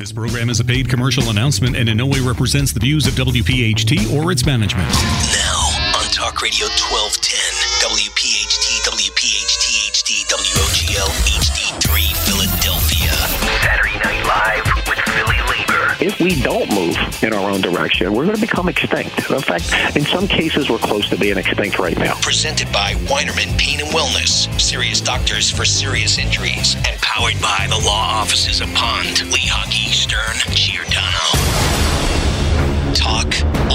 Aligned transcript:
This 0.00 0.12
program 0.12 0.48
is 0.48 0.60
a 0.60 0.64
paid 0.64 0.88
commercial 0.88 1.28
announcement 1.28 1.76
and 1.76 1.86
in 1.86 1.98
no 1.98 2.06
way 2.06 2.20
represents 2.20 2.72
the 2.72 2.80
views 2.80 3.06
of 3.06 3.12
WPHT 3.20 4.10
or 4.16 4.32
its 4.32 4.46
management. 4.46 4.88
Now 4.88 5.60
on 5.92 6.08
Talk 6.08 6.40
Radio 6.40 6.64
1210, 6.72 7.36
WPHT, 7.84 8.80
WPHT, 8.96 9.92
HD, 9.92 10.24
WOGL, 10.32 11.04
HD3, 11.36 12.29
we 16.20 16.40
don't 16.42 16.68
move 16.74 16.96
in 17.22 17.32
our 17.32 17.50
own 17.50 17.60
direction, 17.60 18.12
we're 18.12 18.24
going 18.24 18.36
to 18.36 18.40
become 18.40 18.68
extinct. 18.68 19.30
In 19.30 19.40
fact, 19.40 19.96
in 19.96 20.04
some 20.04 20.28
cases, 20.28 20.68
we're 20.68 20.78
close 20.78 21.08
to 21.08 21.16
being 21.16 21.38
extinct 21.38 21.78
right 21.78 21.96
now. 21.98 22.14
Presented 22.20 22.70
by 22.72 22.94
Weinerman 23.06 23.56
Pain 23.58 23.80
and 23.80 23.88
Wellness, 23.88 24.48
serious 24.60 25.00
doctors 25.00 25.50
for 25.50 25.64
serious 25.64 26.18
injuries, 26.18 26.74
and 26.86 27.00
powered 27.00 27.40
by 27.40 27.66
the 27.70 27.82
law 27.86 28.20
offices 28.20 28.60
of 28.60 28.68
Pond, 28.74 29.16
Lehocky, 29.32 29.88
Stern, 29.88 30.36
Giordano. 30.54 31.10
Talk, 32.94 33.28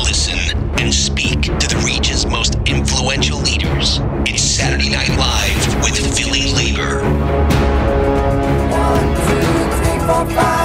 listen, 0.06 0.38
and 0.80 0.94
speak 0.94 1.42
to 1.42 1.68
the 1.68 1.82
region's 1.86 2.26
most 2.28 2.56
influential 2.66 3.40
leaders. 3.40 4.00
It's 4.28 4.44
Saturday 4.44 4.90
Night 4.90 5.10
Live 5.10 5.84
with 5.84 5.98
Philly 6.16 6.54
Labor. 6.54 7.02
One, 8.70 9.16
two, 9.26 9.42
three, 9.78 10.00
four, 10.06 10.26
five, 10.36 10.65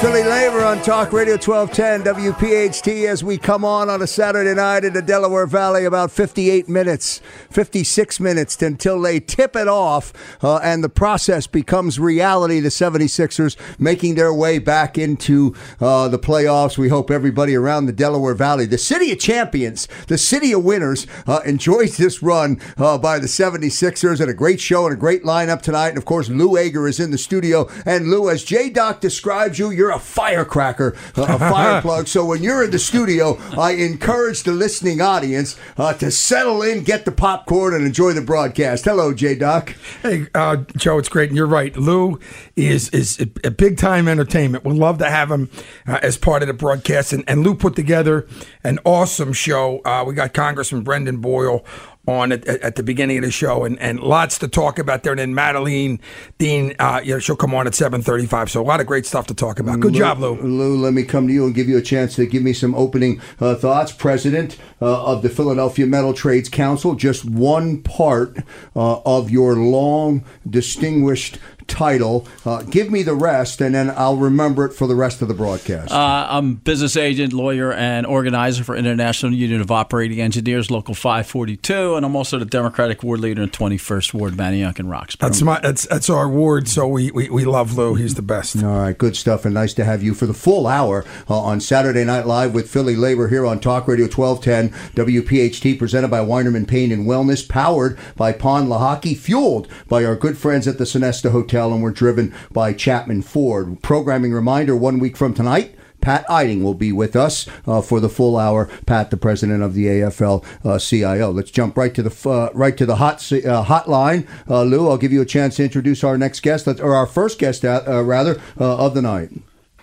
Philly 0.00 0.24
Labor 0.24 0.62
on 0.62 0.82
Talk 0.82 1.10
Radio 1.10 1.38
1210 1.38 2.02
WPHT 2.14 3.08
as 3.08 3.24
we 3.24 3.38
come 3.38 3.64
on 3.64 3.88
on 3.88 4.02
a 4.02 4.06
Saturday 4.06 4.52
night 4.52 4.84
in 4.84 4.92
the 4.92 5.00
Delaware 5.00 5.46
Valley, 5.46 5.86
about 5.86 6.10
58 6.10 6.68
minutes, 6.68 7.22
56 7.48 8.20
minutes 8.20 8.60
until 8.60 9.00
they 9.00 9.20
tip 9.20 9.56
it 9.56 9.68
off 9.68 10.12
uh, 10.44 10.58
and 10.58 10.84
the 10.84 10.90
process 10.90 11.46
becomes 11.46 11.98
reality. 11.98 12.60
The 12.60 12.68
76ers 12.68 13.56
making 13.80 14.16
their 14.16 14.34
way 14.34 14.58
back 14.58 14.98
into 14.98 15.54
uh, 15.80 16.08
the 16.08 16.18
playoffs. 16.18 16.76
We 16.76 16.90
hope 16.90 17.10
everybody 17.10 17.54
around 17.54 17.86
the 17.86 17.92
Delaware 17.92 18.34
Valley, 18.34 18.66
the 18.66 18.76
city 18.76 19.12
of 19.12 19.18
champions, 19.18 19.88
the 20.08 20.18
city 20.18 20.52
of 20.52 20.62
winners, 20.62 21.06
uh, 21.26 21.40
enjoys 21.46 21.96
this 21.96 22.22
run 22.22 22.60
uh, 22.76 22.98
by 22.98 23.18
the 23.18 23.28
76ers 23.28 24.20
and 24.20 24.28
a 24.28 24.34
great 24.34 24.60
show 24.60 24.84
and 24.84 24.92
a 24.92 24.98
great 24.98 25.22
lineup 25.24 25.62
tonight. 25.62 25.88
And 25.88 25.98
of 25.98 26.04
course, 26.04 26.28
Lou 26.28 26.50
Agre 26.50 26.86
is 26.86 27.00
in 27.00 27.12
the 27.12 27.18
studio. 27.18 27.66
And 27.86 28.10
Lou, 28.10 28.28
as 28.28 28.44
J 28.44 28.68
Doc 28.68 29.00
describes 29.00 29.58
you, 29.58 29.70
you're 29.70 29.85
a 29.90 29.98
firecracker, 29.98 30.96
uh, 31.16 31.22
a 31.22 31.26
fireplug. 31.38 32.08
So 32.08 32.24
when 32.24 32.42
you're 32.42 32.64
in 32.64 32.70
the 32.70 32.78
studio, 32.78 33.38
I 33.58 33.72
encourage 33.72 34.42
the 34.42 34.52
listening 34.52 35.00
audience 35.00 35.56
uh, 35.76 35.94
to 35.94 36.10
settle 36.10 36.62
in, 36.62 36.84
get 36.84 37.04
the 37.04 37.12
popcorn, 37.12 37.74
and 37.74 37.86
enjoy 37.86 38.12
the 38.12 38.20
broadcast. 38.20 38.84
Hello, 38.84 39.12
J 39.12 39.34
Doc. 39.34 39.74
Hey, 40.02 40.26
uh, 40.34 40.56
Joe, 40.76 40.98
it's 40.98 41.08
great, 41.08 41.30
and 41.30 41.36
you're 41.36 41.46
right. 41.46 41.76
Lou 41.76 42.18
is 42.56 42.88
is 42.90 43.20
a, 43.44 43.50
big 43.50 43.78
time 43.78 44.08
entertainment. 44.08 44.64
We'd 44.64 44.76
love 44.76 44.98
to 44.98 45.10
have 45.10 45.30
him 45.30 45.50
uh, 45.86 45.98
as 46.02 46.16
part 46.16 46.42
of 46.42 46.48
the 46.48 46.54
broadcast, 46.54 47.12
and, 47.12 47.24
and 47.28 47.42
Lou 47.42 47.54
put 47.54 47.74
together 47.76 48.26
an 48.64 48.78
awesome 48.84 49.32
show. 49.32 49.80
Uh, 49.84 50.04
we 50.06 50.14
got 50.14 50.34
Congressman 50.34 50.82
Brendan 50.82 51.18
Boyle 51.18 51.64
on 52.06 52.32
at, 52.32 52.46
at 52.46 52.76
the 52.76 52.82
beginning 52.82 53.18
of 53.18 53.24
the 53.24 53.30
show, 53.30 53.64
and, 53.64 53.78
and 53.80 54.00
lots 54.00 54.38
to 54.38 54.48
talk 54.48 54.78
about 54.78 55.02
there. 55.02 55.12
And 55.12 55.18
then 55.18 55.34
Madeleine 55.34 56.00
Dean, 56.38 56.74
uh, 56.78 57.00
you 57.02 57.14
know, 57.14 57.18
she'll 57.18 57.36
come 57.36 57.54
on 57.54 57.66
at 57.66 57.74
seven 57.74 58.02
thirty-five. 58.02 58.50
So 58.50 58.60
a 58.60 58.64
lot 58.64 58.80
of 58.80 58.86
great 58.86 59.06
stuff 59.06 59.26
to 59.26 59.34
talk 59.34 59.58
about. 59.58 59.80
Good 59.80 59.94
job, 59.94 60.18
Lou. 60.20 60.34
Lou, 60.36 60.76
let 60.76 60.92
me 60.92 61.02
come 61.02 61.26
to 61.26 61.32
you 61.32 61.46
and 61.46 61.54
give 61.54 61.68
you 61.68 61.78
a 61.78 61.82
chance 61.82 62.16
to 62.16 62.26
give 62.26 62.42
me 62.42 62.52
some 62.52 62.74
opening 62.74 63.20
uh, 63.40 63.54
thoughts. 63.54 63.92
President 63.92 64.56
uh, 64.80 65.04
of 65.04 65.22
the 65.22 65.28
Philadelphia 65.28 65.86
Metal 65.86 66.14
Trades 66.14 66.48
Council, 66.48 66.94
just 66.94 67.24
one 67.24 67.82
part 67.82 68.36
uh, 68.74 69.00
of 69.00 69.30
your 69.30 69.56
long, 69.56 70.24
distinguished 70.48 71.38
title. 71.66 72.26
Uh, 72.44 72.62
give 72.62 72.90
me 72.90 73.02
the 73.02 73.14
rest, 73.14 73.60
and 73.60 73.74
then 73.74 73.90
I'll 73.96 74.16
remember 74.16 74.64
it 74.64 74.72
for 74.72 74.86
the 74.86 74.94
rest 74.94 75.22
of 75.22 75.28
the 75.28 75.34
broadcast. 75.34 75.92
Uh, 75.92 76.26
I'm 76.28 76.54
business 76.54 76.96
agent, 76.96 77.32
lawyer, 77.32 77.72
and 77.72 78.06
organizer 78.06 78.64
for 78.64 78.76
International 78.76 79.32
Union 79.32 79.60
of 79.60 79.70
Operating 79.70 80.20
Engineers, 80.20 80.70
Local 80.70 80.94
542, 80.94 81.96
and 81.96 82.06
I'm 82.06 82.16
also 82.16 82.38
the 82.38 82.44
Democratic 82.44 83.02
Ward 83.02 83.20
Leader 83.20 83.42
in 83.42 83.50
21st 83.50 84.14
Ward, 84.14 84.34
Manayunk 84.34 84.78
and 84.78 84.90
Roxborough. 84.90 85.28
That's 85.28 85.42
my 85.42 85.60
that's 85.60 85.86
that's 85.86 86.10
our 86.10 86.28
ward. 86.28 86.68
So 86.68 86.86
we, 86.86 87.10
we, 87.10 87.28
we 87.28 87.44
love 87.44 87.76
Lou. 87.76 87.94
He's 87.94 88.14
the 88.14 88.22
best. 88.22 88.62
All 88.62 88.78
right, 88.78 88.96
good 88.96 89.16
stuff, 89.16 89.44
and 89.44 89.54
nice 89.54 89.74
to 89.74 89.84
have 89.84 90.02
you 90.02 90.14
for 90.14 90.26
the 90.26 90.34
full 90.34 90.66
hour 90.66 91.04
uh, 91.28 91.38
on 91.38 91.60
Saturday 91.60 92.04
Night 92.04 92.26
Live 92.26 92.54
with 92.54 92.70
Philly 92.70 92.96
Labor 92.96 93.28
here 93.28 93.46
on 93.46 93.60
Talk 93.60 93.88
Radio 93.88 94.06
1210 94.06 94.70
WPHT, 94.94 95.78
presented 95.78 96.08
by 96.08 96.20
Weinerman 96.20 96.66
Pain 96.68 96.92
and 96.92 97.06
Wellness, 97.06 97.46
powered 97.46 97.98
by 98.16 98.32
Pond 98.32 98.68
Lehocky, 98.68 99.16
fueled 99.16 99.68
by 99.88 100.04
our 100.04 100.16
good 100.16 100.38
friends 100.38 100.66
at 100.66 100.78
the 100.78 100.84
Sonesta 100.84 101.30
Hotel, 101.30 101.55
and 101.56 101.82
we're 101.82 101.90
driven 101.90 102.34
by 102.52 102.72
Chapman 102.72 103.22
Ford. 103.22 103.82
Programming 103.82 104.32
reminder: 104.32 104.76
one 104.76 104.98
week 104.98 105.16
from 105.16 105.34
tonight. 105.34 105.76
Pat 106.06 106.24
Eiding 106.30 106.62
will 106.62 106.74
be 106.74 106.92
with 106.92 107.16
us 107.16 107.48
uh, 107.66 107.80
for 107.80 107.98
the 107.98 108.08
full 108.08 108.36
hour. 108.36 108.66
Pat, 108.86 109.10
the 109.10 109.16
president 109.16 109.64
of 109.64 109.74
the 109.74 109.86
AFL 109.86 110.44
uh, 110.64 110.78
CIO. 110.78 111.32
Let's 111.32 111.50
jump 111.50 111.76
right 111.76 111.92
to 111.94 112.02
the 112.02 112.30
uh, 112.30 112.50
right 112.54 112.76
to 112.76 112.86
the 112.86 112.96
hot 112.96 113.16
uh, 113.32 113.64
hotline. 113.64 114.24
Uh, 114.48 114.62
Lou, 114.62 114.88
I'll 114.88 114.98
give 114.98 115.12
you 115.12 115.20
a 115.20 115.26
chance 115.26 115.56
to 115.56 115.64
introduce 115.64 116.04
our 116.04 116.16
next 116.16 116.40
guest, 116.44 116.68
or 116.68 116.94
our 116.94 117.06
first 117.06 117.40
guest, 117.40 117.64
uh, 117.64 118.04
rather, 118.04 118.40
of 118.56 118.94
the 118.94 119.02
night. 119.02 119.30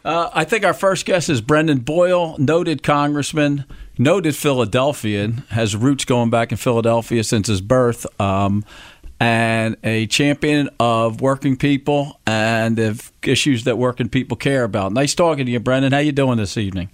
I 0.06 0.44
think 0.46 0.64
our 0.64 0.74
first 0.74 1.06
guest 1.06 1.30
is 1.30 1.42
Brendan 1.42 1.80
Boyle, 1.80 2.38
noted 2.38 2.84
congressman, 2.84 3.66
noted 3.98 4.36
Philadelphian, 4.36 5.44
has 5.50 5.76
roots 5.76 6.06
going 6.06 6.30
back 6.30 6.52
in 6.52 6.58
Philadelphia 6.58 7.24
since 7.24 7.48
his 7.48 7.62
birth, 7.62 8.06
um, 8.20 8.66
and 9.24 9.78
a 9.86 10.06
champion 10.08 10.70
of 10.82 11.22
working 11.22 11.56
people 11.56 12.20
and 12.28 12.78
of 12.78 13.14
issues 13.24 13.64
that 13.64 13.78
working 13.78 14.10
people 14.10 14.36
care 14.36 14.66
about. 14.66 14.92
Nice 14.92 15.16
talking 15.16 15.46
to 15.46 15.52
you, 15.52 15.62
Brendan. 15.62 15.94
How 15.94 16.00
you 16.00 16.12
doing 16.12 16.38
this 16.38 16.58
evening? 16.58 16.90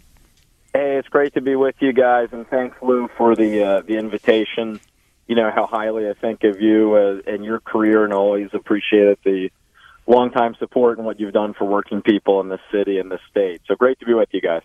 Hey, 0.71 0.97
it's 0.97 1.07
great 1.07 1.33
to 1.33 1.41
be 1.41 1.55
with 1.55 1.73
you 1.79 1.91
guys, 1.91 2.29
and 2.31 2.47
thanks, 2.47 2.77
Lou, 2.83 3.09
for 3.17 3.35
the 3.35 3.63
uh, 3.63 3.81
the 3.81 3.97
invitation. 3.97 4.79
You 5.25 5.35
know 5.35 5.49
how 5.49 5.65
highly 5.65 6.07
I 6.07 6.13
think 6.13 6.43
of 6.43 6.61
you 6.61 6.93
uh, 6.93 7.31
and 7.31 7.43
your 7.43 7.59
career, 7.59 8.03
and 8.03 8.13
always 8.13 8.49
appreciated 8.53 9.17
the 9.23 9.49
longtime 10.05 10.53
support 10.59 10.99
and 10.99 11.07
what 11.07 11.19
you've 11.19 11.33
done 11.33 11.55
for 11.55 11.65
working 11.65 12.03
people 12.03 12.41
in 12.41 12.49
this 12.49 12.61
city 12.71 12.99
and 12.99 13.11
this 13.11 13.21
state. 13.31 13.61
So 13.65 13.73
great 13.73 13.99
to 14.01 14.05
be 14.05 14.13
with 14.13 14.29
you 14.31 14.41
guys. 14.41 14.63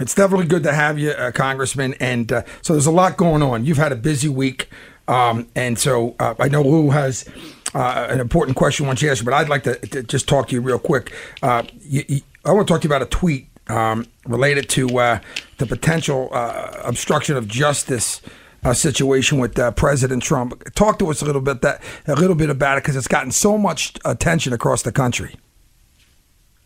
It's 0.00 0.14
definitely 0.14 0.46
good 0.46 0.64
to 0.64 0.72
have 0.72 0.98
you, 0.98 1.10
uh, 1.10 1.30
Congressman. 1.30 1.94
And 2.00 2.32
uh, 2.32 2.42
so 2.62 2.72
there's 2.72 2.86
a 2.86 2.90
lot 2.92 3.16
going 3.16 3.42
on. 3.42 3.64
You've 3.64 3.76
had 3.76 3.92
a 3.92 3.96
busy 3.96 4.28
week. 4.28 4.68
Um, 5.08 5.48
and 5.54 5.78
so 5.78 6.14
uh, 6.18 6.34
I 6.38 6.48
know 6.48 6.62
Lou 6.62 6.90
has 6.90 7.28
uh, 7.74 8.06
an 8.08 8.20
important 8.20 8.56
question 8.56 8.86
once 8.86 9.02
you 9.02 9.10
ask, 9.10 9.24
but 9.24 9.34
I'd 9.34 9.48
like 9.48 9.64
to, 9.64 9.74
to 9.88 10.02
just 10.02 10.28
talk 10.28 10.48
to 10.48 10.54
you 10.54 10.60
real 10.60 10.78
quick. 10.78 11.12
Uh, 11.42 11.64
you, 11.80 12.04
you, 12.08 12.20
I 12.44 12.52
want 12.52 12.66
to 12.66 12.72
talk 12.72 12.82
to 12.82 12.88
you 12.88 12.94
about 12.94 13.02
a 13.02 13.10
tweet 13.10 13.48
um, 13.68 14.06
related 14.26 14.68
to 14.70 14.98
uh, 14.98 15.18
the 15.58 15.66
potential 15.66 16.28
uh, 16.32 16.80
obstruction 16.84 17.36
of 17.36 17.48
justice. 17.48 18.20
Uh, 18.66 18.72
situation 18.72 19.38
with 19.38 19.56
President 19.76 20.22
Trump. 20.22 20.58
Talk 20.74 20.98
to 21.00 21.10
us 21.10 21.20
a 21.20 21.26
little 21.26 21.42
bit 21.42 21.60
that 21.60 21.82
a 22.06 22.14
little 22.14 22.34
bit 22.34 22.48
about 22.48 22.78
it 22.78 22.82
because 22.82 22.96
it's 22.96 23.06
gotten 23.06 23.30
so 23.30 23.58
much 23.58 23.92
attention 24.06 24.54
across 24.54 24.80
the 24.80 24.90
country. 24.90 25.34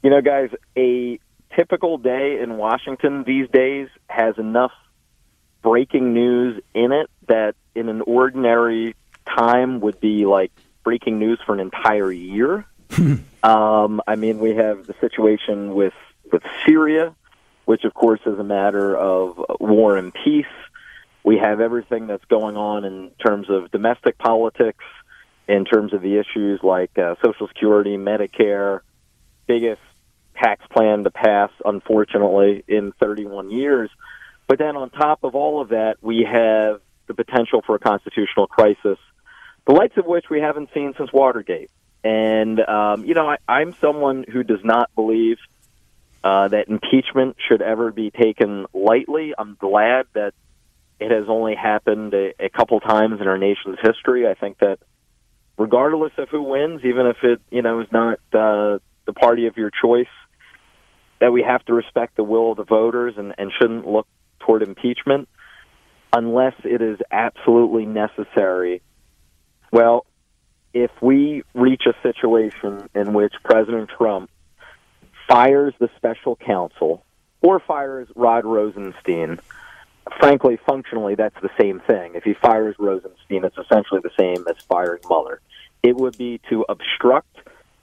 You 0.04 0.10
know, 0.10 0.21
guys, 0.21 0.50
a 0.77 1.19
typical 1.56 1.98
day 1.98 2.38
in 2.41 2.56
Washington 2.56 3.25
these 3.27 3.48
days 3.50 3.88
has 4.09 4.38
enough 4.38 4.71
breaking 5.62 6.15
news 6.15 6.62
in 6.72 6.93
it 6.93 7.10
that 7.27 7.56
in 7.78 7.89
an 7.89 8.00
ordinary 8.03 8.94
time 9.27 9.81
would 9.81 10.00
be 10.00 10.27
like 10.27 10.53
breaking 10.84 11.19
news 11.19 11.39
for 11.44 11.55
an 11.55 11.61
entire 11.61 12.11
year. 12.11 12.66
um, 13.43 14.00
I 14.06 14.16
mean, 14.16 14.39
we 14.39 14.55
have 14.56 14.87
the 14.87 14.94
situation 15.00 15.75
with 15.75 15.94
with 16.33 16.43
Syria, 16.66 17.15
which 17.65 17.84
of 17.84 17.94
course 17.94 18.21
is 18.27 18.39
a 18.39 18.44
matter 18.44 18.97
of 18.97 19.41
war 19.61 19.97
and 19.97 20.12
peace. 20.12 20.47
We 21.25 21.39
have 21.39 21.61
everything 21.61 22.06
that's 22.06 22.25
going 22.27 22.56
on 22.56 22.84
in 22.84 23.11
terms 23.25 23.50
of 23.50 23.71
domestic 23.71 24.19
politics, 24.19 24.84
in 25.47 25.65
terms 25.65 25.92
of 25.92 26.03
the 26.03 26.19
issues 26.19 26.60
like 26.63 26.97
uh, 26.98 27.16
Social 27.25 27.48
Security, 27.48 27.97
Medicare, 27.97 28.80
biggest 29.47 29.83
tax 30.36 30.65
plan 30.71 31.04
to 31.04 31.10
pass, 31.10 31.51
unfortunately, 31.65 32.65
in 32.69 32.92
31 32.92 33.51
years. 33.51 33.91
But 34.47 34.59
then 34.59 34.77
on 34.77 34.91
top 34.91 35.25
of 35.25 35.34
all 35.34 35.60
of 35.60 35.71
that, 35.71 35.97
we 36.01 36.27
have 36.30 36.80
the 37.09 37.15
potential 37.15 37.63
for 37.66 37.75
a 37.75 37.78
constitutional 37.78 38.47
crisis, 38.47 38.99
the 39.66 39.72
likes 39.72 39.97
of 39.97 40.07
which 40.07 40.27
we 40.31 40.41
haven't 40.41 40.71
seen 40.72 40.95
since 40.97 41.13
Watergate. 41.13 41.71
And, 42.05 42.60
um, 42.60 43.05
you 43.05 43.15
know, 43.15 43.28
I, 43.28 43.39
I'm 43.49 43.75
someone 43.81 44.25
who 44.31 44.45
does 44.45 44.63
not 44.63 44.95
believe 44.95 45.39
uh, 46.22 46.49
that 46.49 46.69
impeachment 46.69 47.37
should 47.49 47.63
ever 47.63 47.91
be 47.91 48.10
taken 48.10 48.66
lightly. 48.72 49.34
I'm 49.37 49.57
glad 49.59 50.07
that 50.15 50.34
it 51.01 51.10
has 51.10 51.25
only 51.28 51.55
happened 51.55 52.15
a, 52.15 52.34
a 52.39 52.49
couple 52.49 52.81
times 52.81 53.21
in 53.21 53.28
our 53.28 53.39
nation's 53.39 53.78
history. 53.83 54.28
I 54.28 54.34
think 54.34 54.59
that 54.59 54.78
regardless 55.57 56.13
of 56.19 56.28
who 56.28 56.43
wins, 56.43 56.83
even 56.84 57.07
if 57.07 57.16
it, 57.22 57.41
you 57.51 57.63
know, 57.63 57.81
is 57.81 57.89
not 57.93 58.19
uh, 58.33 58.78
the 59.07 59.13
party 59.15 59.47
of 59.47 59.57
your 59.57 59.71
choice, 59.71 60.07
that 61.21 61.33
we 61.33 61.43
have 61.43 61.65
to 61.65 61.75
respect 61.75 62.16
the 62.16 62.22
will 62.22 62.53
of 62.53 62.57
the 62.57 62.65
voters 62.65 63.15
and, 63.16 63.34
and 63.39 63.53
shouldn't 63.61 63.87
look 63.87 64.07
toward 64.41 64.63
impeachment 64.63 65.28
unless 66.13 66.55
it 66.65 66.81
is 66.83 66.99
absolutely 67.10 67.87
necessary 67.87 68.83
Well, 69.72 70.07
if 70.72 70.91
we 71.01 71.43
reach 71.55 71.83
a 71.87 71.95
situation 72.03 72.89
in 72.95 73.13
which 73.13 73.33
President 73.45 73.91
Trump 73.97 74.31
fires 75.28 75.75
the 75.78 75.91
special 75.97 76.37
counsel 76.37 77.05
or 77.43 77.60
fires 77.60 78.09
Rod 78.16 78.45
Rosenstein, 78.45 79.41
frankly, 80.19 80.59
functionally, 80.66 81.15
that's 81.15 81.41
the 81.43 81.51
same 81.60 81.81
thing. 81.81 82.15
If 82.15 82.25
he 82.25 82.34
fires 82.34 82.77
Rosenstein, 82.78 83.45
it's 83.45 83.59
essentially 83.59 84.01
the 84.03 84.11
same 84.19 84.45
as 84.49 84.57
firing 84.69 85.01
Mueller. 85.09 85.41
It 85.83 85.97
would 85.97 86.16
be 86.16 86.41
to 86.49 86.65
obstruct 86.69 87.37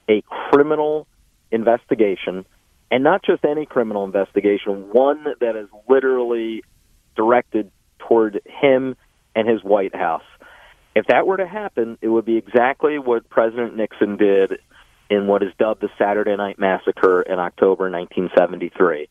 a 0.09 0.21
criminal 0.23 1.07
investigation, 1.51 2.45
and 2.91 3.03
not 3.03 3.23
just 3.23 3.45
any 3.45 3.65
criminal 3.65 4.03
investigation, 4.03 4.89
one 4.91 5.25
that 5.39 5.55
is 5.55 5.69
literally 5.87 6.63
directed 7.15 7.71
toward 8.07 8.41
him 8.45 8.95
and 9.35 9.47
his 9.47 9.63
White 9.63 9.95
House. 9.95 10.23
If 10.95 11.07
that 11.07 11.27
were 11.27 11.37
to 11.37 11.47
happen, 11.47 11.97
it 12.01 12.07
would 12.07 12.25
be 12.25 12.37
exactly 12.37 12.97
what 12.97 13.29
President 13.29 13.75
Nixon 13.75 14.17
did 14.17 14.59
in 15.09 15.27
what 15.27 15.43
is 15.43 15.51
dubbed 15.59 15.81
the 15.81 15.89
Saturday 15.97 16.35
Night 16.35 16.57
Massacre 16.57 17.21
in 17.21 17.37
October 17.37 17.91
1973. 17.91 19.09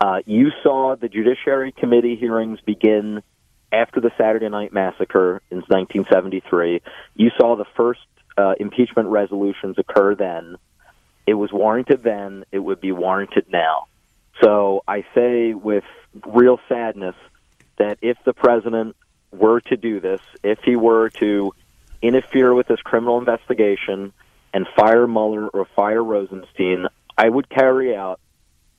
Uh, 0.00 0.18
you 0.26 0.50
saw 0.62 0.96
the 0.96 1.08
Judiciary 1.08 1.72
Committee 1.72 2.16
hearings 2.16 2.58
begin 2.64 3.22
after 3.72 4.00
the 4.00 4.10
Saturday 4.18 4.48
Night 4.48 4.72
Massacre 4.72 5.42
in 5.50 5.58
1973. 5.58 6.80
You 7.14 7.30
saw 7.38 7.56
the 7.56 7.64
first 7.76 8.00
uh, 8.36 8.54
impeachment 8.58 9.08
resolutions 9.08 9.76
occur 9.78 10.14
then. 10.14 10.56
It 11.26 11.34
was 11.34 11.52
warranted 11.52 12.02
then. 12.02 12.44
It 12.52 12.58
would 12.58 12.80
be 12.80 12.92
warranted 12.92 13.46
now. 13.50 13.86
So 14.42 14.82
I 14.86 15.04
say 15.14 15.54
with 15.54 15.84
real 16.26 16.60
sadness 16.68 17.14
that 17.78 17.98
if 18.02 18.16
the 18.24 18.32
president 18.32 18.96
were 19.32 19.60
to 19.60 19.76
do 19.76 20.00
this, 20.00 20.20
if 20.42 20.58
he 20.64 20.76
were 20.76 21.10
to 21.10 21.52
interfere 22.02 22.54
with 22.54 22.68
this 22.68 22.80
criminal 22.80 23.18
investigation 23.18 24.12
and 24.52 24.66
fire 24.76 25.06
Mueller 25.06 25.48
or 25.48 25.66
fire 25.76 26.02
Rosenstein, 26.02 26.86
I 27.16 27.28
would 27.28 27.48
carry 27.48 27.94
out 27.94 28.20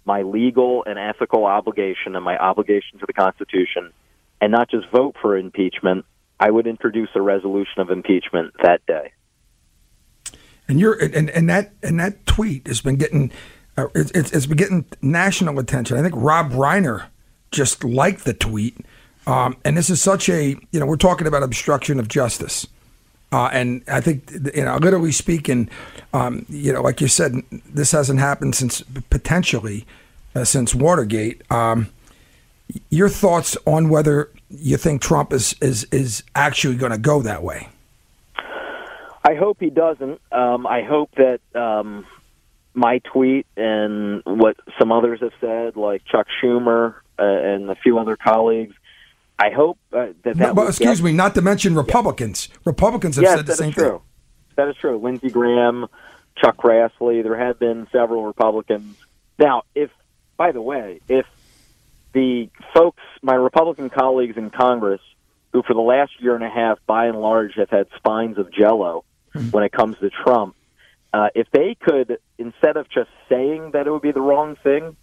my 0.06 0.22
legal 0.22 0.84
and 0.86 0.98
ethical 0.98 1.46
obligation 1.46 2.16
and 2.16 2.24
my 2.24 2.38
obligation 2.38 3.00
to 3.00 3.06
the 3.06 3.14
Constitution 3.14 3.92
and 4.40 4.52
not 4.52 4.70
just 4.70 4.90
vote 4.90 5.16
for 5.22 5.38
impeachment. 5.38 6.06
I 6.40 6.52
would 6.52 6.68
introduce 6.68 7.10
a 7.16 7.22
resolution 7.22 7.82
of 7.82 7.90
impeachment 7.90 8.54
that 8.64 8.86
day. 8.86 9.12
And 10.68 10.80
you're 10.80 10.94
and, 10.94 11.30
and 11.30 11.50
that 11.50 11.74
and 11.82 12.00
that 12.00 12.26
tweet 12.26 12.68
has 12.68 12.82
been 12.82 12.98
getting 12.98 13.32
uh, 13.78 13.88
it's, 13.96 14.32
it's 14.32 14.46
been 14.46 14.58
getting 14.58 14.86
national 15.02 15.60
attention. 15.60 15.98
I 15.98 16.02
think 16.02 16.14
Rob 16.18 16.52
Reiner 16.52 17.06
just 17.52 17.84
liked 17.84 18.26
the 18.26 18.34
tweet, 18.34 18.78
um, 19.26 19.58
and 19.64 19.78
this 19.78 19.90
is 19.90 20.02
such 20.02 20.30
a 20.30 20.56
you 20.72 20.80
know 20.80 20.86
we're 20.86 20.96
talking 20.98 21.28
about 21.28 21.44
obstruction 21.44 22.00
of 22.00 22.08
justice, 22.08 22.68
uh, 23.32 23.50
and 23.52 23.84
I 23.88 24.02
think 24.02 24.32
you 24.54 24.66
know 24.66 24.78
literally 24.78 25.12
speaking, 25.12 25.70
um, 26.14 26.46
you 26.50 26.74
know 26.74 26.82
like 26.82 27.02
you 27.02 27.08
said, 27.08 27.44
this 27.52 27.92
hasn't 27.92 28.20
happened 28.20 28.56
since 28.56 28.82
potentially 29.10 29.86
uh, 30.36 30.44
since 30.44 30.76
Watergate. 30.76 31.42
Um, 31.52 31.90
your 32.90 33.10
thoughts 33.10 33.58
on 33.66 33.90
whether 33.90 34.30
you 34.50 34.78
think 34.78 35.02
Trump 35.02 35.34
is 35.34 35.56
is 35.62 35.86
is 35.86 36.24
actually 36.36 36.76
going 36.76 36.92
to 36.92 36.98
go 36.98 37.22
that 37.22 37.44
way? 37.44 37.70
I 39.24 39.36
hope 39.36 39.58
he 39.60 39.70
doesn't. 39.70 40.22
Um, 40.32 40.66
I 40.66 40.84
hope 40.84 41.12
that 41.16 41.40
um, 41.54 42.06
my 42.78 43.00
tweet 43.00 43.48
and 43.58 44.22
what 44.24 44.56
some 44.80 44.92
others 44.92 45.20
have 45.22 45.34
said, 45.42 45.76
like 45.76 46.06
Chuck 46.06 46.28
Schumer 46.42 46.96
uh, 47.18 47.24
and 47.24 47.70
a 47.72 47.76
few 47.76 47.98
other 47.98 48.16
colleagues, 48.16 48.76
I 49.40 49.50
hope 49.50 49.80
uh, 49.92 50.08
that 50.24 50.24
that. 50.24 50.38
No, 50.38 50.54
but 50.54 50.70
excuse 50.70 51.02
me, 51.02 51.12
not 51.12 51.36
to 51.36 51.42
mention 51.42 51.76
Republicans. 51.76 52.50
Republicans 52.66 53.16
have 53.16 53.24
yes, 53.24 53.38
said 53.38 53.46
the 53.48 53.56
same 53.56 53.72
true. 53.72 53.90
thing. 53.90 54.02
That 54.56 54.68
is 54.70 54.76
true. 54.78 54.98
Lindsey 54.98 55.30
Graham, 55.30 55.88
Chuck 56.38 56.58
Grassley. 56.58 57.24
There 57.24 57.38
have 57.38 57.60
been 57.60 57.88
several 57.92 58.24
Republicans. 58.24 58.96
Now, 59.40 59.64
if 59.76 59.90
by 60.38 60.52
the 60.52 60.62
way, 60.62 61.02
if 61.10 61.26
the 62.14 62.50
folks, 62.74 63.02
my 63.22 63.36
Republican 63.36 63.90
colleagues 63.90 64.38
in 64.38 64.52
Congress, 64.52 65.02
who 65.52 65.64
for 65.64 65.74
the 65.74 65.82
last 65.82 66.12
year 66.20 66.36
and 66.36 66.44
a 66.44 66.50
half, 66.50 66.78
by 66.86 67.08
and 67.08 67.20
large, 67.20 67.56
have 67.56 67.70
had 67.70 67.88
spines 67.96 68.38
of 68.38 68.52
Jello 68.52 69.04
when 69.52 69.64
it 69.64 69.72
comes 69.72 69.98
to 70.00 70.10
Trump, 70.10 70.56
uh, 71.18 71.30
if 71.34 71.48
they 71.52 71.76
could, 71.82 72.20
instead 72.38 72.78
of 72.78 72.88
just 72.90 73.10
saying 73.28 73.72
that 73.74 73.88
it 73.88 73.92
would 73.92 74.04
be 74.04 74.12
the 74.12 74.22
wrong 74.22 74.56
thing, 74.64 74.96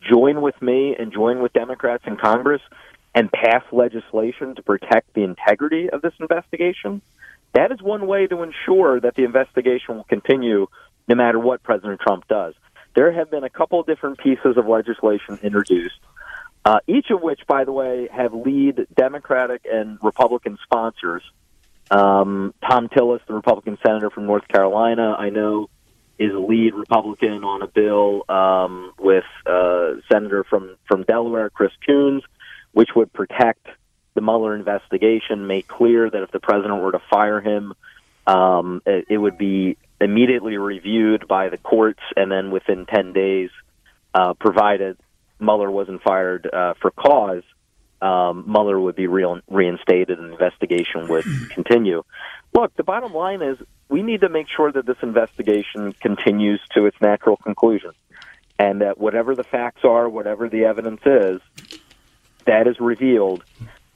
join 0.00 0.40
with 0.40 0.60
me 0.60 0.96
and 0.98 1.12
join 1.12 1.40
with 1.40 1.52
Democrats 1.52 2.02
in 2.08 2.16
Congress 2.16 2.60
and 3.14 3.30
pass 3.30 3.62
legislation 3.70 4.56
to 4.56 4.62
protect 4.62 5.14
the 5.14 5.22
integrity 5.22 5.88
of 5.88 6.02
this 6.02 6.12
investigation, 6.18 7.00
that 7.54 7.70
is 7.70 7.80
one 7.80 8.08
way 8.08 8.26
to 8.26 8.42
ensure 8.42 9.00
that 9.00 9.14
the 9.14 9.22
investigation 9.22 9.94
will 9.94 10.04
continue 10.04 10.66
no 11.06 11.14
matter 11.14 11.38
what 11.38 11.62
President 11.62 12.00
Trump 12.00 12.26
does. 12.26 12.54
There 12.96 13.12
have 13.12 13.30
been 13.30 13.44
a 13.44 13.50
couple 13.50 13.78
of 13.78 13.86
different 13.86 14.18
pieces 14.18 14.56
of 14.56 14.66
legislation 14.66 15.38
introduced, 15.40 16.00
uh, 16.64 16.80
each 16.88 17.10
of 17.10 17.22
which, 17.22 17.42
by 17.46 17.62
the 17.62 17.72
way, 17.72 18.08
have 18.12 18.34
lead 18.34 18.88
Democratic 18.96 19.62
and 19.70 20.00
Republican 20.02 20.58
sponsors. 20.64 21.22
Um, 21.90 22.54
Thom 22.68 22.88
Tillis, 22.88 23.20
the 23.26 23.34
Republican 23.34 23.78
senator 23.84 24.10
from 24.10 24.26
North 24.26 24.46
Carolina, 24.46 25.16
I 25.18 25.30
know 25.30 25.68
is 26.18 26.34
a 26.34 26.38
lead 26.38 26.74
Republican 26.74 27.44
on 27.44 27.62
a 27.62 27.66
bill 27.66 28.24
um, 28.28 28.92
with 28.98 29.24
uh, 29.46 29.94
senator 30.12 30.44
from 30.44 30.76
from 30.86 31.02
Delaware, 31.04 31.48
Chris 31.50 31.72
Coons, 31.84 32.22
which 32.72 32.90
would 32.94 33.12
protect 33.12 33.66
the 34.14 34.20
Mueller 34.20 34.54
investigation, 34.54 35.46
make 35.46 35.66
clear 35.66 36.10
that 36.10 36.22
if 36.22 36.30
the 36.30 36.40
president 36.40 36.82
were 36.82 36.92
to 36.92 37.00
fire 37.10 37.40
him, 37.40 37.72
um, 38.26 38.82
it, 38.84 39.06
it 39.08 39.18
would 39.18 39.38
be 39.38 39.78
immediately 40.00 40.58
reviewed 40.58 41.26
by 41.26 41.48
the 41.48 41.56
courts, 41.58 42.02
and 42.16 42.30
then 42.30 42.50
within 42.50 42.86
ten 42.86 43.12
days, 43.12 43.50
uh, 44.14 44.34
provided 44.34 44.98
Mueller 45.38 45.70
wasn't 45.70 46.02
fired 46.02 46.48
uh, 46.52 46.74
for 46.80 46.90
cause, 46.90 47.44
um, 48.02 48.44
Mueller 48.46 48.80
would 48.80 48.96
be 48.96 49.06
real, 49.06 49.40
reinstated 49.48 50.18
and 50.18 50.28
the 50.28 50.32
investigation 50.32 51.08
would 51.08 51.24
continue. 51.50 52.02
Look, 52.54 52.74
the 52.76 52.84
bottom 52.84 53.12
line 53.14 53.42
is 53.42 53.58
we 53.88 54.02
need 54.02 54.22
to 54.22 54.28
make 54.28 54.46
sure 54.48 54.72
that 54.72 54.86
this 54.86 54.96
investigation 55.02 55.92
continues 55.94 56.60
to 56.74 56.86
its 56.86 56.96
natural 57.00 57.36
conclusion, 57.36 57.90
and 58.58 58.80
that 58.80 58.98
whatever 58.98 59.34
the 59.34 59.44
facts 59.44 59.84
are, 59.84 60.08
whatever 60.08 60.48
the 60.48 60.64
evidence 60.64 61.00
is, 61.04 61.40
that 62.46 62.66
is 62.66 62.78
revealed, 62.80 63.44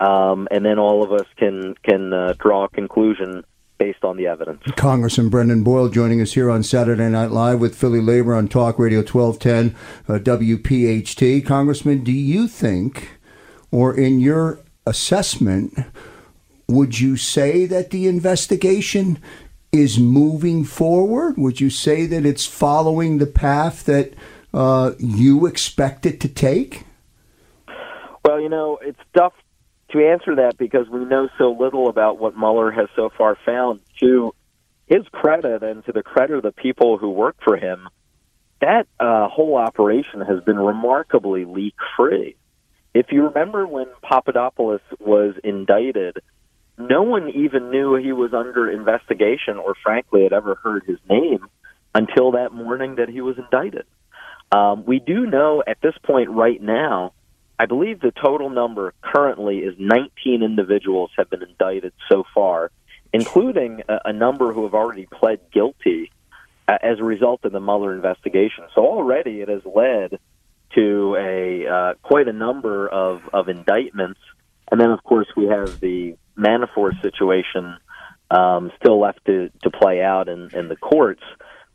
um, 0.00 0.48
and 0.50 0.64
then 0.64 0.78
all 0.78 1.02
of 1.02 1.12
us 1.12 1.26
can 1.36 1.74
can 1.82 2.12
uh, 2.12 2.34
draw 2.38 2.64
a 2.64 2.68
conclusion 2.68 3.44
based 3.78 4.04
on 4.04 4.16
the 4.16 4.26
evidence. 4.26 4.62
Congressman 4.76 5.28
Brendan 5.28 5.64
Boyle 5.64 5.88
joining 5.88 6.20
us 6.20 6.32
here 6.32 6.50
on 6.50 6.62
Saturday 6.62 7.08
Night 7.08 7.30
Live 7.30 7.60
with 7.60 7.76
Philly 7.76 8.00
Labor 8.00 8.34
on 8.34 8.48
Talk 8.48 8.78
Radio 8.78 9.00
1210 9.00 9.76
uh, 10.08 10.18
WPHT. 10.20 11.44
Congressman, 11.44 12.04
do 12.04 12.12
you 12.12 12.46
think, 12.46 13.13
or 13.74 13.92
in 13.92 14.20
your 14.20 14.60
assessment, 14.86 15.76
would 16.68 17.00
you 17.00 17.16
say 17.16 17.66
that 17.66 17.90
the 17.90 18.06
investigation 18.06 19.18
is 19.72 19.98
moving 19.98 20.64
forward? 20.64 21.36
Would 21.36 21.60
you 21.60 21.70
say 21.70 22.06
that 22.06 22.24
it's 22.24 22.46
following 22.46 23.18
the 23.18 23.26
path 23.26 23.84
that 23.86 24.14
uh, 24.54 24.92
you 25.00 25.46
expect 25.46 26.06
it 26.06 26.20
to 26.20 26.28
take? 26.28 26.84
Well, 28.24 28.40
you 28.40 28.48
know, 28.48 28.78
it's 28.80 29.00
tough 29.12 29.32
to 29.90 30.06
answer 30.06 30.36
that 30.36 30.56
because 30.56 30.88
we 30.88 31.04
know 31.04 31.28
so 31.36 31.50
little 31.50 31.88
about 31.88 32.20
what 32.20 32.36
Mueller 32.36 32.70
has 32.70 32.88
so 32.94 33.10
far 33.18 33.36
found. 33.44 33.80
To 33.98 34.32
his 34.86 35.02
credit 35.10 35.64
and 35.64 35.84
to 35.86 35.92
the 35.92 36.04
credit 36.04 36.36
of 36.36 36.42
the 36.44 36.52
people 36.52 36.96
who 36.96 37.10
work 37.10 37.34
for 37.42 37.56
him, 37.56 37.88
that 38.60 38.86
uh, 39.00 39.26
whole 39.26 39.56
operation 39.56 40.20
has 40.20 40.44
been 40.44 40.60
remarkably 40.60 41.44
leak 41.44 41.74
free. 41.96 42.36
If 42.94 43.06
you 43.10 43.24
remember 43.24 43.66
when 43.66 43.86
Papadopoulos 44.02 44.80
was 45.00 45.34
indicted, 45.42 46.18
no 46.78 47.02
one 47.02 47.28
even 47.30 47.70
knew 47.70 47.96
he 47.96 48.12
was 48.12 48.32
under 48.32 48.70
investigation 48.70 49.58
or, 49.58 49.74
frankly, 49.82 50.22
had 50.22 50.32
ever 50.32 50.54
heard 50.54 50.84
his 50.86 50.98
name 51.08 51.46
until 51.94 52.32
that 52.32 52.52
morning 52.52 52.96
that 52.96 53.08
he 53.08 53.20
was 53.20 53.36
indicted. 53.36 53.84
Um, 54.52 54.84
we 54.84 55.00
do 55.00 55.26
know 55.26 55.62
at 55.66 55.80
this 55.82 55.94
point 56.04 56.30
right 56.30 56.60
now 56.62 57.12
I 57.58 57.66
believe 57.66 58.00
the 58.00 58.10
total 58.10 58.50
number 58.50 58.94
currently 59.00 59.58
is 59.58 59.74
19 59.78 60.42
individuals 60.42 61.10
have 61.16 61.30
been 61.30 61.42
indicted 61.42 61.92
so 62.10 62.24
far, 62.34 62.70
including 63.12 63.82
a, 63.88 64.00
a 64.06 64.12
number 64.12 64.52
who 64.52 64.64
have 64.64 64.74
already 64.74 65.06
pled 65.06 65.40
guilty 65.52 66.10
uh, 66.66 66.78
as 66.82 66.98
a 66.98 67.04
result 67.04 67.44
of 67.44 67.52
the 67.52 67.60
Mueller 67.60 67.94
investigation. 67.94 68.64
So 68.74 68.82
already 68.82 69.40
it 69.40 69.48
has 69.48 69.62
led 69.64 70.18
to 70.74 71.16
a 71.18 71.66
uh, 71.66 71.94
quite 72.02 72.28
a 72.28 72.32
number 72.32 72.88
of, 72.88 73.22
of 73.32 73.48
indictments, 73.48 74.20
and 74.70 74.80
then 74.80 74.90
of 74.90 75.02
course 75.02 75.28
we 75.36 75.46
have 75.46 75.80
the 75.80 76.16
Manafort 76.36 77.00
situation 77.00 77.76
um, 78.30 78.72
still 78.80 79.00
left 79.00 79.24
to, 79.26 79.50
to 79.62 79.70
play 79.70 80.02
out 80.02 80.28
in, 80.28 80.50
in 80.52 80.68
the 80.68 80.76
courts. 80.76 81.22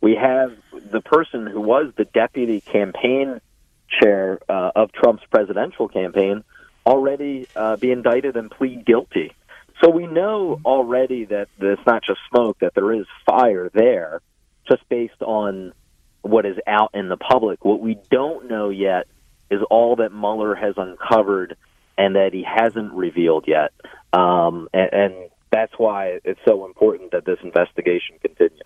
We 0.02 0.16
have 0.16 0.52
the 0.92 1.02
person 1.02 1.48
who 1.48 1.62
was 1.62 1.94
the 1.98 2.06
deputy 2.06 2.62
campaign 2.62 3.42
chair 3.90 4.40
uh, 4.48 4.72
of 4.76 4.92
Trump's 4.92 5.24
presidential 5.32 5.88
campaign 5.88 6.44
already 6.86 7.48
uh, 7.56 7.76
be 7.78 7.92
indicted 7.92 8.36
and 8.36 8.50
plead 8.50 8.86
guilty. 8.86 9.34
So 9.82 9.90
we 9.90 10.08
know 10.08 10.60
already 10.66 11.26
that 11.26 11.48
it's 11.60 11.86
not 11.86 12.04
just 12.04 12.20
smoke, 12.30 12.60
that 12.60 12.74
there 12.74 12.92
is 12.92 13.06
fire 13.26 13.70
there, 13.74 14.22
just 14.68 14.88
based 14.90 15.22
on 15.22 15.74
what 16.22 16.46
is 16.46 16.58
out 16.68 16.92
in 16.94 17.10
the 17.10 17.18
public. 17.18 17.64
What 17.64 17.82
we 17.82 17.98
don't 18.10 18.50
know 18.50 18.70
yet 18.70 19.08
is 19.50 19.62
all 19.70 19.98
that 19.98 20.12
Mueller 20.12 20.56
has 20.56 20.76
uncovered 20.78 21.56
and 21.98 22.16
that 22.16 22.34
he 22.34 22.44
hasn't 22.44 22.94
revealed 22.94 23.46
yet. 23.48 23.72
Um, 24.14 24.70
and, 24.74 24.94
and 24.94 25.30
that's 25.52 25.74
why 25.78 26.20
it's 26.24 26.40
so 26.48 26.66
important 26.66 27.12
that 27.12 27.26
this 27.26 27.40
investigation 27.44 28.16
continue. 28.22 28.64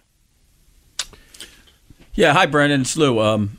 Yeah, 2.14 2.34
hi, 2.34 2.46
Brandon. 2.46 2.82
It's 2.82 2.96
Lou. 2.96 3.20
Um, 3.20 3.58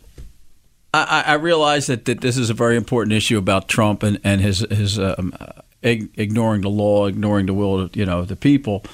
I, 0.92 1.24
I 1.26 1.34
realize 1.34 1.88
that, 1.88 2.04
that 2.04 2.20
this 2.20 2.36
is 2.36 2.50
a 2.50 2.54
very 2.54 2.76
important 2.76 3.12
issue 3.14 3.36
about 3.36 3.68
Trump 3.68 4.04
and, 4.04 4.20
and 4.22 4.40
his 4.40 4.60
his 4.70 4.96
um, 4.96 5.34
ignoring 5.82 6.60
the 6.60 6.70
law, 6.70 7.06
ignoring 7.06 7.46
the 7.46 7.54
will 7.54 7.80
of 7.80 7.96
you 7.96 8.06
know 8.06 8.24
the 8.24 8.36
people. 8.36 8.84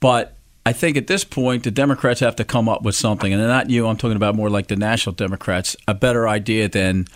But 0.00 0.34
I 0.70 0.72
think 0.72 0.96
at 0.96 1.08
this 1.08 1.24
point 1.24 1.64
the 1.64 1.72
Democrats 1.72 2.20
have 2.20 2.36
to 2.36 2.44
come 2.44 2.68
up 2.68 2.82
with 2.82 2.94
something, 2.94 3.32
and 3.32 3.42
not 3.42 3.70
you. 3.70 3.88
I'm 3.88 3.96
talking 3.96 4.14
about 4.14 4.36
more 4.36 4.48
like 4.48 4.68
the 4.68 4.76
national 4.76 5.16
Democrats, 5.16 5.76
a 5.88 5.94
better 5.94 6.28
idea 6.28 6.68
than 6.68 7.08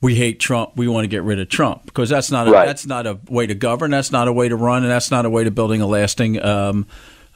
we 0.00 0.14
hate 0.14 0.38
Trump. 0.38 0.76
We 0.76 0.86
want 0.86 1.02
to 1.02 1.08
get 1.08 1.24
rid 1.24 1.40
of 1.40 1.48
Trump 1.48 1.86
because 1.86 2.08
that's 2.08 2.30
not 2.30 2.46
a, 2.46 2.52
Right. 2.52 2.66
that's 2.66 2.86
not 2.86 3.04
a 3.04 3.18
way 3.28 3.48
to 3.48 3.54
govern. 3.56 3.90
That's 3.90 4.12
not 4.12 4.28
a 4.28 4.32
way 4.32 4.48
to 4.48 4.54
run, 4.54 4.84
and 4.84 4.92
that's 4.92 5.10
not 5.10 5.26
a 5.26 5.30
way 5.30 5.42
to 5.42 5.50
building 5.50 5.80
a 5.80 5.88
lasting 5.88 6.40
um, 6.40 6.86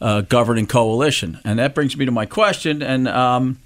uh, 0.00 0.20
governing 0.20 0.66
coalition. 0.68 1.40
And 1.44 1.58
that 1.58 1.75
brings 1.75 1.96
me 1.96 2.04
to 2.04 2.12
my 2.12 2.25
question. 2.25 2.80
And 2.80 3.08
um, 3.08 3.58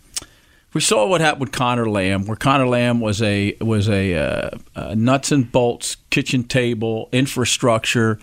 we 0.72 0.80
saw 0.80 1.06
what 1.06 1.20
happened 1.20 1.40
with 1.40 1.52
Connor 1.52 1.90
Lamb, 1.90 2.24
where 2.24 2.38
Connor 2.38 2.68
Lamb 2.68 3.00
was 3.00 3.20
a 3.20 3.54
was 3.60 3.90
a, 3.90 4.14
uh, 4.14 4.50
uh 4.74 4.94
nuts 4.94 5.30
and 5.30 5.52
bolts 5.52 5.98
kitchen 6.08 6.44
table 6.44 7.10
infrastructure, 7.12 8.18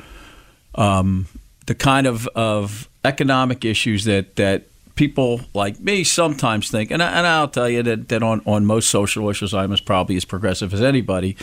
um, 0.73 1.27
the 1.67 1.75
kind 1.75 2.07
of, 2.07 2.27
of 2.29 2.89
economic 3.05 3.65
issues 3.65 4.05
that 4.05 4.35
that 4.37 4.67
people 4.95 5.41
like 5.53 5.79
me 5.79 6.03
sometimes 6.03 6.69
think, 6.69 6.91
and, 6.91 7.01
I, 7.01 7.17
and 7.17 7.27
I'll 7.27 7.47
tell 7.47 7.69
you 7.69 7.83
that, 7.83 8.09
that 8.09 8.21
on, 8.21 8.41
on 8.45 8.65
most 8.65 8.89
social 8.89 9.29
issues, 9.29 9.53
I'm 9.53 9.71
as 9.71 9.81
probably 9.81 10.15
as 10.15 10.25
progressive 10.25 10.73
as 10.73 10.81
anybody. 10.81 11.35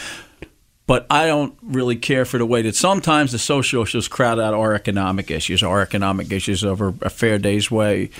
But 0.86 1.06
I 1.08 1.26
don't 1.26 1.56
really 1.62 1.94
care 1.94 2.24
for 2.24 2.38
the 2.38 2.46
way 2.46 2.62
that 2.62 2.74
sometimes 2.74 3.30
the 3.30 3.38
social 3.38 3.84
issues 3.84 4.08
crowd 4.08 4.40
out 4.40 4.54
our 4.54 4.74
economic 4.74 5.30
issues, 5.30 5.62
our 5.62 5.80
economic 5.80 6.32
issues 6.32 6.64
over 6.64 6.94
a 7.02 7.10
fair 7.10 7.38
day's 7.38 7.70
way, 7.70 8.10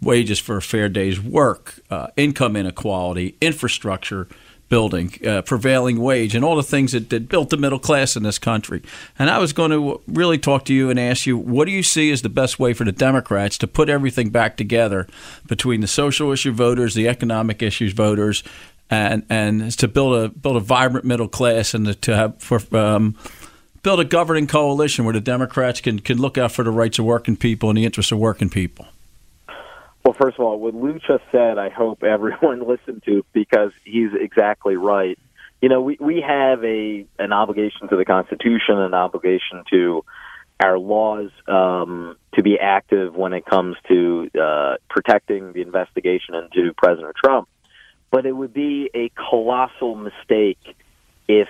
wages 0.00 0.38
for 0.38 0.56
a 0.56 0.62
fair 0.62 0.88
day's 0.88 1.20
work, 1.20 1.80
uh, 1.90 2.08
income 2.16 2.54
inequality, 2.54 3.36
infrastructure 3.40 4.28
building, 4.72 5.12
uh, 5.26 5.42
prevailing 5.42 6.00
wage, 6.00 6.34
and 6.34 6.42
all 6.42 6.56
the 6.56 6.62
things 6.62 6.92
that, 6.92 7.10
that 7.10 7.28
built 7.28 7.50
the 7.50 7.58
middle 7.58 7.78
class 7.78 8.16
in 8.16 8.22
this 8.22 8.38
country. 8.38 8.82
And 9.18 9.28
I 9.28 9.36
was 9.36 9.52
going 9.52 9.70
to 9.70 10.00
really 10.06 10.38
talk 10.38 10.64
to 10.64 10.72
you 10.72 10.88
and 10.88 10.98
ask 10.98 11.26
you, 11.26 11.36
what 11.36 11.66
do 11.66 11.72
you 11.72 11.82
see 11.82 12.10
as 12.10 12.22
the 12.22 12.30
best 12.30 12.58
way 12.58 12.72
for 12.72 12.84
the 12.84 12.90
Democrats 12.90 13.58
to 13.58 13.66
put 13.66 13.90
everything 13.90 14.30
back 14.30 14.56
together 14.56 15.06
between 15.46 15.82
the 15.82 15.86
social 15.86 16.32
issue 16.32 16.52
voters, 16.52 16.94
the 16.94 17.06
economic 17.06 17.60
issues 17.60 17.92
voters, 17.92 18.42
and 18.88 19.26
and 19.28 19.70
to 19.72 19.88
build 19.88 20.14
a 20.14 20.30
build 20.30 20.56
a 20.56 20.60
vibrant 20.60 21.04
middle 21.04 21.28
class 21.28 21.74
and 21.74 22.00
to 22.00 22.16
have 22.16 22.38
for 22.38 22.58
um, 22.74 23.14
build 23.82 24.00
a 24.00 24.06
governing 24.06 24.46
coalition 24.46 25.04
where 25.04 25.12
the 25.12 25.20
Democrats 25.20 25.82
can 25.82 25.98
can 25.98 26.16
look 26.16 26.38
out 26.38 26.50
for 26.50 26.64
the 26.64 26.70
rights 26.70 26.98
of 26.98 27.04
working 27.04 27.36
people 27.36 27.68
and 27.68 27.76
the 27.76 27.84
interests 27.84 28.10
of 28.10 28.18
working 28.18 28.48
people. 28.48 28.86
Well, 30.12 30.28
first 30.28 30.38
of 30.38 30.44
all, 30.44 30.58
what 30.58 30.74
Lou 30.74 30.98
just 30.98 31.24
said, 31.30 31.56
I 31.56 31.70
hope 31.70 32.02
everyone 32.04 32.68
listened 32.68 33.02
to 33.06 33.24
because 33.32 33.72
he's 33.82 34.10
exactly 34.12 34.76
right. 34.76 35.18
You 35.62 35.70
know, 35.70 35.80
we, 35.80 35.96
we 36.00 36.20
have 36.26 36.62
a 36.64 37.06
an 37.18 37.32
obligation 37.32 37.88
to 37.88 37.96
the 37.96 38.04
Constitution, 38.04 38.78
an 38.78 38.92
obligation 38.92 39.64
to 39.70 40.04
our 40.60 40.78
laws 40.78 41.30
um, 41.48 42.16
to 42.34 42.42
be 42.42 42.58
active 42.60 43.14
when 43.14 43.32
it 43.32 43.46
comes 43.46 43.76
to 43.88 44.28
uh, 44.38 44.74
protecting 44.90 45.54
the 45.54 45.62
investigation 45.62 46.34
into 46.34 46.74
President 46.76 47.14
Trump. 47.16 47.48
But 48.10 48.26
it 48.26 48.32
would 48.32 48.52
be 48.52 48.90
a 48.94 49.10
colossal 49.30 49.94
mistake 49.94 50.58
if 51.26 51.48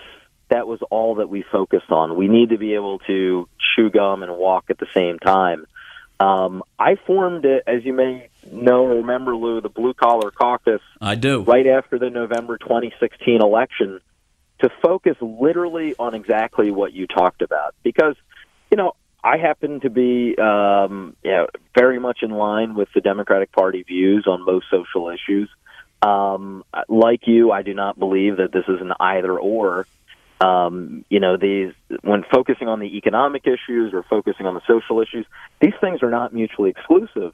that 0.50 0.68
was 0.68 0.78
all 0.88 1.16
that 1.16 1.28
we 1.28 1.44
focused 1.50 1.90
on. 1.90 2.16
We 2.16 2.28
need 2.28 2.50
to 2.50 2.58
be 2.58 2.74
able 2.74 3.00
to 3.00 3.48
chew 3.74 3.90
gum 3.90 4.22
and 4.22 4.36
walk 4.36 4.66
at 4.68 4.78
the 4.78 4.86
same 4.94 5.18
time. 5.18 5.66
Um, 6.20 6.62
I 6.78 6.94
formed, 7.06 7.44
it, 7.44 7.64
as 7.66 7.84
you 7.84 7.92
may 7.92 8.28
know 8.50 8.86
remember, 8.86 9.36
Lou, 9.36 9.60
the 9.60 9.68
Blue 9.68 9.94
Collar 9.94 10.30
Caucus 10.30 10.80
I 11.00 11.14
do. 11.14 11.42
right 11.42 11.66
after 11.66 11.98
the 11.98 12.10
November 12.10 12.58
2016 12.58 13.40
election 13.40 14.00
to 14.60 14.70
focus 14.80 15.16
literally 15.20 15.94
on 15.98 16.14
exactly 16.14 16.70
what 16.70 16.92
you 16.92 17.06
talked 17.06 17.42
about. 17.42 17.74
Because, 17.82 18.14
you 18.70 18.76
know, 18.76 18.94
I 19.24 19.36
happen 19.36 19.80
to 19.80 19.90
be 19.90 20.36
um, 20.38 21.16
you 21.22 21.30
know, 21.30 21.46
very 21.76 22.00
much 22.00 22.18
in 22.22 22.30
line 22.30 22.74
with 22.74 22.88
the 22.94 23.00
Democratic 23.00 23.52
Party 23.52 23.82
views 23.82 24.26
on 24.26 24.44
most 24.44 24.66
social 24.70 25.10
issues. 25.10 25.48
Um, 26.00 26.64
like 26.88 27.26
you, 27.26 27.52
I 27.52 27.62
do 27.62 27.74
not 27.74 27.98
believe 27.98 28.38
that 28.38 28.52
this 28.52 28.64
is 28.68 28.80
an 28.80 28.92
either 28.98 29.38
or. 29.38 29.86
Um, 30.40 31.04
you 31.08 31.20
know, 31.20 31.36
these 31.36 31.72
when 32.02 32.24
focusing 32.24 32.66
on 32.66 32.80
the 32.80 32.96
economic 32.96 33.46
issues 33.46 33.94
or 33.94 34.02
focusing 34.02 34.46
on 34.46 34.54
the 34.54 34.62
social 34.66 35.00
issues, 35.00 35.24
these 35.60 35.74
things 35.80 36.02
are 36.02 36.10
not 36.10 36.34
mutually 36.34 36.70
exclusive. 36.70 37.32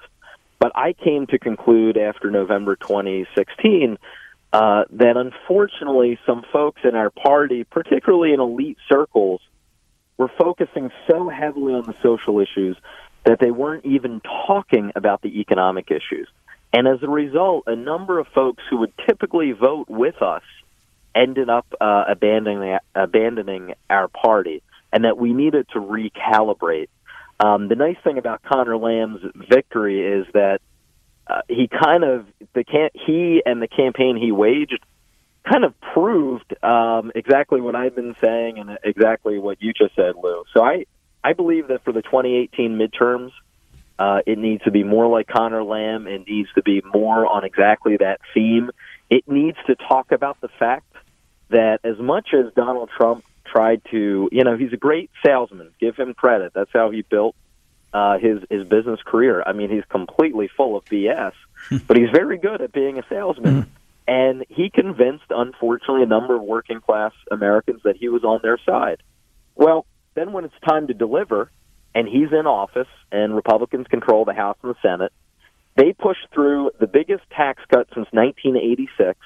But 0.59 0.73
I 0.75 0.93
came 0.93 1.27
to 1.29 1.39
conclude 1.39 1.97
after 1.97 2.31
November 2.31 2.77
2016 2.77 3.99
uh, 4.53 4.85
that 4.91 5.17
unfortunately 5.17 6.19
some 6.27 6.43
folks 6.53 6.81
in 6.85 6.95
our 6.95 7.11
party, 7.11 7.65
particularly 7.65 8.33
in 8.33 8.41
elite 8.41 8.79
circles, 8.91 9.41
were 10.17 10.31
focusing 10.39 10.91
so 11.09 11.29
heavily 11.29 11.75
on 11.75 11.85
the 11.85 11.95
social 12.03 12.41
issues 12.41 12.77
that 13.25 13.39
they 13.41 13.51
weren't 13.51 13.85
even 13.85 14.21
talking 14.47 14.91
about 14.97 15.23
the 15.23 15.41
economic 15.41 15.91
issues. 15.91 16.29
And 16.73 16.89
as 16.89 17.03
a 17.03 17.09
result, 17.09 17.65
a 17.67 17.77
number 17.77 18.19
of 18.19 18.27
folks 18.29 18.63
who 18.69 18.79
would 18.79 18.93
typically 19.07 19.53
vote 19.53 19.89
with 19.89 20.21
us 20.23 20.43
ended 21.15 21.49
up 21.49 21.67
uh, 21.81 22.05
abandoning 22.09 22.79
abandoning 22.95 23.75
our 23.89 24.09
party, 24.09 24.63
and 24.93 25.05
that 25.05 25.19
we 25.19 25.33
needed 25.33 25.67
to 25.73 25.81
recalibrate. 25.81 26.89
Um, 27.41 27.69
the 27.69 27.77
nice 27.77 27.97
thing 28.03 28.19
about 28.19 28.43
Connor 28.43 28.77
Lamb's 28.77 29.21
victory 29.49 30.01
is 30.01 30.27
that 30.35 30.61
uh, 31.27 31.43
he 31.49 31.69
kind 31.69 32.05
of 32.05 32.27
the 32.55 32.65
can 32.65 32.91
he 32.95 33.43
and 33.45 33.63
the 33.63 33.69
campaign 33.69 34.17
he 34.17 34.33
waged 34.33 34.81
kind 35.49 35.65
of 35.65 35.75
proved 35.95 36.53
um, 36.65 37.13
exactly 37.15 37.61
what 37.61 37.75
I've 37.75 37.95
been 37.95 38.17
saying 38.23 38.59
and 38.59 38.79
exactly 38.83 39.39
what 39.39 39.63
you 39.63 39.73
just 39.73 39.95
said, 39.95 40.15
Lou. 40.23 40.45
So 40.53 40.63
I 40.63 40.87
I 41.23 41.33
believe 41.33 41.69
that 41.69 41.85
for 41.85 41.93
the 41.93 42.03
2018 42.03 42.79
midterms, 42.79 43.31
uh, 43.99 44.21
it 44.27 44.39
needs 44.39 44.63
to 44.65 44.71
be 44.71 44.85
more 44.85 45.07
like 45.07 45.27
Connor 45.27 45.65
Lamb. 45.65 46.07
It 46.07 46.27
needs 46.27 46.49
to 46.55 46.63
be 46.63 46.83
more 46.95 47.27
on 47.27 47.45
exactly 47.45 47.97
that 47.99 48.21
theme. 48.35 48.71
It 49.11 49.29
needs 49.29 49.59
to 49.67 49.75
talk 49.75 50.13
about 50.13 50.41
the 50.41 50.49
fact 50.59 50.93
that 51.51 51.81
as 51.85 51.99
much 51.99 52.29
as 52.33 52.53
Donald 52.55 52.91
Trump 52.97 53.25
tried 53.53 53.83
to, 53.91 54.29
you 54.31 54.45
know, 54.45 54.57
he's 54.57 54.73
a 54.73 54.77
great 54.77 55.11
salesman. 55.25 55.71
Give 55.81 55.97
him 55.97 56.15
credit. 56.15 56.53
That's 56.55 56.71
how 56.73 56.91
he 56.91 57.03
built 57.03 57.35
uh, 57.93 58.19
his 58.19 58.41
his 58.51 58.67
business 58.67 59.01
career. 59.05 59.43
I 59.45 59.53
mean, 59.53 59.71
he's 59.71 59.85
completely 59.89 60.49
full 60.57 60.77
of 60.77 60.85
BS, 60.85 61.33
but 61.87 61.97
he's 61.97 62.11
very 62.11 62.39
good 62.39 62.61
at 62.61 62.73
being 62.73 62.99
a 62.99 63.03
salesman. 63.09 63.71
And 64.07 64.47
he 64.49 64.71
convinced, 64.71 65.27
unfortunately, 65.29 66.03
a 66.03 66.07
number 66.07 66.35
of 66.35 66.41
working 66.41 66.81
class 66.81 67.13
Americans 67.31 67.83
that 67.85 67.99
he 67.99 68.09
was 68.09 68.25
on 68.25 68.41
their 68.43 68.59
side. 68.65 69.03
Well, 69.55 69.85
then 70.15 70.33
when 70.33 70.47
it's 70.47 70.59
time 70.67 70.87
to 70.87 70.95
deliver, 70.95 71.51
and 71.95 72.09
he's 72.09 72.33
in 72.33 72.47
office, 72.47 72.89
and 73.13 73.37
Republicans 73.37 73.87
control 73.87 74.25
the 74.25 74.33
House 74.33 74.57
and 74.63 74.75
the 74.75 74.79
Senate, 74.81 75.13
they 75.77 75.93
push 75.93 76.17
through 76.33 76.71
the 76.81 76.87
biggest 76.87 77.23
tax 77.31 77.63
cut 77.69 77.87
since 77.95 78.09
1986, 78.11 79.19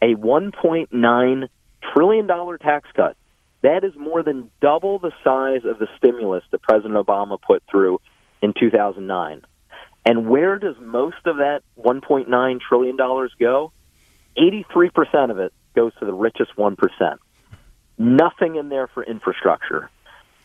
a 0.00 0.14
1.9 0.14 1.48
trillion 1.92 2.26
dollar 2.26 2.56
tax 2.56 2.88
cut. 2.96 3.16
That 3.64 3.82
is 3.82 3.94
more 3.96 4.22
than 4.22 4.50
double 4.60 4.98
the 4.98 5.10
size 5.24 5.64
of 5.64 5.78
the 5.78 5.88
stimulus 5.96 6.44
that 6.50 6.60
President 6.60 6.94
Obama 6.94 7.40
put 7.40 7.62
through 7.70 7.98
in 8.42 8.52
2009. 8.52 9.40
And 10.04 10.28
where 10.28 10.58
does 10.58 10.76
most 10.78 11.24
of 11.24 11.38
that 11.38 11.62
1.9 11.82 12.60
trillion 12.60 12.96
dollars 12.96 13.32
go? 13.40 13.72
83% 14.36 15.30
of 15.30 15.38
it 15.38 15.54
goes 15.74 15.92
to 15.98 16.04
the 16.04 16.12
richest 16.12 16.54
1%. 16.58 16.76
Nothing 17.96 18.56
in 18.56 18.68
there 18.68 18.86
for 18.86 19.02
infrastructure. 19.02 19.88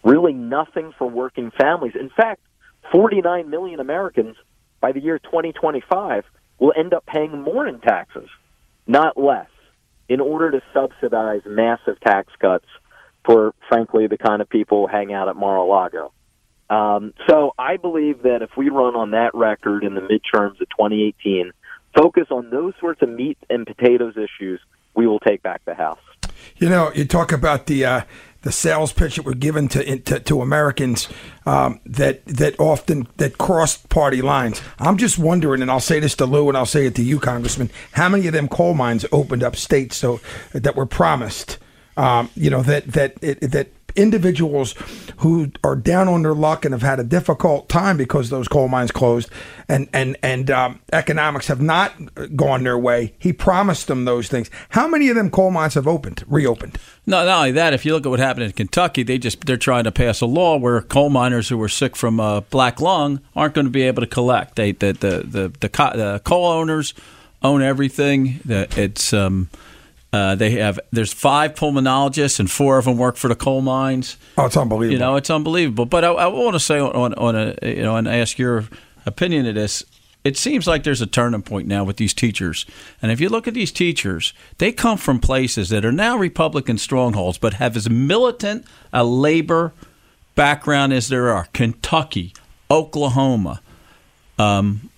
Really 0.02 0.32
nothing 0.32 0.94
for 0.98 1.10
working 1.10 1.52
families. 1.52 1.96
In 2.00 2.10
fact, 2.10 2.40
49 2.94 3.50
million 3.50 3.82
Americans 3.82 4.38
by 4.80 4.94
the 4.94 5.02
year 5.02 5.20
2025 5.20 6.24
will 6.58 6.72
end 6.78 6.94
up 6.94 7.06
paying 7.06 7.42
more 7.42 7.68
in 7.68 7.82
taxes, 7.82 8.30
not 8.88 9.18
less, 9.18 9.50
in 10.08 10.22
order 10.22 10.52
to 10.52 10.62
subsidize 10.74 11.42
massive 11.46 12.00
tax 12.00 12.32
cuts 12.40 12.66
for, 13.26 13.54
frankly, 13.68 14.08
the 14.08 14.18
kind 14.18 14.42
of 14.42 14.50
people 14.50 14.88
who 14.88 14.92
hang 14.92 15.14
out 15.14 15.30
at 15.30 15.36
Mar-a-Lago. 15.36 16.12
Um, 16.70 17.14
so 17.28 17.54
I 17.58 17.78
believe 17.78 18.24
that 18.24 18.42
if 18.42 18.52
we 18.56 18.70
run 18.70 18.96
on 18.96 19.12
that 19.12 19.34
record 19.34 19.84
in 19.84 19.96
the 19.96 20.02
midterms 20.02 20.62
of 20.62 20.70
2018, 20.70 21.52
focus 21.96 22.28
on 22.30 22.50
those 22.50 22.74
sorts 22.80 23.02
of 23.02 23.10
meat 23.10 23.38
and 23.50 23.66
potatoes 23.66 24.16
issues, 24.18 24.60
we 24.94 25.08
will 25.08 25.20
take 25.20 25.42
back 25.42 25.64
the 25.66 25.74
House. 25.74 26.00
You 26.58 26.70
know, 26.70 26.92
you 26.94 27.06
talk 27.06 27.32
about 27.32 27.66
the 27.66 27.86
uh, 27.86 28.02
the 28.42 28.52
sales 28.52 28.94
pitch 28.94 29.16
that 29.16 29.26
were 29.26 29.34
given 29.34 29.68
to 29.70 30.00
to, 30.00 30.20
to 30.20 30.42
Americans 30.42 31.10
um, 31.46 31.80
that 31.86 32.26
that 32.26 32.60
often 32.60 33.08
that 33.18 33.38
crossed 33.38 33.90
party 33.90 34.22
lines. 34.22 34.62
I'm 34.78 34.98
just 34.98 35.18
wondering, 35.18 35.62
and 35.62 35.72
I'll 35.72 35.80
say 35.80 36.00
this 36.00 36.16
to 36.16 36.26
Lou, 36.26 36.48
and 36.48 36.58
I'll 36.58 36.66
say 36.66 36.86
it 36.86 36.96
to 36.96 37.04
you, 37.04 37.20
Congressman. 37.20 37.70
How 37.94 38.10
many 38.10 38.28
of 38.28 38.34
them 38.34 38.48
coal 38.48 38.74
mines 38.74 39.06
opened 39.12 39.44
up 39.44 39.56
states 39.56 39.98
so 39.98 40.20
that 40.54 40.76
were 40.76 40.86
promised? 40.86 41.58
Um, 42.00 42.30
you 42.36 42.50
know 42.50 42.62
that 42.62 42.88
that 42.94 43.18
it, 43.22 43.42
that 43.52 43.68
individuals 43.96 44.74
who 45.18 45.52
are 45.64 45.76
down 45.76 46.08
on 46.08 46.22
their 46.24 46.34
luck 46.34 46.64
and 46.64 46.74
have 46.74 46.82
had 46.82 47.00
a 47.00 47.04
difficult 47.04 47.68
time 47.68 47.98
because 47.98 48.30
those 48.30 48.48
coal 48.48 48.70
mines 48.70 48.92
closed 48.92 49.30
and 49.68 49.90
and 49.92 50.16
and 50.24 50.50
um, 50.50 50.80
economics 50.94 51.48
have 51.48 51.62
not 51.62 51.94
gone 52.38 52.64
their 52.64 52.78
way. 52.78 53.14
He 53.20 53.34
promised 53.34 53.88
them 53.88 54.06
those 54.06 54.30
things. 54.30 54.50
How 54.70 54.88
many 54.88 55.10
of 55.10 55.16
them 55.16 55.30
coal 55.30 55.52
mines 55.52 55.74
have 55.74 55.88
opened, 55.88 56.24
reopened? 56.28 56.78
No, 57.06 57.26
not 57.26 57.38
only 57.40 57.52
that. 57.52 57.74
If 57.74 57.86
you 57.86 57.94
look 57.94 58.06
at 58.06 58.10
what 58.10 58.20
happened 58.20 58.46
in 58.46 58.52
Kentucky, 58.54 59.04
they 59.04 59.18
just 59.18 59.46
they're 59.46 59.58
trying 59.58 59.84
to 59.84 59.92
pass 59.92 60.22
a 60.22 60.26
law 60.26 60.58
where 60.58 60.82
coal 60.82 61.10
miners 61.10 61.50
who 61.50 61.58
were 61.58 61.70
sick 61.70 61.98
from 61.98 62.20
a 62.20 62.42
black 62.50 62.80
lung 62.80 63.20
aren't 63.36 63.56
going 63.56 63.66
to 63.66 63.72
be 63.72 63.84
able 63.84 64.02
to 64.02 64.08
collect. 64.08 64.56
They 64.56 64.72
the 64.72 64.94
the 64.94 65.24
the, 65.28 65.54
the, 65.60 65.70
co- 65.70 65.98
the 65.98 66.22
coal 66.24 66.46
owners 66.46 66.94
own 67.42 67.62
everything. 67.62 68.40
It's 68.48 69.14
um, 69.14 69.50
uh, 70.12 70.36
they 70.36 70.52
have 70.52 70.80
there's 70.92 71.14
five 71.14 71.54
pulmonologists 71.54 72.40
and 72.40 72.50
four 72.50 72.78
of 72.78 72.86
them 72.86 72.98
work 72.98 73.16
for 73.16 73.28
the 73.28 73.36
coal 73.36 73.62
mines. 73.62 74.18
Oh, 74.38 74.46
it's 74.46 74.58
unbelievable. 74.58 74.94
You 74.94 75.00
know, 75.00 75.16
it's 75.16 75.30
unbelievable. 75.30 75.86
But 75.86 76.04
I, 76.04 76.10
I 76.10 76.28
want 76.28 76.56
to 76.56 76.60
say 76.60 76.80
on, 76.80 77.14
on 77.14 77.36
a 77.36 77.56
you 77.62 77.84
know 77.84 77.96
and 77.96 78.08
ask 78.08 78.38
your 78.38 78.66
opinion 79.06 79.46
of 79.46 79.56
this. 79.56 79.84
It 80.24 80.36
seems 80.36 80.68
like 80.68 80.84
there's 80.84 81.02
a 81.02 81.08
turning 81.08 81.44
point 81.44 81.68
now 81.68 81.86
with 81.86 81.96
these 81.96 82.14
teachers. 82.14 82.66
And 83.02 83.10
if 83.10 83.22
you 83.22 83.30
look 83.30 83.48
at 83.48 83.54
these 83.54 83.72
teachers, 83.72 84.34
they 84.58 84.74
come 84.74 84.98
from 84.98 85.20
places 85.20 85.70
that 85.70 85.86
are 85.86 85.94
now 85.94 86.18
Republican 86.18 86.78
strongholds, 86.78 87.38
but 87.38 87.54
have 87.54 87.78
as 87.78 87.90
militant 87.90 88.66
a 88.92 89.06
labor 89.06 89.72
background 90.36 90.92
as 90.92 91.08
there 91.08 91.30
are. 91.30 91.48
Kentucky, 91.54 92.34
Oklahoma, 92.70 93.62
um, 94.38 94.90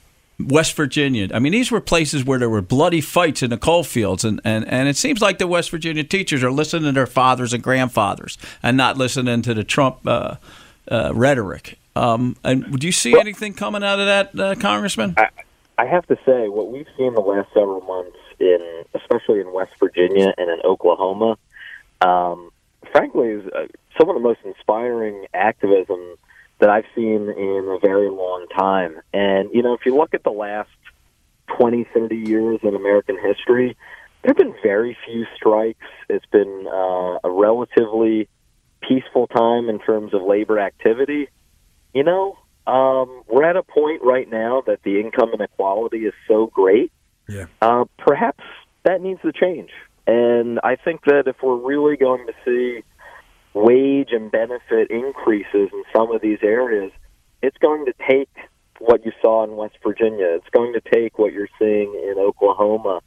West 0.48 0.76
Virginia. 0.76 1.30
I 1.34 1.40
mean, 1.40 1.52
these 1.52 1.72
were 1.72 1.82
places 1.82 2.24
where 2.24 2.40
there 2.40 2.50
were 2.50 2.62
bloody 2.62 3.02
fights 3.02 3.44
in 3.44 3.50
the 3.50 3.58
coal 3.58 3.84
fields, 3.84 4.24
and, 4.24 4.42
and, 4.44 4.68
and 4.68 4.88
it 4.88 4.98
seems 4.98 5.22
like 5.22 5.38
the 5.38 5.48
West 5.48 5.70
Virginia 5.72 6.04
teachers 6.04 6.44
are 6.44 6.52
listening 6.52 6.86
to 6.86 6.92
their 6.92 7.08
fathers 7.08 7.54
and 7.54 7.64
grandfathers 7.64 8.38
and 8.62 8.78
not 8.78 8.98
listening 8.98 9.42
to 9.42 9.54
the 9.54 9.64
Trump 9.64 10.06
uh, 10.06 10.36
uh, 10.90 11.12
rhetoric. 11.14 11.78
Um, 11.96 12.36
and 12.44 12.80
do 12.80 12.88
you 12.88 12.94
see 12.94 13.20
anything 13.20 13.54
coming 13.54 13.84
out 13.84 14.00
of 14.00 14.06
that, 14.06 14.40
uh, 14.40 14.56
Congressman? 14.56 15.16
I, 15.18 15.30
I 15.78 15.86
have 15.86 16.06
to 16.08 16.18
say, 16.26 16.48
what 16.48 16.72
we've 16.72 16.88
seen 16.98 17.14
the 17.14 17.22
last 17.22 17.54
several 17.54 17.82
months 17.82 18.18
in, 18.40 18.84
especially 18.94 19.42
in 19.42 19.52
West 19.52 19.74
Virginia 19.80 20.34
and 20.38 20.50
in 20.50 20.60
Oklahoma, 20.64 21.38
um, 22.02 22.52
frankly, 22.92 23.30
is 23.30 23.48
uh, 23.48 23.68
some 23.98 24.10
of 24.10 24.16
the 24.16 24.22
most 24.22 24.40
inspiring 24.46 25.26
activism 25.34 26.16
that 26.62 26.70
I've 26.70 26.86
seen 26.96 27.30
in 27.30 27.68
a 27.70 27.80
very 27.80 28.10
long 28.10 28.46
time. 28.56 29.02
And, 29.14 29.50
you 29.52 29.62
know, 29.64 29.74
if 29.74 29.82
you 29.86 29.96
look 29.96 30.14
at 30.14 30.24
the 30.24 30.32
last 30.32 30.70
20, 31.58 31.86
30 31.94 32.16
years 32.16 32.60
in 32.64 32.76
American 32.76 33.18
history, 33.18 33.76
there 34.22 34.30
have 34.30 34.38
been 34.38 34.54
very 34.64 34.96
few 35.06 35.26
strikes. 35.36 35.86
It's 36.08 36.26
been 36.28 36.68
uh, 36.68 37.18
a 37.24 37.30
relatively 37.30 38.30
peaceful 38.88 39.28
time 39.28 39.70
in 39.70 39.80
terms 39.80 40.14
of 40.14 40.22
labor 40.22 40.60
activity. 40.60 41.30
You 41.94 42.04
know, 42.04 42.38
um, 42.68 43.24
we're 43.28 43.44
at 43.44 43.58
a 43.58 43.64
point 43.64 44.04
right 44.04 44.30
now 44.30 44.62
that 44.68 44.84
the 44.84 45.00
income 45.00 45.32
inequality 45.34 46.06
is 46.06 46.14
so 46.28 46.46
great. 46.48 46.92
Yeah. 47.28 47.46
Uh, 47.62 47.86
perhaps 47.98 48.44
that 48.84 49.02
needs 49.02 49.22
to 49.24 49.32
change. 49.32 49.72
And 50.06 50.60
I 50.64 50.76
think 50.76 51.06
that 51.06 51.24
if 51.28 51.38
we're 51.42 51.56
really 51.56 51.98
going 51.98 52.28
to 52.28 52.34
see 52.46 52.84
wage 53.54 54.10
and 54.12 54.32
benefit 54.32 54.90
increases 54.90 55.70
in 55.74 55.84
some 55.94 56.12
of 56.12 56.22
these 56.22 56.40
areas, 56.42 56.92
it's 57.42 57.58
going 57.58 57.86
to 57.86 57.94
take 58.08 58.30
what 58.80 59.06
you 59.06 59.12
saw 59.22 59.44
in 59.44 59.56
West 59.56 59.76
Virginia. 59.84 60.26
It's 60.36 60.50
going 60.52 60.74
to 60.74 60.82
take 60.82 61.20
what 61.20 61.34
you're 61.34 61.50
seeing 61.60 61.94
in 61.94 62.16
Oklahoma. 62.18 63.02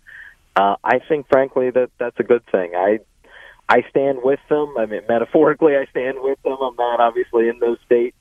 Uh, 0.57 0.77
I 0.85 1.01
think, 1.09 1.27
frankly, 1.29 1.71
that 1.71 1.91
that's 1.99 2.19
a 2.21 2.23
good 2.23 2.45
thing. 2.53 2.75
I 2.77 3.01
I 3.69 3.85
stand 3.91 4.19
with 4.23 4.41
them. 4.49 4.75
I 4.79 4.87
mean, 4.87 5.03
metaphorically, 5.09 5.77
I 5.77 5.87
stand 5.87 6.19
with 6.21 6.41
them. 6.43 6.57
I'm 6.61 6.77
not 6.77 7.01
obviously 7.01 7.49
in 7.49 7.59
those 7.59 7.79
states, 7.85 8.17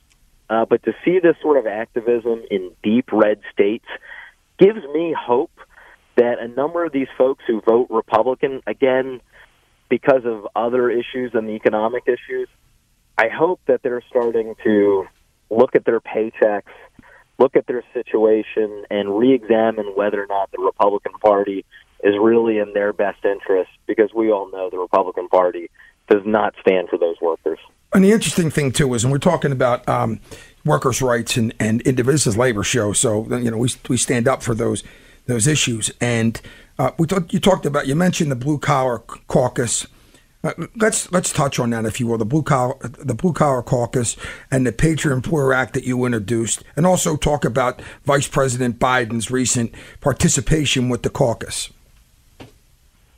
uh, 0.49 0.65
but 0.65 0.83
to 0.83 0.93
see 1.05 1.19
this 1.19 1.35
sort 1.41 1.57
of 1.57 1.67
activism 1.67 2.41
in 2.49 2.71
deep 2.81 3.11
red 3.11 3.41
states 3.51 3.85
gives 4.57 4.83
me 4.93 5.13
hope 5.17 5.51
that 6.15 6.39
a 6.39 6.47
number 6.47 6.85
of 6.85 6.91
these 6.91 7.07
folks 7.17 7.43
who 7.47 7.61
vote 7.61 7.87
Republican 7.89 8.61
again 8.65 9.21
because 9.93 10.25
of 10.25 10.47
other 10.55 10.89
issues 10.89 11.35
and 11.35 11.47
the 11.47 11.51
economic 11.51 12.01
issues, 12.07 12.49
I 13.15 13.27
hope 13.29 13.59
that 13.67 13.83
they're 13.83 14.01
starting 14.09 14.55
to 14.63 15.05
look 15.51 15.75
at 15.75 15.85
their 15.85 15.99
paychecks, 15.99 16.73
look 17.37 17.55
at 17.55 17.67
their 17.67 17.83
situation, 17.93 18.85
and 18.89 19.15
re 19.19 19.35
examine 19.35 19.85
whether 19.95 20.23
or 20.23 20.25
not 20.25 20.49
the 20.49 20.57
Republican 20.63 21.11
Party 21.23 21.63
is 22.03 22.15
really 22.19 22.57
in 22.57 22.73
their 22.73 22.91
best 22.91 23.23
interest 23.23 23.69
because 23.85 24.11
we 24.15 24.31
all 24.31 24.49
know 24.51 24.71
the 24.71 24.79
Republican 24.79 25.27
Party 25.27 25.69
does 26.09 26.23
not 26.25 26.55
stand 26.59 26.89
for 26.89 26.97
those 26.97 27.17
workers. 27.21 27.59
And 27.93 28.03
the 28.03 28.13
interesting 28.13 28.49
thing 28.49 28.71
too 28.71 28.91
is, 28.95 29.03
and 29.03 29.11
we're 29.13 29.19
talking 29.19 29.51
about 29.51 29.87
um, 29.87 30.19
workers' 30.65 31.03
rights 31.03 31.37
and 31.37 31.53
and 31.59 31.81
individuals' 31.83 32.35
labor 32.35 32.63
show, 32.63 32.93
so 32.93 33.27
you 33.37 33.51
know 33.51 33.57
we 33.57 33.69
we 33.87 33.97
stand 33.97 34.27
up 34.27 34.41
for 34.41 34.55
those 34.55 34.83
those 35.27 35.45
issues. 35.45 35.91
And 36.01 36.41
uh, 36.79 36.91
we 36.97 37.07
talked, 37.07 37.33
you 37.33 37.39
talked 37.39 37.65
about 37.65 37.87
you 37.87 37.95
mentioned 37.95 38.31
the 38.31 38.35
blue 38.35 38.57
collar 38.57 38.99
caucus. 39.27 39.87
Uh, 40.43 40.51
let's 40.75 41.09
let's 41.11 41.31
touch 41.31 41.57
on 41.57 41.69
that, 41.69 41.85
if 41.85 41.99
you 41.99 42.07
will, 42.07 42.17
the 42.17 42.25
blue 42.25 42.43
collar 42.43 42.75
the 42.81 43.13
blue 43.13 43.31
collar 43.31 43.61
caucus 43.61 44.17
and 44.51 44.67
the 44.67 44.71
Patriot 44.71 45.13
Employer 45.13 45.53
Act 45.53 45.73
that 45.73 45.85
you 45.85 46.03
introduced, 46.03 46.63
and 46.75 46.85
also 46.85 47.15
talk 47.15 47.45
about 47.45 47.81
Vice 48.03 48.27
President 48.27 48.77
Biden's 48.77 49.31
recent 49.31 49.73
participation 50.01 50.89
with 50.89 51.03
the 51.03 51.09
caucus. 51.09 51.69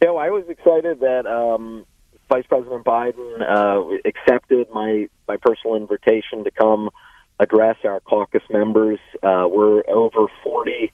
You 0.02 0.08
know, 0.08 0.18
I 0.18 0.30
was 0.30 0.48
excited 0.50 1.00
that 1.00 1.26
um, 1.26 1.86
Vice 2.30 2.46
President 2.48 2.84
Biden 2.86 3.42
uh, 3.42 3.98
accepted 4.06 4.68
my 4.72 5.08
my 5.28 5.38
personal 5.38 5.78
invitation 5.78 6.44
to 6.44 6.52
come 6.52 6.92
address 7.40 7.78
our 7.84 8.02
caucus 8.02 8.44
members. 8.52 9.00
Uh, 9.24 9.48
we're 9.50 9.84
over 9.90 10.28
forty 10.44 10.92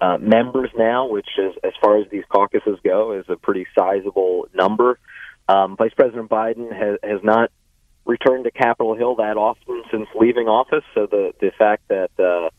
uh, 0.00 0.18
members 0.18 0.70
now, 0.76 1.08
which 1.08 1.28
is, 1.38 1.54
as 1.62 1.72
far 1.80 1.98
as 1.98 2.08
these 2.10 2.24
caucuses 2.28 2.78
go, 2.82 3.12
is 3.12 3.26
a 3.28 3.36
pretty 3.36 3.66
sizable 3.78 4.48
number. 4.54 4.98
Um, 5.48 5.76
Vice 5.76 5.92
President 5.94 6.30
Biden 6.30 6.72
has, 6.72 6.98
has 7.02 7.22
not 7.22 7.50
returned 8.04 8.44
to 8.44 8.50
Capitol 8.50 8.96
Hill 8.96 9.16
that 9.16 9.36
often 9.36 9.82
since 9.90 10.06
leaving 10.14 10.48
office, 10.48 10.84
so 10.94 11.06
the 11.06 11.32
the 11.40 11.52
fact 11.58 11.88
that 11.88 12.10
uh, 12.18 12.50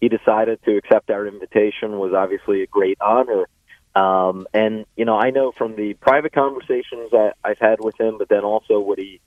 he 0.00 0.08
decided 0.08 0.62
to 0.64 0.76
accept 0.76 1.10
our 1.10 1.26
invitation 1.26 1.98
was 1.98 2.12
obviously 2.14 2.62
a 2.62 2.66
great 2.66 2.98
honor. 3.00 3.46
Um, 3.94 4.46
and 4.52 4.86
you 4.96 5.04
know, 5.04 5.16
I 5.16 5.30
know 5.30 5.52
from 5.56 5.76
the 5.76 5.94
private 5.94 6.32
conversations 6.32 7.10
that 7.10 7.34
I've 7.44 7.58
had 7.58 7.78
with 7.80 7.98
him, 7.98 8.18
but 8.18 8.28
then 8.28 8.44
also 8.44 8.80
what 8.80 8.98
he 8.98 9.20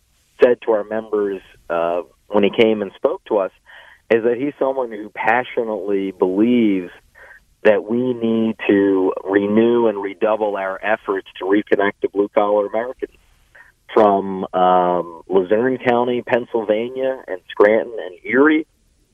said 0.44 0.62
to 0.62 0.72
our 0.72 0.84
members 0.84 1.42
uh, 1.70 2.02
when 2.28 2.44
he 2.44 2.52
came 2.52 2.82
and 2.82 2.92
spoke 2.96 3.24
to 3.26 3.38
us, 3.38 3.52
is 4.10 4.24
that 4.24 4.38
he's 4.38 4.54
someone 4.60 4.92
who 4.92 5.10
passionately 5.10 6.12
believes 6.12 6.92
that 7.68 7.84
we 7.84 8.14
need 8.14 8.56
to 8.66 9.12
renew 9.26 9.88
and 9.88 10.02
redouble 10.02 10.56
our 10.56 10.80
efforts 10.82 11.28
to 11.38 11.44
reconnect 11.44 12.00
to 12.02 12.08
blue 12.08 12.30
collar 12.30 12.66
Americans 12.66 13.12
from 13.94 14.46
um, 14.54 15.22
Luzerne 15.28 15.78
County, 15.78 16.22
Pennsylvania, 16.22 17.22
and 17.28 17.42
Scranton 17.50 17.98
and 18.00 18.20
Erie, 18.24 18.66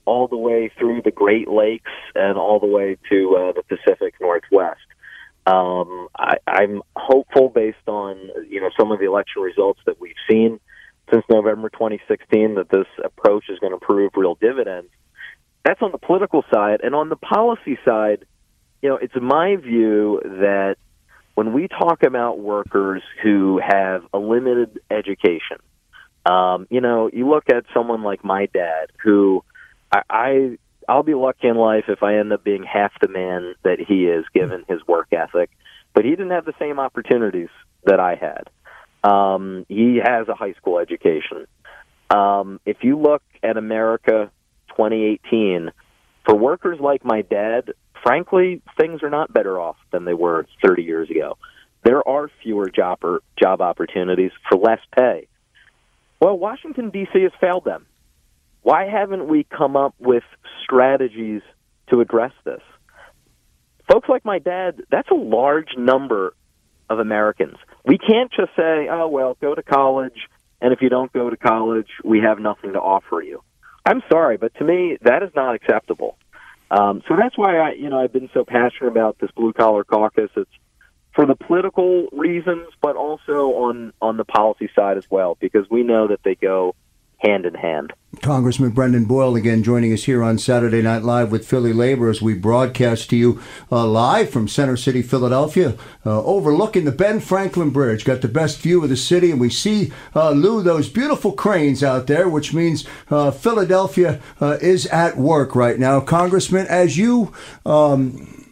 all 0.06 0.28
the 0.28 0.38
way 0.38 0.72
through 0.78 1.02
the 1.02 1.10
Great 1.10 1.48
Lakes 1.48 1.90
and 2.14 2.38
all 2.38 2.60
the 2.60 2.68
way 2.68 2.96
to 3.10 3.36
uh, 3.36 3.54
the 3.54 3.64
Pacific 3.64 4.14
Northwest. 4.22 4.82
Um, 5.48 6.10
I, 6.16 6.36
I'm 6.46 6.84
hopeful, 6.96 7.50
based 7.50 7.88
on 7.88 8.30
you 8.48 8.62
know 8.62 8.70
some 8.80 8.92
of 8.92 9.00
the 9.00 9.06
election 9.06 9.42
results 9.42 9.80
that 9.88 10.00
we've 10.00 10.14
seen 10.30 10.60
since 11.12 11.26
November 11.28 11.70
2016, 11.70 12.56
that 12.56 12.70
this 12.70 12.88
approach 13.04 13.46
is 13.50 13.58
going 13.58 13.74
to 13.74 13.84
prove 13.84 14.12
real 14.16 14.36
dividends. 14.36 14.90
That's 15.66 15.82
on 15.82 15.92
the 15.92 15.98
political 15.98 16.44
side, 16.54 16.82
and 16.84 16.94
on 16.94 17.10
the 17.10 17.16
policy 17.16 17.80
side 17.84 18.26
you 18.84 18.90
know, 18.90 18.98
it's 18.98 19.16
my 19.20 19.56
view 19.56 20.20
that 20.24 20.76
when 21.36 21.54
we 21.54 21.70
talk 21.70 22.04
about 22.04 22.38
workers 22.38 23.02
who 23.24 23.60
have 23.66 24.04
a 24.14 24.20
limited 24.20 24.82
education, 24.92 25.58
um, 26.26 26.68
you 26.70 26.82
know, 26.82 27.10
you 27.12 27.28
look 27.28 27.46
at 27.50 27.64
someone 27.74 28.04
like 28.04 28.26
my 28.26 28.48
dad, 28.48 28.92
who 29.02 29.44
I, 29.90 30.02
I 30.10 30.58
I'll 30.88 31.04
be 31.04 31.14
lucky 31.14 31.48
in 31.48 31.56
life 31.56 31.86
if 31.88 32.04
I 32.04 32.18
end 32.18 32.34
up 32.34 32.44
being 32.44 32.64
half 32.64 32.92
the 33.02 33.08
man 33.08 33.56
that 33.64 33.80
he 33.80 34.06
is, 34.06 34.26
given 34.34 34.66
his 34.68 34.86
work 34.86 35.08
ethic. 35.14 35.50
But 35.94 36.04
he 36.04 36.12
didn't 36.12 36.32
have 36.32 36.46
the 36.46 36.54
same 36.60 36.78
opportunities 36.78 37.50
that 37.86 38.02
I 38.02 38.16
had. 38.16 39.10
Um, 39.10 39.66
he 39.70 40.02
has 40.04 40.28
a 40.28 40.36
high 40.36 40.54
school 40.54 40.80
education. 40.80 41.48
Um, 42.10 42.60
if 42.66 42.84
you 42.84 43.00
look 43.00 43.24
at 43.42 43.56
America 43.56 44.30
2018, 44.70 45.72
for 46.34 46.40
workers 46.40 46.80
like 46.80 47.06
my 47.06 47.22
dad, 47.22 47.74
frankly, 48.02 48.60
things 48.76 49.04
are 49.04 49.10
not 49.12 49.32
better 49.32 49.60
off 49.62 49.76
than 49.92 50.04
they 50.04 50.16
were 50.16 50.48
30 50.66 50.82
years 50.82 51.08
ago. 51.12 51.38
There 51.84 52.08
are 52.08 52.28
fewer 52.42 52.72
job 52.72 53.04
or 53.04 53.22
job 53.40 53.62
opportunities 53.62 54.32
for 54.50 54.58
less 54.58 54.80
pay. 54.98 55.28
Well, 56.20 56.36
Washington, 56.36 56.90
D.C. 56.90 57.22
has 57.22 57.32
failed 57.40 57.66
them. 57.66 57.86
Why 58.64 58.88
haven't 58.90 59.28
we 59.28 59.44
come 59.44 59.76
up 59.76 59.94
with 60.00 60.24
strategies 60.64 61.44
to 61.92 62.02
address 62.02 62.32
this? 62.46 62.62
Folks 63.92 64.10
like 64.10 64.26
my 64.26 64.40
dad, 64.40 64.82
that's 64.90 65.12
a 65.12 65.16
large 65.16 65.78
number 65.78 66.34
of 66.90 66.98
Americans. 66.98 67.58
We 67.86 68.00
can't 68.00 68.32
just 68.32 68.56
say, 68.56 68.88
oh, 68.90 69.08
well, 69.08 69.38
go 69.40 69.54
to 69.54 69.62
college, 69.62 70.18
and 70.62 70.74
if 70.74 70.82
you 70.82 70.90
don't 70.90 71.14
go 71.14 71.30
to 71.30 71.38
college, 71.38 71.90
we 72.04 72.22
have 72.22 72.40
nothing 72.40 72.74
to 72.74 72.80
offer 72.80 73.22
you. 73.22 73.44
I'm 73.86 74.02
sorry, 74.12 74.38
but 74.38 74.56
to 74.56 74.64
me, 74.64 74.98
that 75.04 75.22
is 75.22 75.30
not 75.36 75.54
acceptable. 75.54 76.18
Um, 76.74 77.04
so 77.08 77.16
that's 77.16 77.38
why 77.38 77.58
I, 77.60 77.74
you 77.74 77.88
know, 77.88 78.00
I've 78.00 78.12
been 78.12 78.32
so 78.34 78.44
passionate 78.44 78.90
about 78.90 79.20
this 79.20 79.30
blue 79.32 79.54
collar 79.54 79.84
caucus. 79.84 80.32
It's 80.36 80.50
for 81.14 81.28
the 81.28 81.36
political 81.36 82.08
reasons, 82.12 82.68
but 82.82 82.96
also 82.96 83.52
on 83.54 83.94
on 84.02 84.18
the 84.18 84.26
policy 84.26 84.70
side 84.76 84.98
as 84.98 85.06
well, 85.10 85.38
because 85.40 85.70
we 85.70 85.84
know 85.84 86.08
that 86.08 86.22
they 86.24 86.34
go 86.34 86.74
hand 87.24 87.46
in 87.46 87.54
hand. 87.56 87.94
Congressman 88.22 88.72
Brendan 88.72 89.06
Boyle 89.06 89.36
again 89.36 89.64
joining 89.64 89.92
us 89.92 90.04
here 90.04 90.24
on 90.24 90.38
Saturday 90.38 90.82
Night 90.82 91.04
Live 91.04 91.32
with 91.32 91.48
Philly 91.48 91.74
Labor 91.74 92.10
as 92.10 92.22
we 92.22 92.34
broadcast 92.36 93.10
to 93.10 93.16
you 93.16 93.42
uh, 93.72 93.88
live 93.88 94.30
from 94.30 94.48
Center 94.48 94.78
City, 94.78 95.02
Philadelphia, 95.02 95.76
uh, 96.06 96.24
overlooking 96.24 96.86
the 96.86 96.92
Ben 96.92 97.20
Franklin 97.20 97.72
Bridge. 97.72 98.06
Got 98.06 98.22
the 98.22 98.28
best 98.28 98.60
view 98.60 98.84
of 98.84 98.90
the 98.90 98.98
city, 98.98 99.32
and 99.32 99.42
we 99.42 99.50
see, 99.50 99.92
uh, 100.16 100.32
Lou, 100.32 100.62
those 100.62 100.90
beautiful 100.90 101.32
cranes 101.32 101.84
out 101.84 102.08
there, 102.08 102.30
which 102.30 102.54
means 102.54 102.86
uh, 103.10 103.32
Philadelphia 103.32 104.22
uh, 104.40 104.58
is 104.62 104.86
at 104.88 105.18
work 105.18 105.56
right 105.56 105.80
now. 105.80 106.00
Congressman, 106.00 106.68
as 106.68 106.98
you 106.98 107.34
um, 107.66 108.46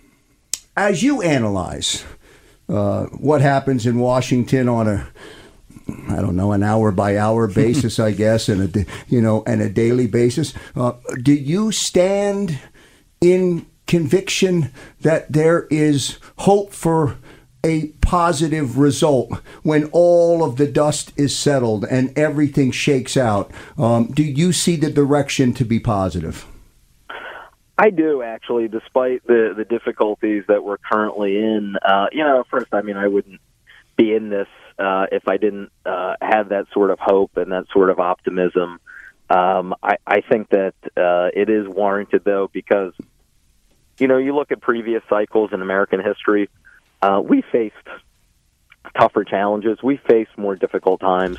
as 0.75 1.03
you 1.03 1.21
analyze 1.21 2.03
uh, 2.67 3.05
what 3.07 3.41
happens 3.41 3.85
in 3.85 3.99
Washington 3.99 4.67
on 4.67 4.87
a 4.87 5.07
I 6.09 6.17
don't 6.17 6.35
know, 6.35 6.51
an 6.51 6.63
hour 6.63 6.91
by 6.91 7.17
hour 7.17 7.47
basis, 7.53 7.99
I 7.99 8.11
guess, 8.11 8.49
and 8.49 8.75
a 8.75 8.85
you 9.07 9.21
know, 9.21 9.43
and 9.45 9.61
a 9.61 9.69
daily 9.69 10.07
basis. 10.07 10.53
Uh, 10.75 10.93
do 11.21 11.33
you 11.33 11.71
stand 11.71 12.59
in 13.19 13.65
conviction 13.87 14.71
that 15.01 15.31
there 15.31 15.67
is 15.69 16.17
hope 16.39 16.73
for 16.73 17.17
a 17.63 17.87
positive 18.01 18.77
result 18.77 19.31
when 19.63 19.85
all 19.91 20.43
of 20.43 20.57
the 20.57 20.65
dust 20.65 21.13
is 21.15 21.37
settled 21.37 21.85
and 21.85 22.17
everything 22.17 22.71
shakes 22.71 23.15
out? 23.15 23.51
Um, 23.77 24.07
do 24.07 24.23
you 24.23 24.53
see 24.53 24.75
the 24.75 24.89
direction 24.89 25.53
to 25.53 25.65
be 25.65 25.79
positive? 25.79 26.45
I 27.77 27.89
do 27.89 28.21
actually, 28.21 28.67
despite 28.67 29.25
the 29.25 29.53
the 29.57 29.65
difficulties 29.65 30.43
that 30.47 30.63
we're 30.63 30.77
currently 30.77 31.37
in. 31.37 31.75
Uh, 31.83 32.07
you 32.11 32.23
know, 32.23 32.43
first, 32.49 32.67
I 32.73 32.83
mean, 32.83 32.95
I 32.95 33.07
wouldn't 33.07 33.41
be 33.97 34.13
in 34.13 34.29
this 34.29 34.47
uh, 34.77 35.07
if 35.11 35.27
I 35.27 35.37
didn't 35.37 35.71
uh, 35.85 36.15
have 36.21 36.49
that 36.49 36.65
sort 36.73 36.91
of 36.91 36.99
hope 36.99 37.37
and 37.37 37.51
that 37.51 37.65
sort 37.73 37.89
of 37.89 37.99
optimism. 37.99 38.79
Um, 39.29 39.75
I, 39.81 39.95
I 40.05 40.21
think 40.21 40.49
that 40.49 40.73
uh, 40.97 41.29
it 41.33 41.49
is 41.49 41.67
warranted, 41.67 42.23
though, 42.25 42.49
because 42.51 42.93
you 43.97 44.07
know 44.07 44.17
you 44.17 44.35
look 44.35 44.51
at 44.51 44.61
previous 44.61 45.03
cycles 45.09 45.51
in 45.53 45.61
American 45.61 46.01
history. 46.03 46.49
Uh, 47.01 47.21
we 47.23 47.43
faced 47.51 47.75
tougher 48.97 49.23
challenges. 49.23 49.79
We 49.81 49.97
faced 49.97 50.37
more 50.37 50.55
difficult 50.55 50.99
times, 50.99 51.37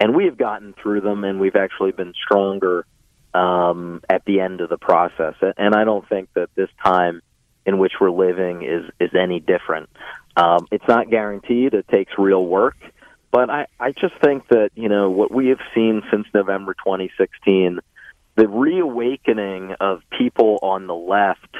and 0.00 0.16
we 0.16 0.24
have 0.24 0.36
gotten 0.36 0.74
through 0.82 1.02
them, 1.02 1.24
and 1.24 1.38
we've 1.38 1.56
actually 1.56 1.92
been 1.92 2.12
stronger 2.24 2.86
um, 3.34 4.02
at 4.08 4.24
the 4.24 4.40
end 4.40 4.60
of 4.60 4.68
the 4.68 4.78
process. 4.78 5.34
And 5.56 5.74
I 5.74 5.84
don't 5.84 6.08
think 6.08 6.30
that 6.34 6.50
this 6.54 6.70
time 6.84 7.22
in 7.66 7.78
which 7.78 7.92
we're 8.00 8.10
living 8.10 8.62
is 8.62 8.90
is 8.98 9.10
any 9.14 9.40
different. 9.40 9.90
Um, 10.38 10.68
it's 10.70 10.86
not 10.86 11.10
guaranteed. 11.10 11.74
It 11.74 11.88
takes 11.88 12.12
real 12.16 12.44
work, 12.46 12.76
but 13.32 13.50
I 13.50 13.66
I 13.80 13.90
just 13.90 14.14
think 14.22 14.46
that 14.48 14.70
you 14.76 14.88
know 14.88 15.10
what 15.10 15.32
we 15.32 15.48
have 15.48 15.58
seen 15.74 16.02
since 16.12 16.26
November 16.32 16.74
2016, 16.74 17.80
the 18.36 18.46
reawakening 18.46 19.74
of 19.80 20.02
people 20.16 20.60
on 20.62 20.86
the 20.86 20.94
left. 20.94 21.56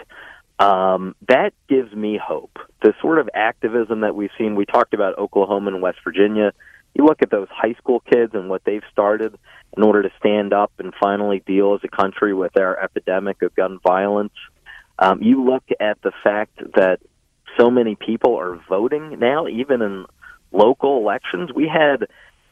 Um, 0.60 1.16
that 1.28 1.54
gives 1.68 1.92
me 1.92 2.20
hope. 2.24 2.58
The 2.82 2.94
sort 3.00 3.18
of 3.18 3.28
activism 3.34 4.00
that 4.00 4.14
we've 4.14 4.30
seen. 4.38 4.54
We 4.54 4.64
talked 4.64 4.94
about 4.94 5.18
Oklahoma 5.18 5.72
and 5.72 5.82
West 5.82 5.98
Virginia. 6.04 6.52
You 6.94 7.04
look 7.04 7.22
at 7.22 7.30
those 7.30 7.48
high 7.50 7.74
school 7.74 8.00
kids 8.00 8.32
and 8.34 8.48
what 8.48 8.62
they've 8.64 8.82
started 8.92 9.36
in 9.76 9.82
order 9.82 10.02
to 10.02 10.10
stand 10.18 10.52
up 10.52 10.72
and 10.78 10.92
finally 11.00 11.42
deal 11.46 11.74
as 11.74 11.80
a 11.84 11.88
country 11.88 12.32
with 12.34 12.56
our 12.58 12.80
epidemic 12.80 13.42
of 13.42 13.54
gun 13.54 13.78
violence. 13.84 14.32
Um, 14.98 15.22
you 15.22 15.44
look 15.44 15.64
at 15.80 16.00
the 16.02 16.12
fact 16.24 16.58
that 16.74 16.98
so 17.58 17.70
many 17.70 17.94
people 17.94 18.38
are 18.38 18.60
voting 18.68 19.18
now, 19.18 19.46
even 19.46 19.82
in 19.82 20.06
local 20.52 20.98
elections. 20.98 21.50
We 21.54 21.68
had 21.68 22.06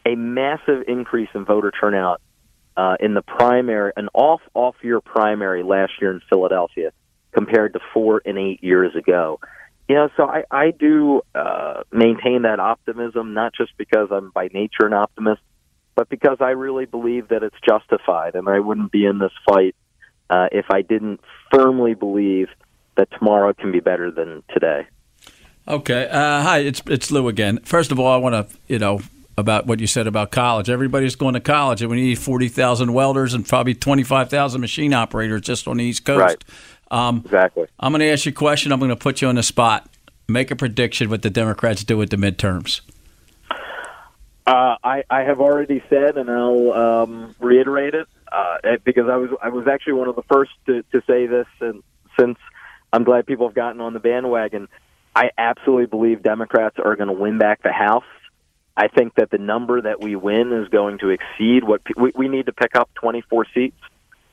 a 0.04 0.14
massive 0.14 0.84
increase 0.88 1.28
in 1.34 1.44
voter 1.44 1.70
turnout 1.70 2.20
uh, 2.76 2.96
in 3.00 3.14
the 3.14 3.22
primary, 3.22 3.92
an 3.96 4.08
off 4.14 4.40
off 4.54 4.76
year 4.82 5.00
primary 5.00 5.62
last 5.62 5.92
year 6.00 6.12
in 6.12 6.20
Philadelphia 6.28 6.92
compared 7.32 7.72
to 7.74 7.80
four 7.92 8.22
and 8.24 8.38
eight 8.38 8.62
years 8.62 8.94
ago. 8.94 9.40
You 9.88 9.94
know, 9.94 10.08
so 10.16 10.24
I, 10.24 10.44
I 10.50 10.70
do 10.72 11.22
uh, 11.34 11.82
maintain 11.92 12.42
that 12.42 12.58
optimism, 12.58 13.34
not 13.34 13.52
just 13.54 13.76
because 13.76 14.08
I'm 14.10 14.30
by 14.30 14.48
nature 14.52 14.84
an 14.86 14.92
optimist, 14.92 15.42
but 15.94 16.08
because 16.08 16.38
I 16.40 16.50
really 16.50 16.86
believe 16.86 17.28
that 17.28 17.42
it's 17.42 17.56
justified, 17.66 18.34
and 18.34 18.48
I 18.48 18.58
wouldn't 18.58 18.90
be 18.90 19.06
in 19.06 19.18
this 19.18 19.32
fight 19.48 19.76
uh, 20.28 20.48
if 20.50 20.66
I 20.70 20.82
didn't 20.82 21.20
firmly 21.52 21.94
believe 21.94 22.48
that 22.96 23.08
tomorrow 23.12 23.52
can 23.52 23.70
be 23.70 23.80
better 23.80 24.10
than 24.10 24.42
today. 24.52 24.86
Okay. 25.68 26.08
Uh, 26.08 26.42
hi, 26.42 26.58
it's 26.58 26.80
it's 26.86 27.10
Lou 27.10 27.28
again. 27.28 27.58
First 27.64 27.90
of 27.90 27.98
all, 27.98 28.12
I 28.12 28.16
want 28.16 28.34
to 28.48 28.56
you 28.68 28.78
know 28.78 29.00
about 29.38 29.66
what 29.66 29.80
you 29.80 29.86
said 29.86 30.06
about 30.06 30.30
college. 30.30 30.70
Everybody's 30.70 31.16
going 31.16 31.34
to 31.34 31.40
college, 31.40 31.82
and 31.82 31.90
we 31.90 31.96
need 31.96 32.18
forty 32.18 32.48
thousand 32.48 32.92
welders 32.92 33.34
and 33.34 33.46
probably 33.46 33.74
twenty 33.74 34.02
five 34.02 34.30
thousand 34.30 34.60
machine 34.60 34.94
operators 34.94 35.42
just 35.42 35.66
on 35.66 35.78
the 35.78 35.84
East 35.84 36.04
Coast. 36.04 36.20
Right. 36.20 36.44
Um, 36.90 37.22
Exactly. 37.24 37.66
I'm 37.80 37.92
going 37.92 38.00
to 38.00 38.06
ask 38.06 38.26
you 38.26 38.30
a 38.30 38.34
question. 38.34 38.70
I'm 38.70 38.78
going 38.78 38.90
to 38.90 38.96
put 38.96 39.20
you 39.20 39.28
on 39.28 39.34
the 39.34 39.42
spot. 39.42 39.90
Make 40.28 40.50
a 40.50 40.56
prediction 40.56 41.10
what 41.10 41.22
the 41.22 41.30
Democrats 41.30 41.84
do 41.84 41.96
with 41.96 42.10
the 42.10 42.16
midterms. 42.16 42.80
Uh, 44.46 44.76
I, 44.82 45.02
I 45.10 45.22
have 45.22 45.40
already 45.40 45.82
said, 45.90 46.16
and 46.16 46.30
I'll 46.30 46.72
um, 46.72 47.34
reiterate 47.40 47.94
it 47.94 48.06
uh, 48.30 48.76
because 48.84 49.08
I 49.08 49.16
was 49.16 49.30
I 49.42 49.48
was 49.48 49.66
actually 49.66 49.94
one 49.94 50.08
of 50.08 50.14
the 50.14 50.22
first 50.22 50.52
to, 50.66 50.84
to 50.92 51.02
say 51.06 51.26
this, 51.26 51.48
and 51.60 51.82
since 52.18 52.38
I'm 52.92 53.02
glad 53.02 53.26
people 53.26 53.48
have 53.48 53.56
gotten 53.56 53.80
on 53.80 53.92
the 53.92 53.98
bandwagon, 54.00 54.68
I 55.16 55.30
absolutely 55.38 55.86
believe 55.86 56.22
Democrats 56.22 56.76
are 56.78 56.94
going 56.94 57.08
to 57.08 57.14
win 57.14 57.38
back 57.38 57.62
the 57.62 57.72
House. 57.72 58.04
I 58.76 58.88
think 58.88 59.14
that 59.14 59.30
the 59.30 59.38
number 59.38 59.80
that 59.80 60.02
we 60.02 60.14
win 60.14 60.52
is 60.52 60.68
going 60.68 60.98
to 60.98 61.08
exceed 61.08 61.64
what 61.64 61.80
we, 61.96 62.12
we 62.14 62.28
need 62.28 62.46
to 62.46 62.52
pick 62.52 62.76
up 62.76 62.90
24 62.96 63.46
seats 63.54 63.78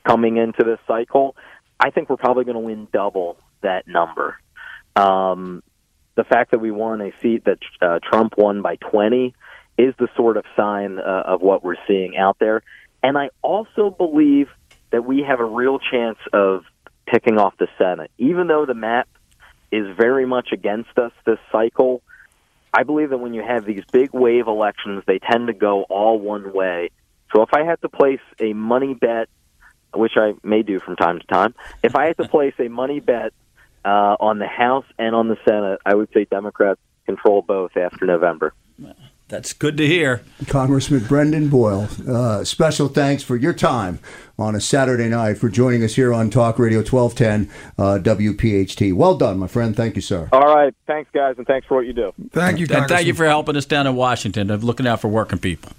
coming 0.06 0.36
into 0.36 0.62
this 0.62 0.78
cycle. 0.86 1.36
I 1.80 1.88
think 1.88 2.10
we're 2.10 2.18
probably 2.18 2.44
going 2.44 2.56
to 2.56 2.60
win 2.60 2.86
double 2.92 3.38
that 3.62 3.88
number. 3.88 4.38
Um, 4.94 5.62
the 6.16 6.24
fact 6.24 6.50
that 6.50 6.58
we 6.58 6.70
won 6.70 7.00
a 7.00 7.12
seat 7.22 7.46
that 7.46 7.58
uh, 7.80 8.00
Trump 8.02 8.34
won 8.36 8.60
by 8.60 8.76
20 8.76 9.34
is 9.78 9.94
the 9.98 10.08
sort 10.14 10.36
of 10.36 10.44
sign 10.54 10.98
uh, 10.98 11.22
of 11.24 11.40
what 11.40 11.64
we're 11.64 11.76
seeing 11.88 12.18
out 12.18 12.36
there. 12.38 12.62
And 13.02 13.16
I 13.16 13.30
also 13.40 13.88
believe 13.88 14.48
that 14.92 15.06
we 15.06 15.22
have 15.26 15.40
a 15.40 15.44
real 15.46 15.78
chance 15.78 16.18
of 16.34 16.64
picking 17.06 17.38
off 17.38 17.56
the 17.56 17.68
Senate. 17.78 18.10
Even 18.18 18.48
though 18.48 18.66
the 18.66 18.74
map 18.74 19.08
is 19.74 19.96
very 19.96 20.24
much 20.24 20.50
against 20.52 20.96
us 20.98 21.12
this 21.26 21.38
cycle, 21.50 22.02
I 22.72 22.84
believe 22.84 23.10
that 23.10 23.18
when 23.18 23.34
you 23.34 23.42
have 23.42 23.64
these 23.64 23.82
big 23.92 24.12
wave 24.12 24.46
elections, 24.46 25.02
they 25.06 25.18
tend 25.18 25.48
to 25.48 25.52
go 25.52 25.82
all 25.84 26.18
one 26.18 26.52
way. 26.52 26.90
So 27.34 27.42
if 27.42 27.50
I 27.52 27.64
had 27.64 27.80
to 27.82 27.88
place 27.88 28.20
a 28.40 28.52
money 28.52 28.94
bet, 28.94 29.28
which 29.92 30.12
I 30.16 30.34
may 30.42 30.62
do 30.62 30.78
from 30.80 30.96
time 30.96 31.18
to 31.18 31.26
time, 31.26 31.54
if 31.82 31.96
I 31.96 32.06
had 32.06 32.16
to 32.18 32.28
place 32.36 32.54
a 32.58 32.68
money 32.68 33.00
bet 33.00 33.32
uh, 33.84 34.16
on 34.20 34.38
the 34.38 34.46
House 34.46 34.86
and 34.98 35.14
on 35.14 35.28
the 35.28 35.36
Senate, 35.46 35.80
I 35.84 35.94
would 35.94 36.08
say 36.14 36.24
Democrats 36.24 36.80
control 37.06 37.42
both 37.42 37.76
after 37.76 38.06
November. 38.06 38.54
That's 39.28 39.52
good 39.52 39.76
to 39.78 39.86
hear. 39.86 40.22
Congressman 40.48 41.04
Brendan 41.04 41.48
Boyle, 41.48 41.88
uh, 42.06 42.44
special 42.44 42.88
thanks 42.88 43.22
for 43.22 43.36
your 43.36 43.54
time 43.54 43.98
on 44.38 44.54
a 44.54 44.60
Saturday 44.60 45.08
night 45.08 45.38
for 45.38 45.48
joining 45.48 45.82
us 45.82 45.94
here 45.94 46.12
on 46.12 46.28
Talk 46.28 46.58
Radio 46.58 46.80
1210 46.80 47.50
uh, 47.78 47.98
WPHT. 48.02 48.92
Well 48.92 49.16
done, 49.16 49.38
my 49.38 49.46
friend. 49.46 49.74
Thank 49.74 49.96
you, 49.96 50.02
sir. 50.02 50.28
All 50.30 50.54
right. 50.54 50.74
Thanks, 50.86 51.10
guys, 51.14 51.36
and 51.38 51.46
thanks 51.46 51.66
for 51.66 51.76
what 51.76 51.86
you 51.86 51.94
do. 51.94 52.12
Thank 52.30 52.58
you, 52.58 52.66
And 52.70 52.86
thank 52.86 53.06
you 53.06 53.14
for 53.14 53.24
helping 53.24 53.56
us 53.56 53.64
down 53.64 53.86
in 53.86 53.96
Washington 53.96 54.50
of 54.50 54.62
looking 54.62 54.86
out 54.86 55.00
for 55.00 55.08
working 55.08 55.38
people. 55.38 55.72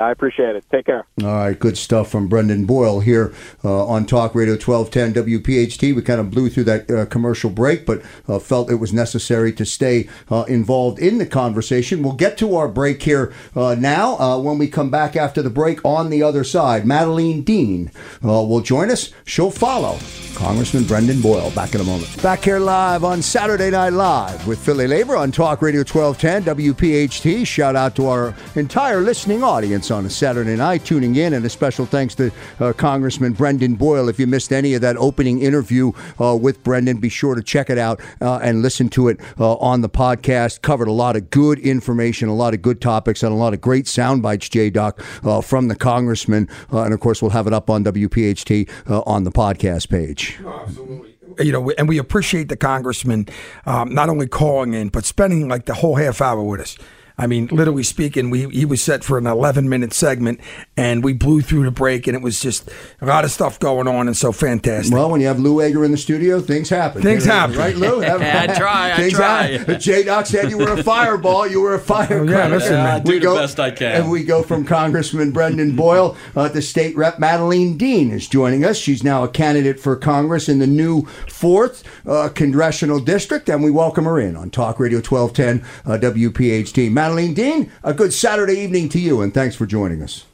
I 0.00 0.10
appreciate 0.10 0.56
it. 0.56 0.64
Take 0.72 0.86
care. 0.86 1.04
All 1.22 1.26
right, 1.26 1.58
good 1.58 1.76
stuff 1.76 2.10
from 2.10 2.26
Brendan 2.26 2.64
Boyle 2.64 3.00
here 3.00 3.34
uh, 3.62 3.86
on 3.86 4.06
Talk 4.06 4.34
Radio 4.34 4.54
1210 4.54 5.12
WPHT. 5.24 5.94
We 5.94 6.00
kind 6.00 6.20
of 6.20 6.30
blew 6.30 6.48
through 6.48 6.64
that 6.64 6.90
uh, 6.90 7.04
commercial 7.04 7.50
break, 7.50 7.84
but 7.84 8.02
uh, 8.26 8.38
felt 8.38 8.70
it 8.70 8.76
was 8.76 8.94
necessary 8.94 9.52
to 9.52 9.66
stay 9.66 10.08
uh, 10.30 10.44
involved 10.48 10.98
in 10.98 11.18
the 11.18 11.26
conversation. 11.26 12.02
We'll 12.02 12.14
get 12.14 12.38
to 12.38 12.56
our 12.56 12.66
break 12.66 13.02
here 13.02 13.30
uh, 13.54 13.74
now. 13.78 14.16
Uh, 14.16 14.38
when 14.38 14.56
we 14.56 14.68
come 14.68 14.90
back 14.90 15.16
after 15.16 15.42
the 15.42 15.50
break 15.50 15.84
on 15.84 16.08
the 16.08 16.22
other 16.22 16.44
side, 16.44 16.86
Madeleine 16.86 17.42
Dean 17.42 17.90
uh, 18.24 18.28
will 18.28 18.62
join 18.62 18.90
us. 18.90 19.12
She'll 19.26 19.50
follow 19.50 19.98
Congressman 20.34 20.84
Brendan 20.84 21.20
Boyle. 21.20 21.50
Back 21.50 21.74
in 21.74 21.82
a 21.82 21.84
moment. 21.84 22.22
Back 22.22 22.42
here 22.44 22.58
live 22.58 23.04
on 23.04 23.20
Saturday 23.20 23.70
Night 23.70 23.92
Live 23.92 24.46
with 24.46 24.58
Philly 24.58 24.86
Labor 24.86 25.16
on 25.16 25.30
Talk 25.30 25.60
Radio 25.60 25.80
1210 25.80 26.56
WPHT. 26.56 27.46
Shout 27.46 27.76
out 27.76 27.94
to 27.96 28.06
our 28.06 28.34
entire 28.54 29.00
listening 29.00 29.44
audience 29.44 29.89
on 29.90 30.06
a 30.06 30.10
Saturday 30.10 30.56
night, 30.56 30.84
tuning 30.84 31.16
in. 31.16 31.34
And 31.34 31.44
a 31.44 31.48
special 31.48 31.86
thanks 31.86 32.14
to 32.16 32.30
uh, 32.58 32.72
Congressman 32.72 33.32
Brendan 33.32 33.74
Boyle. 33.74 34.08
If 34.08 34.18
you 34.18 34.26
missed 34.26 34.52
any 34.52 34.74
of 34.74 34.80
that 34.82 34.96
opening 34.96 35.40
interview 35.40 35.92
uh, 36.20 36.36
with 36.36 36.62
Brendan, 36.62 36.98
be 36.98 37.08
sure 37.08 37.34
to 37.34 37.42
check 37.42 37.70
it 37.70 37.78
out 37.78 38.00
uh, 38.20 38.38
and 38.42 38.62
listen 38.62 38.88
to 38.90 39.08
it 39.08 39.20
uh, 39.38 39.54
on 39.54 39.80
the 39.80 39.88
podcast. 39.88 40.62
Covered 40.62 40.88
a 40.88 40.92
lot 40.92 41.16
of 41.16 41.30
good 41.30 41.58
information, 41.58 42.28
a 42.28 42.34
lot 42.34 42.54
of 42.54 42.62
good 42.62 42.80
topics, 42.80 43.22
and 43.22 43.32
a 43.32 43.36
lot 43.36 43.54
of 43.54 43.60
great 43.60 43.86
sound 43.86 44.22
bites, 44.22 44.48
J 44.48 44.70
Doc, 44.70 45.02
uh, 45.24 45.40
from 45.40 45.68
the 45.68 45.76
congressman. 45.76 46.48
And 46.70 46.94
of 46.94 47.00
course, 47.00 47.22
we'll 47.22 47.32
have 47.32 47.46
it 47.46 47.52
up 47.52 47.70
on 47.70 47.84
WPHT 47.84 48.68
on 49.06 49.24
the 49.24 49.32
podcast 49.32 49.88
page. 49.88 50.38
Absolutely, 50.46 51.16
you 51.38 51.52
know, 51.52 51.70
and 51.70 51.88
we 51.88 51.98
appreciate 51.98 52.48
the 52.48 52.56
congressman 52.56 53.26
um, 53.66 53.94
not 53.94 54.08
only 54.08 54.26
calling 54.26 54.74
in 54.74 54.88
but 54.88 55.04
spending 55.04 55.48
like 55.48 55.66
the 55.66 55.74
whole 55.74 55.96
half 55.96 56.20
hour 56.20 56.42
with 56.42 56.60
us. 56.60 56.76
I 57.20 57.26
mean, 57.26 57.46
literally 57.52 57.82
speaking, 57.82 58.30
we 58.30 58.48
he 58.48 58.64
was 58.64 58.80
set 58.82 59.04
for 59.04 59.18
an 59.18 59.26
11 59.26 59.68
minute 59.68 59.92
segment, 59.92 60.40
and 60.76 61.04
we 61.04 61.12
blew 61.12 61.42
through 61.42 61.64
the 61.64 61.70
break, 61.70 62.06
and 62.06 62.16
it 62.16 62.22
was 62.22 62.40
just 62.40 62.70
a 63.02 63.06
lot 63.06 63.24
of 63.24 63.30
stuff 63.30 63.60
going 63.60 63.86
on, 63.86 64.08
and 64.08 64.16
so 64.16 64.32
fantastic. 64.32 64.92
Well, 64.94 65.10
when 65.10 65.20
you 65.20 65.26
have 65.26 65.38
Lou 65.38 65.56
Agre 65.56 65.84
in 65.84 65.90
the 65.90 65.98
studio, 65.98 66.40
things 66.40 66.70
happen. 66.70 67.02
Things 67.02 67.24
You 67.26 67.28
know, 67.32 67.34
happen. 67.38 67.56
right, 67.58 67.76
Lou? 67.76 68.02
I 68.04 68.46
try, 68.56 68.92
I 68.92 68.96
Things 68.96 69.12
try. 69.12 69.42
happen. 69.48 69.78
J 69.80 70.02
Doc 70.04 70.24
said 70.24 70.48
you 70.50 70.56
were 70.56 70.72
a 70.72 70.82
fireball. 70.82 71.46
You 71.46 71.60
were 71.60 71.74
a 71.74 71.78
firecracker. 71.78 72.20
Oh, 72.30 72.32
yeah, 72.32 72.48
listen, 72.48 72.72
Yeah, 72.72 72.84
I 72.84 72.96
man. 72.98 73.02
do 73.04 73.20
the 73.20 73.34
best 73.34 73.60
I 73.60 73.70
can. 73.70 74.00
And 74.02 74.10
we 74.10 74.24
go 74.24 74.42
from 74.42 74.64
Congressman 74.64 75.30
Brendan 75.30 75.76
Boyle 75.76 76.16
uh, 76.34 76.48
to 76.48 76.62
State 76.62 76.96
Rep 76.96 77.18
Madeleine 77.18 77.76
Dean 77.76 78.10
is 78.12 78.26
joining 78.28 78.64
us. 78.64 78.78
She's 78.78 79.04
now 79.04 79.24
a 79.24 79.28
candidate 79.28 79.78
for 79.78 79.94
Congress 79.94 80.48
in 80.48 80.58
the 80.58 80.66
new 80.66 81.04
fourth 81.28 81.84
uh, 82.06 82.30
congressional 82.34 82.98
district, 82.98 83.48
and 83.50 83.62
we 83.62 83.70
welcome 83.70 84.04
her 84.06 84.18
in 84.18 84.36
on 84.36 84.48
Talk 84.50 84.80
Radio 84.80 84.98
1210 85.00 85.60
uh, 85.84 85.98
WPHT. 85.98 86.90
Madeleine 86.90 87.09
Dean, 87.34 87.70
a 87.82 87.92
good 87.92 88.12
Saturday 88.12 88.58
evening 88.60 88.88
to 88.90 88.98
you, 88.98 89.20
and 89.20 89.32
thanks 89.32 89.56
for 89.56 89.66
joining 89.66 90.02
us. 90.02 90.24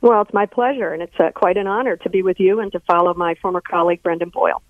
Well, 0.00 0.22
it's 0.22 0.32
my 0.32 0.46
pleasure, 0.46 0.92
and 0.92 1.02
it's 1.02 1.18
uh, 1.18 1.30
quite 1.32 1.56
an 1.56 1.66
honor 1.66 1.96
to 1.96 2.10
be 2.10 2.22
with 2.22 2.38
you 2.38 2.60
and 2.60 2.70
to 2.72 2.80
follow 2.80 3.14
my 3.14 3.34
former 3.36 3.60
colleague, 3.60 4.02
Brendan 4.02 4.28
Boyle. 4.30 4.62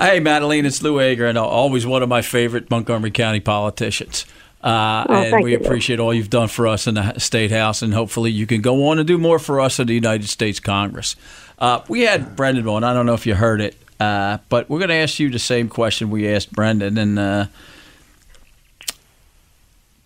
Hey, 0.00 0.20
Madeleine, 0.20 0.66
it's 0.66 0.82
Lou 0.82 0.96
Agre, 0.96 1.28
and 1.28 1.38
always 1.38 1.86
one 1.86 2.02
of 2.02 2.08
my 2.08 2.22
favorite 2.22 2.70
Montgomery 2.70 3.10
County 3.10 3.40
politicians. 3.40 4.26
Uh, 4.62 5.06
Oh, 5.08 5.14
and 5.14 5.44
we 5.44 5.52
you, 5.52 5.58
appreciate 5.58 6.00
all 6.00 6.12
you've 6.12 6.30
done 6.30 6.48
for 6.48 6.66
us 6.66 6.86
in 6.86 6.94
the 6.94 7.18
State 7.18 7.52
House, 7.52 7.82
and 7.82 7.94
hopefully 7.94 8.30
you 8.30 8.46
can 8.46 8.60
go 8.60 8.88
on 8.88 8.98
and 8.98 9.06
do 9.06 9.16
more 9.16 9.38
for 9.38 9.60
us 9.60 9.78
in 9.78 9.86
the 9.86 9.94
United 9.94 10.28
States 10.28 10.58
Congress. 10.58 11.14
Uh, 11.58 11.82
we 11.88 12.02
had 12.02 12.34
Brendan 12.34 12.66
on. 12.66 12.82
I 12.84 12.92
don't 12.92 13.06
know 13.06 13.14
if 13.14 13.26
you 13.26 13.34
heard 13.34 13.60
it, 13.60 13.76
uh, 14.00 14.38
but 14.48 14.68
we're 14.68 14.78
going 14.78 14.88
to 14.88 14.96
ask 14.96 15.20
you 15.20 15.30
the 15.30 15.38
same 15.38 15.68
question 15.68 16.10
we 16.10 16.28
asked 16.28 16.52
Brendan. 16.52 16.98
And 16.98 17.18
uh, 17.18 17.46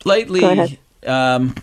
lately, 0.04 0.78
um, 1.06 1.54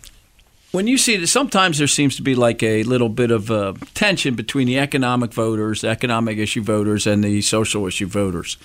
when 0.71 0.87
you 0.87 0.97
see 0.97 1.15
that 1.17 1.27
sometimes 1.27 1.77
there 1.77 1.87
seems 1.87 2.15
to 2.17 2.21
be 2.21 2.35
like 2.35 2.61
a 2.61 2.83
little 2.83 3.09
bit 3.09 3.31
of 3.31 3.49
uh, 3.49 3.73
tension 3.93 4.35
between 4.35 4.67
the 4.67 4.79
economic 4.79 5.33
voters, 5.33 5.83
economic 5.83 6.37
issue 6.37 6.61
voters, 6.61 7.07
and 7.07 7.23
the 7.23 7.41
social 7.41 7.87
issue 7.87 8.05
voters. 8.07 8.57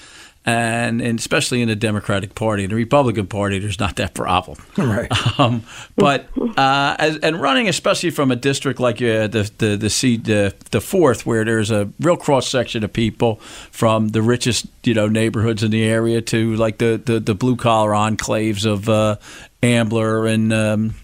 And, 0.45 1.01
and 1.01 1.21
especially 1.21 1.63
in 1.63 1.69
the 1.69 1.77
Democratic 1.77 2.35
Party, 2.35 2.67
the 2.67 2.75
Republican 2.75 3.29
Party, 3.29 3.61
there's 3.61 3.79
not 3.79 3.97
that 3.97 4.13
problem. 4.15 4.59
Right. 4.77 5.39
Um, 5.39 5.63
but 5.97 6.27
uh, 6.57 6.97
as, 6.99 7.17
and 7.19 7.41
running, 7.41 7.69
especially 7.69 8.11
from 8.11 8.33
a 8.33 8.37
district 8.37 8.81
like 8.81 8.97
uh, 8.97 9.29
the 9.29 9.51
the 9.59 9.77
the, 9.77 9.89
C, 9.89 10.17
the 10.17 10.55
the 10.71 10.81
fourth, 10.81 11.25
where 11.25 11.45
there's 11.45 11.71
a 11.71 11.89
real 12.01 12.17
cross 12.17 12.49
section 12.49 12.83
of 12.83 12.93
people 12.93 13.37
from 13.71 14.09
the 14.09 14.21
richest 14.21 14.67
you 14.83 14.93
know 14.93 15.07
neighborhoods 15.07 15.63
in 15.63 15.71
the 15.71 15.85
area 15.85 16.21
to 16.23 16.57
like 16.57 16.79
the 16.79 17.01
the, 17.03 17.21
the 17.21 17.35
blue 17.35 17.57
collar 17.57 17.91
enclaves 17.91 18.67
of 18.67 18.89
uh, 18.89 19.17
Ambler 19.63 20.27
and 20.27 20.53
um, 20.53 20.95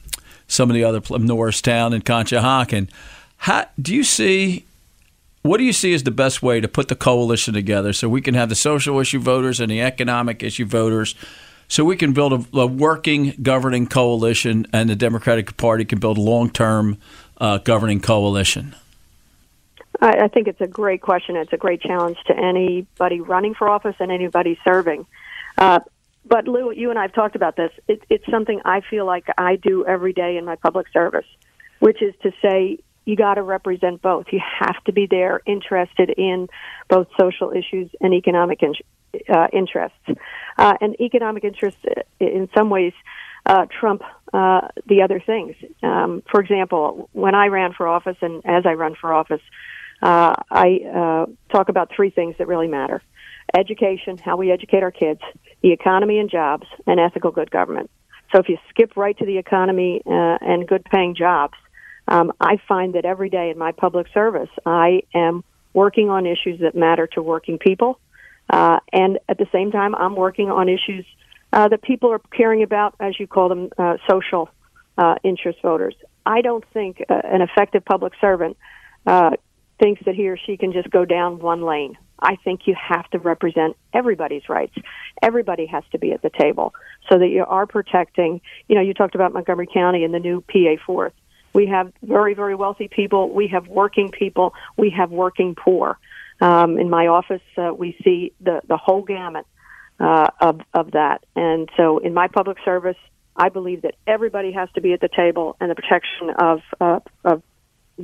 some 0.49 0.71
of 0.71 0.75
the 0.75 0.85
other 0.85 1.01
Norristown 1.19 1.93
and 1.93 2.05
Conshohocken. 2.05 2.89
How 3.37 3.67
do 3.81 3.95
you 3.95 4.03
see? 4.03 4.65
What 5.49 5.57
do 5.57 5.65
you 5.65 5.73
see 5.73 5.95
as 5.95 6.03
the 6.03 6.11
best 6.11 6.43
way 6.43 6.61
to 6.61 6.69
put 6.69 6.89
the 6.89 6.95
coalition 6.95 7.55
together 7.55 7.95
so 7.95 8.07
we 8.07 8.21
can 8.21 8.35
have 8.35 8.51
the 8.51 8.55
social 8.55 9.01
issue 9.01 9.19
voters 9.19 9.61
and 9.61 9.71
the 9.71 9.81
economic 9.81 10.43
issue 10.43 10.67
voters, 10.67 11.15
so 11.69 11.87
we 11.87 11.97
can 11.97 12.13
build 12.13 12.35
a, 12.35 12.59
a 12.59 12.67
working 12.67 13.33
governing 13.41 13.87
coalition 13.87 14.67
and 14.75 14.91
the 14.91 14.95
Democratic 14.95 15.57
Party 15.57 15.87
can 15.87 16.01
build 16.01 16.19
a 16.19 16.21
long 16.21 16.51
term 16.51 16.99
uh, 17.39 17.57
governing 17.57 17.99
coalition? 17.99 18.77
I, 20.03 20.25
I 20.25 20.29
think 20.29 20.49
it's 20.49 20.61
a 20.61 20.67
great 20.67 21.01
question. 21.01 21.35
It's 21.35 21.55
a 21.55 21.57
great 21.57 21.81
challenge 21.81 22.19
to 22.27 22.37
anybody 22.37 23.23
running 23.23 23.55
for 23.55 23.71
office 23.71 23.97
and 24.01 24.13
anybody 24.13 24.59
serving. 24.65 25.07
Uh, 25.57 25.81
but 26.27 26.47
Lou, 26.47 26.73
you 26.73 26.91
and 26.91 26.99
I 26.99 27.03
have 27.03 27.15
talked 27.15 27.37
about 27.37 27.57
this. 27.57 27.73
It, 27.89 28.03
it's 28.11 28.31
something 28.31 28.61
I 28.67 28.83
feel 28.83 29.07
like 29.07 29.25
I 29.39 29.57
do 29.57 29.87
every 29.87 30.13
day 30.13 30.37
in 30.37 30.45
my 30.45 30.57
public 30.57 30.89
service, 30.93 31.25
which 31.79 32.03
is 32.03 32.15
to 32.23 32.33
say 32.43 32.81
you 33.09 33.17
got 33.17 33.35
to 33.35 33.43
represent 33.43 34.03
both. 34.03 34.27
You 34.31 34.41
have 34.61 34.85
to 34.85 34.93
be 34.93 35.07
there, 35.07 35.41
interested 35.47 36.11
in 36.11 36.47
both 36.91 37.07
social 37.19 37.53
issues 37.53 37.91
and 38.03 38.13
economic 38.13 38.63
in, 38.63 38.75
uh, 39.35 39.47
interests. 39.51 39.97
Uh, 40.59 40.75
and 40.83 40.95
economic 41.01 41.43
interests, 41.43 41.81
uh, 41.87 42.03
in 42.21 42.51
some 42.55 42.69
ways, 42.69 42.93
uh, 43.47 43.65
trump 43.81 44.03
uh, 44.35 44.69
the 44.87 45.01
other 45.01 45.23
things. 45.25 45.57
Um, 45.83 46.23
for 46.31 46.43
example, 46.43 47.09
when 47.13 47.35
I 47.35 47.47
ran 47.47 47.73
for 47.73 47.89
office 47.89 48.19
and 48.21 48.43
as 48.45 48.67
I 48.67 48.75
run 48.75 48.95
for 48.95 49.11
office, 49.11 49.41
uh, 50.03 50.35
I 50.51 50.81
uh, 50.95 51.27
talk 51.51 51.71
about 51.71 51.91
three 51.97 52.11
things 52.11 52.35
that 52.39 52.47
really 52.47 52.69
matter 52.69 53.03
education, 53.57 54.19
how 54.19 54.37
we 54.37 54.53
educate 54.53 54.83
our 54.83 54.91
kids, 54.91 55.23
the 55.63 55.73
economy 55.73 56.19
and 56.19 56.29
jobs, 56.29 56.67
and 56.87 57.01
ethical 57.01 57.31
good 57.31 57.51
government. 57.51 57.91
So 58.35 58.41
if 58.41 58.51
you 58.51 58.59
skip 58.69 58.95
right 58.95 59.17
to 59.17 59.25
the 59.25 59.39
economy 59.39 60.03
uh, 60.05 60.37
and 60.43 60.69
good 60.69 60.85
paying 60.85 61.15
jobs, 61.15 61.55
um, 62.09 62.33
I 62.41 62.59
find 62.67 62.95
that 62.95 63.05
every 63.05 63.29
day 63.29 63.51
in 63.51 63.59
my 63.59 63.73
public 63.73 64.07
service, 64.13 64.49
I 64.67 65.03
am 65.15 65.45
working 65.75 66.09
on 66.09 66.27
issues 66.27 66.61
that 66.61 66.75
matter 66.75 67.07
to 67.09 67.23
working 67.23 67.59
people. 67.59 68.01
Uh, 68.51 68.81
and 68.93 69.19
at 69.29 69.37
the 69.37 69.47
same 69.53 69.71
time, 69.71 69.95
I'm 69.95 70.17
working 70.17 70.51
on 70.51 70.69
issues 70.69 71.05
uh, 71.53 71.69
that 71.69 71.83
people 71.83 72.11
are 72.11 72.21
caring 72.33 72.63
about, 72.63 72.95
as 72.99 73.21
you 73.21 73.27
call 73.27 73.51
them, 73.51 73.71
uh, 73.77 73.99
social 74.09 74.49
uh, 74.97 75.17
interest 75.23 75.59
voters. 75.63 75.95
I 76.25 76.41
don't 76.41 76.65
think 76.73 77.05
uh, 77.09 77.21
an 77.25 77.43
effective 77.43 77.85
public 77.85 78.15
servant 78.21 78.57
uh, 79.07 79.33
thinks 79.79 80.03
that 80.07 80.15
he 80.15 80.29
or 80.29 80.39
she 80.39 80.57
can 80.57 80.73
just 80.73 80.91
go 80.91 81.05
down 81.05 81.39
one 81.39 81.63
lane. 81.63 81.97
I 82.21 82.37
think 82.37 82.63
you 82.67 82.75
have 82.75 83.09
to 83.11 83.19
represent 83.19 83.77
everybody's 83.93 84.49
rights. 84.49 84.75
Everybody 85.23 85.67
has 85.67 85.85
to 85.93 85.99
be 85.99 86.13
at 86.13 86.23
the 86.23 86.31
table 86.31 86.75
so 87.09 87.19
that 87.19 87.29
you 87.29 87.45
are 87.47 87.67
protecting. 87.67 88.41
You 88.67 88.75
know, 88.75 88.83
you 88.83 88.93
talked 88.93 89.15
about 89.15 89.33
Montgomery 89.33 89.69
County 89.73 90.05
and 90.05 90.13
the 90.13 90.19
new 90.19 90.41
PA 90.41 90.83
fourth. 90.85 91.13
We 91.53 91.67
have 91.67 91.93
very, 92.03 92.35
very 92.35 92.55
wealthy 92.55 92.89
people. 92.89 93.31
We 93.31 93.49
have 93.49 93.67
working 93.67 94.11
people. 94.11 94.55
We 94.77 94.91
have 94.91 95.11
working 95.11 95.55
poor. 95.55 95.99
Um, 96.41 96.79
in 96.79 96.89
my 96.89 97.09
office, 97.09 97.43
uh, 97.57 97.73
we 97.77 97.97
see 98.05 98.33
the, 98.41 98.61
the 98.69 98.77
whole 98.77 99.03
gamut 99.03 99.47
uh, 99.99 100.29
of, 100.41 100.61
of 100.73 100.93
that. 100.93 101.25
And 101.35 101.69
so 101.77 101.99
in 101.99 102.15
my 102.15 102.29
public 102.29 102.59
service, 102.65 102.97
I 103.35 103.49
believe 103.49 103.83
that 103.83 103.95
everybody 104.07 104.53
has 104.53 104.69
to 104.75 104.81
be 104.81 104.93
at 104.93 105.01
the 105.01 105.09
table 105.09 105.57
and 105.61 105.71
the 105.71 105.75
protection 105.75 106.31
of, 106.39 106.61
uh, 106.81 107.01
of 107.25 107.43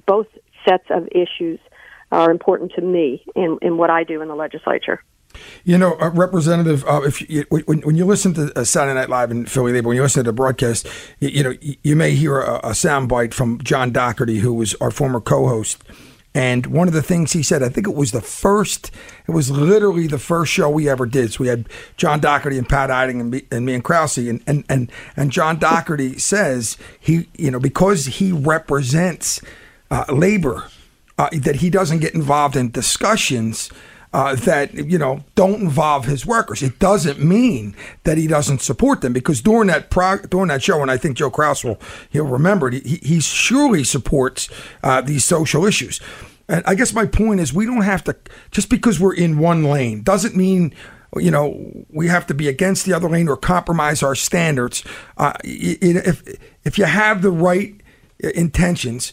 both 0.06 0.26
sets 0.66 0.86
of 0.90 1.08
issues 1.12 1.60
are 2.10 2.30
important 2.30 2.72
to 2.76 2.80
me 2.80 3.24
in, 3.34 3.58
in 3.62 3.76
what 3.76 3.90
I 3.90 4.04
do 4.04 4.22
in 4.22 4.28
the 4.28 4.34
legislature. 4.34 5.02
You 5.64 5.78
know, 5.78 5.98
uh, 6.00 6.10
Representative, 6.10 6.84
uh, 6.86 7.02
if 7.02 7.28
you, 7.28 7.44
when, 7.48 7.80
when 7.82 7.96
you 7.96 8.04
listen 8.04 8.34
to 8.34 8.58
uh, 8.58 8.64
Saturday 8.64 8.94
Night 8.94 9.08
Live 9.08 9.30
in 9.30 9.46
Philly, 9.46 9.72
Labor, 9.72 9.88
when 9.88 9.96
you 9.96 10.02
listen 10.02 10.24
to 10.24 10.30
the 10.30 10.34
broadcast, 10.34 10.86
you, 11.20 11.28
you 11.28 11.42
know, 11.42 11.54
you, 11.60 11.76
you 11.82 11.96
may 11.96 12.12
hear 12.12 12.40
a, 12.40 12.60
a 12.68 12.74
sound 12.74 13.08
bite 13.08 13.34
from 13.34 13.58
John 13.62 13.92
Doherty, 13.92 14.38
who 14.38 14.54
was 14.54 14.74
our 14.76 14.90
former 14.90 15.20
co-host. 15.20 15.82
And 16.34 16.66
one 16.66 16.88
of 16.88 16.94
the 16.94 17.02
things 17.02 17.32
he 17.32 17.44
said, 17.44 17.62
I 17.62 17.68
think 17.68 17.86
it 17.86 17.94
was 17.94 18.10
the 18.10 18.20
first, 18.20 18.90
it 19.28 19.30
was 19.30 19.52
literally 19.52 20.08
the 20.08 20.18
first 20.18 20.52
show 20.52 20.68
we 20.68 20.88
ever 20.88 21.06
did. 21.06 21.32
So 21.32 21.44
we 21.44 21.48
had 21.48 21.68
John 21.96 22.18
Doherty 22.18 22.58
and 22.58 22.68
Pat 22.68 22.90
Eiding 22.90 23.20
and 23.20 23.30
me 23.30 23.42
and, 23.52 23.64
me 23.64 23.74
and 23.74 23.84
Krause. 23.84 24.18
And, 24.18 24.42
and, 24.46 24.64
and, 24.68 24.90
and 25.16 25.30
John 25.30 25.60
Doherty 25.60 26.18
says 26.18 26.76
he, 26.98 27.28
you 27.38 27.52
know, 27.52 27.60
because 27.60 28.06
he 28.06 28.32
represents 28.32 29.40
uh, 29.92 30.06
labor, 30.12 30.64
uh, 31.18 31.28
that 31.32 31.56
he 31.56 31.70
doesn't 31.70 32.00
get 32.00 32.14
involved 32.14 32.56
in 32.56 32.70
discussions 32.72 33.70
uh, 34.14 34.36
that 34.36 34.72
you 34.72 34.96
know 34.96 35.24
don't 35.34 35.60
involve 35.60 36.04
his 36.04 36.24
workers. 36.24 36.62
It 36.62 36.78
doesn't 36.78 37.18
mean 37.18 37.74
that 38.04 38.16
he 38.16 38.28
doesn't 38.28 38.62
support 38.62 39.00
them 39.00 39.12
because 39.12 39.42
during 39.42 39.66
that 39.66 39.90
during 40.30 40.48
that 40.48 40.62
show, 40.62 40.80
and 40.80 40.90
I 40.90 40.96
think 40.96 41.16
Joe 41.16 41.30
Krause 41.30 41.64
will 41.64 41.80
he'll 42.10 42.24
remember 42.24 42.68
it, 42.68 42.86
he, 42.86 42.96
he 43.02 43.20
surely 43.20 43.82
supports 43.82 44.48
uh, 44.84 45.00
these 45.00 45.24
social 45.24 45.66
issues. 45.66 46.00
And 46.48 46.62
I 46.64 46.76
guess 46.76 46.94
my 46.94 47.06
point 47.06 47.40
is 47.40 47.52
we 47.52 47.66
don't 47.66 47.82
have 47.82 48.04
to 48.04 48.16
just 48.52 48.70
because 48.70 49.00
we're 49.00 49.14
in 49.14 49.38
one 49.38 49.64
lane 49.64 50.02
doesn't 50.02 50.36
mean 50.36 50.72
you 51.16 51.32
know 51.32 51.84
we 51.90 52.06
have 52.06 52.24
to 52.28 52.34
be 52.34 52.46
against 52.46 52.86
the 52.86 52.92
other 52.92 53.08
lane 53.08 53.28
or 53.28 53.36
compromise 53.36 54.00
our 54.04 54.14
standards. 54.14 54.84
Uh, 55.16 55.32
if 55.42 56.22
if 56.64 56.78
you 56.78 56.84
have 56.84 57.20
the 57.20 57.32
right 57.32 57.80
intentions 58.20 59.12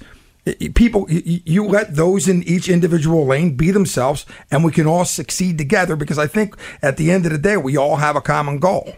people 0.74 1.06
you 1.10 1.66
let 1.66 1.96
those 1.96 2.28
in 2.28 2.42
each 2.44 2.68
individual 2.68 3.26
lane 3.26 3.56
be 3.56 3.70
themselves 3.70 4.26
and 4.50 4.64
we 4.64 4.72
can 4.72 4.88
all 4.88 5.06
succeed 5.06 5.58
together 5.58 5.96
because 5.96 6.18
i 6.18 6.26
think 6.26 6.56
at 6.82 6.98
the 6.98 7.12
end 7.12 7.26
of 7.26 7.32
the 7.32 7.38
day 7.38 7.58
we 7.58 7.78
all 7.78 7.98
have 7.98 8.16
a 8.16 8.22
common 8.22 8.58
goal 8.58 8.96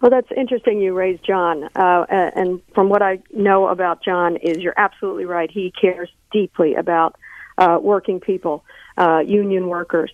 Well, 0.00 0.10
that's 0.10 0.32
interesting. 0.36 0.80
You 0.80 0.94
raised 0.94 1.24
John, 1.24 1.68
uh, 1.76 2.06
and 2.10 2.60
from 2.74 2.88
what 2.88 3.02
I 3.02 3.20
know 3.32 3.68
about 3.68 4.02
John, 4.02 4.34
is 4.36 4.56
you're 4.58 4.74
absolutely 4.76 5.26
right. 5.26 5.48
He 5.48 5.72
cares 5.80 6.10
deeply 6.32 6.74
about 6.74 7.14
uh, 7.56 7.78
working 7.80 8.18
people, 8.18 8.64
uh, 8.98 9.20
union 9.20 9.68
workers, 9.68 10.10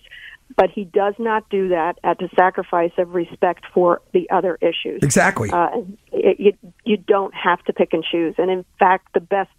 but 0.55 0.69
he 0.69 0.83
does 0.83 1.15
not 1.17 1.49
do 1.49 1.69
that 1.69 1.97
at 2.03 2.19
the 2.19 2.29
sacrifice 2.35 2.91
of 2.99 3.15
respect 3.15 3.65
for 3.73 4.01
the 4.13 4.29
other 4.29 4.59
issues. 4.61 5.01
Exactly. 5.01 5.49
Uh, 5.49 5.81
it, 6.11 6.39
you 6.39 6.53
you 6.85 6.97
don't 6.97 7.33
have 7.33 7.63
to 7.63 7.73
pick 7.73 7.91
and 7.91 8.03
choose, 8.03 8.35
and 8.37 8.51
in 8.51 8.65
fact, 8.77 9.07
the 9.15 9.21
best 9.21 9.49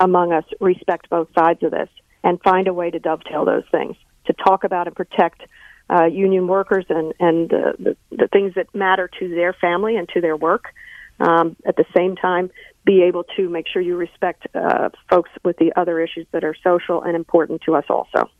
among 0.00 0.32
us 0.32 0.44
respect 0.60 1.08
both 1.10 1.28
sides 1.38 1.62
of 1.62 1.70
this 1.70 1.88
and 2.24 2.40
find 2.42 2.66
a 2.66 2.72
way 2.72 2.90
to 2.90 2.98
dovetail 2.98 3.44
those 3.44 3.64
things 3.70 3.96
to 4.26 4.32
talk 4.32 4.64
about 4.64 4.86
and 4.86 4.96
protect 4.96 5.42
uh, 5.88 6.04
union 6.04 6.46
workers 6.46 6.84
and 6.88 7.12
and 7.18 7.52
uh, 7.52 7.72
the 7.78 7.96
the 8.10 8.28
things 8.28 8.54
that 8.54 8.72
matter 8.74 9.10
to 9.18 9.28
their 9.28 9.52
family 9.52 9.96
and 9.96 10.08
to 10.08 10.20
their 10.20 10.36
work. 10.36 10.66
Um, 11.18 11.54
at 11.66 11.76
the 11.76 11.84
same 11.94 12.16
time, 12.16 12.50
be 12.86 13.02
able 13.02 13.24
to 13.36 13.48
make 13.50 13.66
sure 13.68 13.82
you 13.82 13.96
respect 13.96 14.46
uh, 14.54 14.88
folks 15.10 15.28
with 15.44 15.58
the 15.58 15.72
other 15.76 16.00
issues 16.00 16.26
that 16.32 16.44
are 16.44 16.54
social 16.64 17.02
and 17.02 17.14
important 17.14 17.60
to 17.66 17.74
us 17.74 17.84
also. 17.90 18.30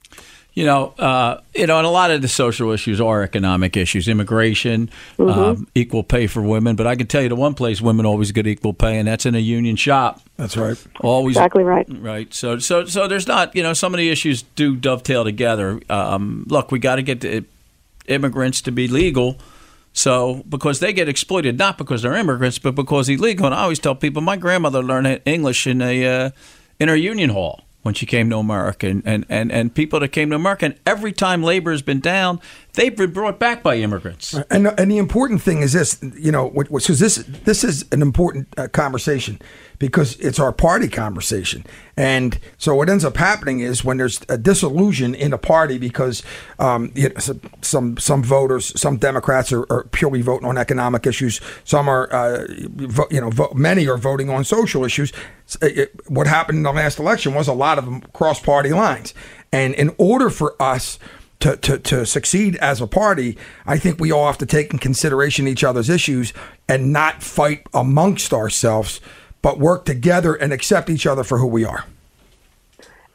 You 0.52 0.64
know, 0.66 0.88
uh, 0.98 1.40
you 1.54 1.66
know, 1.66 1.78
and 1.78 1.86
a 1.86 1.90
lot 1.90 2.10
of 2.10 2.22
the 2.22 2.28
social 2.28 2.72
issues 2.72 3.00
are 3.00 3.22
economic 3.22 3.76
issues, 3.76 4.08
immigration, 4.08 4.90
Mhm. 5.16 5.36
um, 5.36 5.68
equal 5.76 6.02
pay 6.02 6.26
for 6.26 6.42
women. 6.42 6.74
But 6.74 6.88
I 6.88 6.96
can 6.96 7.06
tell 7.06 7.22
you, 7.22 7.28
the 7.28 7.36
one 7.36 7.54
place 7.54 7.80
women 7.80 8.04
always 8.04 8.32
get 8.32 8.46
equal 8.48 8.72
pay, 8.72 8.98
and 8.98 9.06
that's 9.06 9.24
in 9.24 9.34
a 9.36 9.38
union 9.38 9.76
shop. 9.76 10.20
That's 10.36 10.56
right. 10.56 10.76
Always 11.00 11.36
Exactly 11.36 11.62
right. 11.62 11.86
Right. 11.88 12.34
So, 12.34 12.58
so, 12.58 12.84
so 12.84 13.06
there's 13.06 13.28
not, 13.28 13.54
you 13.54 13.62
know, 13.62 13.72
some 13.74 13.94
of 13.94 13.98
the 13.98 14.10
issues 14.10 14.42
do 14.56 14.74
dovetail 14.74 15.22
together. 15.22 15.80
Um, 15.88 16.44
look, 16.48 16.72
we 16.72 16.78
got 16.80 16.96
to 16.96 17.02
get 17.02 17.20
the 17.20 17.44
immigrants 18.08 18.60
to 18.62 18.72
be 18.72 18.88
legal. 18.88 19.38
So, 19.92 20.44
because 20.48 20.80
they 20.80 20.92
get 20.92 21.08
exploited, 21.08 21.58
not 21.58 21.78
because 21.78 22.02
they're 22.02 22.16
immigrants, 22.16 22.58
but 22.58 22.74
because 22.74 23.08
illegal. 23.08 23.46
And 23.46 23.54
I 23.54 23.62
always 23.62 23.78
tell 23.78 23.94
people, 23.94 24.22
my 24.22 24.36
grandmother 24.36 24.82
learned 24.82 25.20
English 25.24 25.66
in 25.66 25.80
a 25.82 26.06
uh, 26.06 26.30
in 26.78 26.88
her 26.88 26.96
union 26.96 27.30
hall 27.30 27.62
when 27.82 27.94
she 27.94 28.06
came 28.06 28.28
to 28.30 28.36
America, 28.36 28.86
and, 28.86 29.02
and, 29.06 29.24
and, 29.28 29.50
and 29.50 29.74
people 29.74 30.00
that 30.00 30.08
came 30.08 30.30
to 30.30 30.36
America, 30.36 30.66
and 30.66 30.74
every 30.86 31.12
time 31.12 31.42
labor 31.42 31.70
has 31.70 31.82
been 31.82 32.00
down, 32.00 32.40
they've 32.74 32.96
been 32.96 33.12
brought 33.12 33.38
back 33.38 33.62
by 33.62 33.76
immigrants. 33.76 34.34
And 34.50 34.68
and 34.78 34.90
the 34.90 34.98
important 34.98 35.42
thing 35.42 35.62
is 35.62 35.72
this, 35.72 35.98
you 36.16 36.30
know, 36.30 36.50
because 36.50 36.98
this 36.98 37.16
this 37.44 37.64
is 37.64 37.86
an 37.92 38.02
important 38.02 38.48
uh, 38.56 38.68
conversation 38.68 39.40
because 39.80 40.14
it's 40.20 40.38
our 40.38 40.52
party 40.52 40.86
conversation, 40.88 41.64
and 41.96 42.38
so 42.58 42.76
what 42.76 42.88
ends 42.88 43.04
up 43.04 43.16
happening 43.16 43.58
is 43.58 43.82
when 43.82 43.96
there's 43.96 44.20
a 44.28 44.38
disillusion 44.38 45.14
in 45.14 45.32
a 45.32 45.38
party 45.38 45.76
because 45.78 46.22
um, 46.60 46.92
you 46.94 47.08
know, 47.08 47.14
some- 47.62 47.96
some 47.98 48.22
voters, 48.22 48.78
some 48.80 48.96
Democrats 48.98 49.52
are, 49.52 49.64
are 49.72 49.84
purely 49.90 50.22
voting 50.22 50.46
on 50.46 50.56
economic 50.58 51.06
issues, 51.06 51.40
some 51.64 51.88
are, 51.88 52.06
uh, 52.12 52.44
vo- 52.76 53.08
you 53.10 53.20
know, 53.20 53.30
vo- 53.30 53.52
many 53.54 53.88
are 53.88 53.96
voting 53.96 54.28
on 54.30 54.44
social 54.44 54.84
issues. 54.84 55.12
It- 55.62 55.78
it- 55.78 56.00
what 56.08 56.26
happened 56.26 56.58
in 56.58 56.62
the 56.62 56.72
last 56.72 56.98
election 57.00 57.34
was 57.34 57.48
a 57.48 57.52
lot 57.52 57.78
of 57.78 57.84
them 57.86 58.02
cross 58.12 58.38
party 58.38 58.70
lines, 58.70 59.14
and 59.50 59.74
in 59.74 59.92
order 59.98 60.30
for 60.30 60.54
us 60.62 60.98
to, 61.40 61.56
to, 61.56 61.78
to 61.78 62.04
succeed 62.04 62.56
as 62.56 62.82
a 62.82 62.86
party, 62.86 63.38
I 63.66 63.78
think 63.78 63.98
we 63.98 64.12
all 64.12 64.26
have 64.26 64.36
to 64.38 64.46
take 64.46 64.72
in 64.74 64.78
consideration 64.78 65.48
each 65.48 65.64
other's 65.64 65.88
issues 65.88 66.34
and 66.68 66.92
not 66.92 67.22
fight 67.22 67.62
amongst 67.72 68.34
ourselves, 68.34 69.00
but 69.42 69.58
work 69.58 69.84
together 69.84 70.34
and 70.34 70.52
accept 70.52 70.90
each 70.90 71.06
other 71.06 71.24
for 71.24 71.38
who 71.38 71.46
we 71.46 71.64
are. 71.64 71.84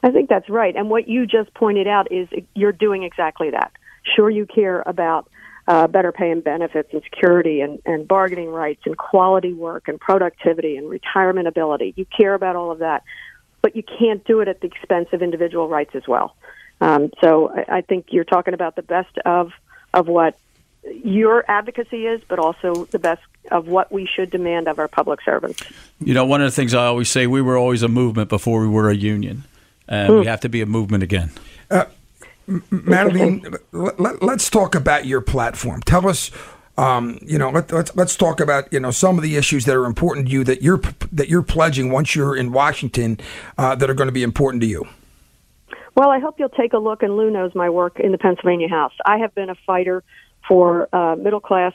I 0.03 0.11
think 0.11 0.29
that's 0.29 0.49
right. 0.49 0.75
And 0.75 0.89
what 0.89 1.07
you 1.07 1.25
just 1.25 1.53
pointed 1.53 1.87
out 1.87 2.11
is 2.11 2.27
you're 2.53 2.71
doing 2.71 3.03
exactly 3.03 3.49
that. 3.51 3.71
Sure, 4.15 4.29
you 4.29 4.45
care 4.45 4.83
about 4.85 5.27
uh, 5.67 5.87
better 5.87 6.11
pay 6.11 6.29
and 6.29 6.43
benefits 6.43 6.89
and 6.93 7.01
security 7.03 7.61
and, 7.61 7.81
and 7.85 8.07
bargaining 8.07 8.49
rights 8.49 8.81
and 8.85 8.97
quality 8.97 9.53
work 9.53 9.87
and 9.87 9.99
productivity 9.99 10.77
and 10.77 10.89
retirement 10.89 11.47
ability. 11.47 11.93
You 11.95 12.05
care 12.05 12.35
about 12.35 12.55
all 12.55 12.71
of 12.71 12.79
that, 12.79 13.03
but 13.63 13.75
you 13.75 13.81
can't 13.81 14.23
do 14.25 14.41
it 14.41 14.47
at 14.47 14.61
the 14.61 14.67
expense 14.67 15.09
of 15.11 15.23
individual 15.23 15.67
rights 15.67 15.95
as 15.95 16.07
well. 16.07 16.35
Um, 16.81 17.09
so 17.23 17.49
I, 17.49 17.77
I 17.77 17.81
think 17.81 18.07
you're 18.09 18.25
talking 18.25 18.53
about 18.53 18.75
the 18.75 18.83
best 18.83 19.17
of 19.25 19.51
of 19.93 20.07
what 20.07 20.37
your 20.83 21.49
advocacy 21.49 22.05
is, 22.05 22.21
but 22.27 22.37
also 22.37 22.85
the 22.85 22.99
best 22.99 23.21
of 23.51 23.67
what 23.67 23.91
we 23.91 24.05
should 24.07 24.29
demand 24.29 24.67
of 24.67 24.79
our 24.79 24.87
public 24.87 25.21
servants. 25.21 25.61
You 25.99 26.13
know, 26.13 26.25
one 26.25 26.41
of 26.41 26.47
the 26.47 26.55
things 26.55 26.73
I 26.73 26.85
always 26.85 27.09
say, 27.09 27.27
we 27.27 27.41
were 27.41 27.57
always 27.57 27.83
a 27.83 27.87
movement 27.87 28.29
before 28.29 28.61
we 28.61 28.67
were 28.67 28.89
a 28.89 28.95
union, 28.95 29.43
and 29.87 30.13
we 30.15 30.21
Hmm. 30.21 30.27
have 30.27 30.39
to 30.41 30.49
be 30.49 30.61
a 30.61 30.65
movement 30.65 31.03
again. 31.03 31.31
Madeleine, 32.69 33.43
let, 33.71 34.21
let, 34.21 34.35
us 34.35 34.49
talk 34.51 34.75
about 34.75 35.05
your 35.07 35.19
platform. 35.19 35.81
Tell 35.81 36.07
us, 36.07 36.29
um, 36.77 37.17
you 37.23 37.39
know, 37.39 37.49
let, 37.49 37.71
let's 37.71 37.95
let's 37.95 38.15
talk 38.15 38.39
about 38.39 38.71
you 38.71 38.79
know 38.79 38.91
some 38.91 39.17
of 39.17 39.23
the 39.23 39.35
issues 39.35 39.65
that 39.65 39.75
are 39.75 39.85
important 39.85 40.27
to 40.27 40.31
you 40.31 40.43
that 40.43 40.61
you're 40.61 40.79
that 41.11 41.27
you're 41.27 41.41
pledging 41.41 41.91
once 41.91 42.15
you're 42.15 42.35
in 42.35 42.51
Washington 42.51 43.19
uh, 43.57 43.73
that 43.75 43.89
are 43.89 43.95
going 43.95 44.07
to 44.09 44.13
be 44.13 44.21
important 44.21 44.61
to 44.61 44.67
you. 44.67 44.85
Well, 45.95 46.09
I 46.09 46.19
hope 46.19 46.35
you'll 46.37 46.49
take 46.49 46.73
a 46.73 46.77
look, 46.77 47.01
and 47.01 47.15
Lou 47.17 47.31
knows 47.31 47.55
my 47.55 47.69
work 47.69 47.99
in 47.99 48.11
the 48.11 48.17
Pennsylvania 48.19 48.69
House. 48.69 48.93
I 49.05 49.17
have 49.17 49.33
been 49.33 49.49
a 49.49 49.55
fighter 49.65 50.03
for 50.47 50.87
uh, 50.93 51.15
middle 51.15 51.39
class 51.39 51.73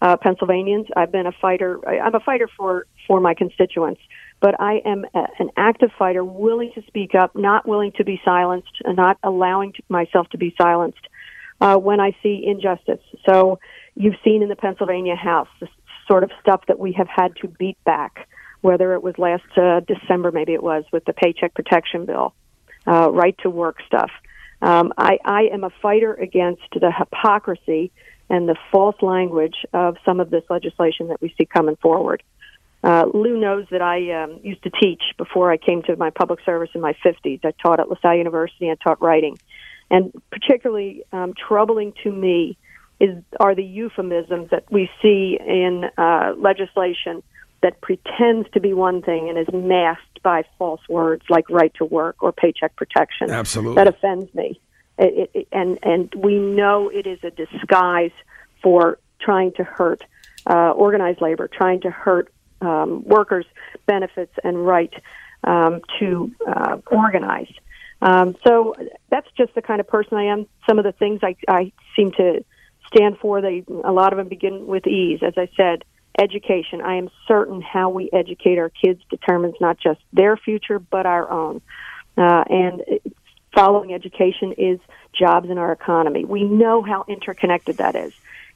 uh, 0.00 0.16
Pennsylvanians. 0.16 0.86
I've 0.96 1.12
been 1.12 1.26
a 1.26 1.32
fighter. 1.32 1.86
I'm 1.88 2.14
a 2.14 2.20
fighter 2.20 2.48
for 2.56 2.86
for 3.06 3.20
my 3.20 3.34
constituents, 3.34 4.00
but 4.40 4.60
I 4.60 4.82
am 4.84 5.04
a, 5.14 5.26
an 5.38 5.50
active 5.56 5.90
fighter, 5.98 6.24
willing 6.24 6.72
to 6.74 6.82
speak 6.86 7.14
up, 7.14 7.34
not 7.34 7.66
willing 7.66 7.92
to 7.92 8.04
be 8.04 8.20
silenced, 8.24 8.82
and 8.84 8.96
not 8.96 9.18
allowing 9.22 9.72
to, 9.74 9.82
myself 9.88 10.28
to 10.30 10.38
be 10.38 10.54
silenced 10.60 11.06
uh, 11.60 11.76
when 11.76 12.00
I 12.00 12.16
see 12.22 12.44
injustice. 12.46 13.00
So 13.28 13.58
you've 13.94 14.16
seen 14.24 14.42
in 14.42 14.48
the 14.48 14.56
Pennsylvania 14.56 15.16
House 15.16 15.48
the 15.60 15.68
sort 16.06 16.22
of 16.22 16.30
stuff 16.40 16.62
that 16.68 16.78
we 16.78 16.92
have 16.92 17.08
had 17.08 17.36
to 17.36 17.48
beat 17.48 17.82
back, 17.84 18.28
whether 18.60 18.94
it 18.94 19.02
was 19.02 19.14
last 19.18 19.44
uh, 19.56 19.80
December, 19.80 20.30
maybe 20.32 20.54
it 20.54 20.62
was, 20.62 20.84
with 20.92 21.04
the 21.04 21.12
Paycheck 21.12 21.54
Protection 21.54 22.06
Bill, 22.06 22.34
uh, 22.86 23.10
right 23.10 23.36
to 23.42 23.50
work 23.50 23.78
stuff. 23.86 24.10
Um, 24.62 24.92
I, 24.96 25.18
I 25.24 25.42
am 25.52 25.64
a 25.64 25.70
fighter 25.82 26.14
against 26.14 26.62
the 26.72 26.90
hypocrisy 26.90 27.92
and 28.30 28.48
the 28.48 28.56
false 28.70 28.96
language 29.00 29.56
of 29.72 29.96
some 30.04 30.20
of 30.20 30.30
this 30.30 30.44
legislation 30.50 31.08
that 31.08 31.20
we 31.20 31.34
see 31.38 31.46
coming 31.46 31.76
forward. 31.76 32.22
Uh, 32.84 33.06
Lou 33.12 33.38
knows 33.38 33.66
that 33.70 33.82
I 33.82 34.22
um, 34.22 34.40
used 34.42 34.62
to 34.62 34.70
teach 34.70 35.02
before 35.16 35.50
I 35.50 35.56
came 35.56 35.82
to 35.84 35.96
my 35.96 36.10
public 36.10 36.40
service 36.44 36.70
in 36.74 36.80
my 36.80 36.94
50s. 37.04 37.44
I 37.44 37.52
taught 37.62 37.80
at 37.80 37.88
LaSalle 37.88 38.16
University. 38.16 38.68
and 38.68 38.78
taught 38.80 39.02
writing. 39.02 39.38
And 39.90 40.12
particularly 40.30 41.02
um, 41.12 41.34
troubling 41.34 41.92
to 42.04 42.12
me 42.12 42.56
is 43.00 43.22
are 43.40 43.54
the 43.54 43.64
euphemisms 43.64 44.50
that 44.50 44.64
we 44.70 44.90
see 45.00 45.38
in 45.44 45.84
uh, 45.96 46.34
legislation 46.36 47.22
that 47.62 47.80
pretends 47.80 48.48
to 48.50 48.60
be 48.60 48.72
one 48.72 49.02
thing 49.02 49.28
and 49.28 49.38
is 49.38 49.52
masked 49.52 50.22
by 50.22 50.44
false 50.58 50.80
words 50.88 51.22
like 51.28 51.48
right 51.48 51.72
to 51.74 51.84
work 51.84 52.22
or 52.22 52.32
paycheck 52.32 52.76
protection. 52.76 53.30
Absolutely. 53.30 53.76
That 53.76 53.88
offends 53.88 54.32
me. 54.34 54.60
It, 54.98 55.30
it, 55.34 55.48
and, 55.52 55.78
and 55.82 56.12
we 56.16 56.38
know 56.38 56.88
it 56.88 57.06
is 57.06 57.18
a 57.22 57.30
disguise 57.30 58.12
for 58.62 58.98
trying 59.20 59.52
to 59.52 59.64
hurt 59.64 60.02
uh, 60.46 60.70
organized 60.72 61.20
labor, 61.20 61.48
trying 61.48 61.80
to 61.82 61.90
hurt 61.90 62.32
um, 62.60 63.04
workers' 63.04 63.46
benefits 63.86 64.32
and 64.42 64.66
right 64.66 64.92
um, 65.44 65.80
to 65.98 66.32
uh, 66.46 66.78
organize. 66.90 67.52
Um, 68.00 68.36
so 68.46 68.74
that's 69.10 69.28
just 69.36 69.54
the 69.54 69.62
kind 69.62 69.80
of 69.80 69.88
person 69.88 70.16
I 70.16 70.24
am. 70.24 70.46
Some 70.68 70.78
of 70.78 70.84
the 70.84 70.92
things 70.92 71.20
I, 71.22 71.36
I 71.48 71.72
seem 71.96 72.12
to 72.12 72.44
stand 72.86 73.18
for, 73.18 73.40
they 73.40 73.64
a 73.84 73.92
lot 73.92 74.12
of 74.12 74.16
them 74.16 74.28
begin 74.28 74.66
with 74.66 74.86
ease. 74.86 75.20
As 75.22 75.34
I 75.36 75.48
said, 75.56 75.84
education. 76.18 76.80
I 76.80 76.96
am 76.96 77.08
certain 77.26 77.62
how 77.62 77.90
we 77.90 78.10
educate 78.12 78.58
our 78.58 78.70
kids 78.70 79.00
determines 79.08 79.54
not 79.60 79.78
just 79.78 80.00
their 80.12 80.36
future 80.36 80.78
but 80.78 81.06
our 81.06 81.30
own. 81.30 81.60
Uh, 82.16 82.42
and 82.50 82.82
following 83.58 83.92
education 83.92 84.52
is 84.52 84.78
jobs 85.12 85.50
in 85.50 85.58
our 85.58 85.72
economy. 85.72 86.24
We 86.24 86.44
know 86.44 86.80
how 86.80 87.04
interconnected 87.08 87.78
that 87.78 87.96
is. 87.96 88.12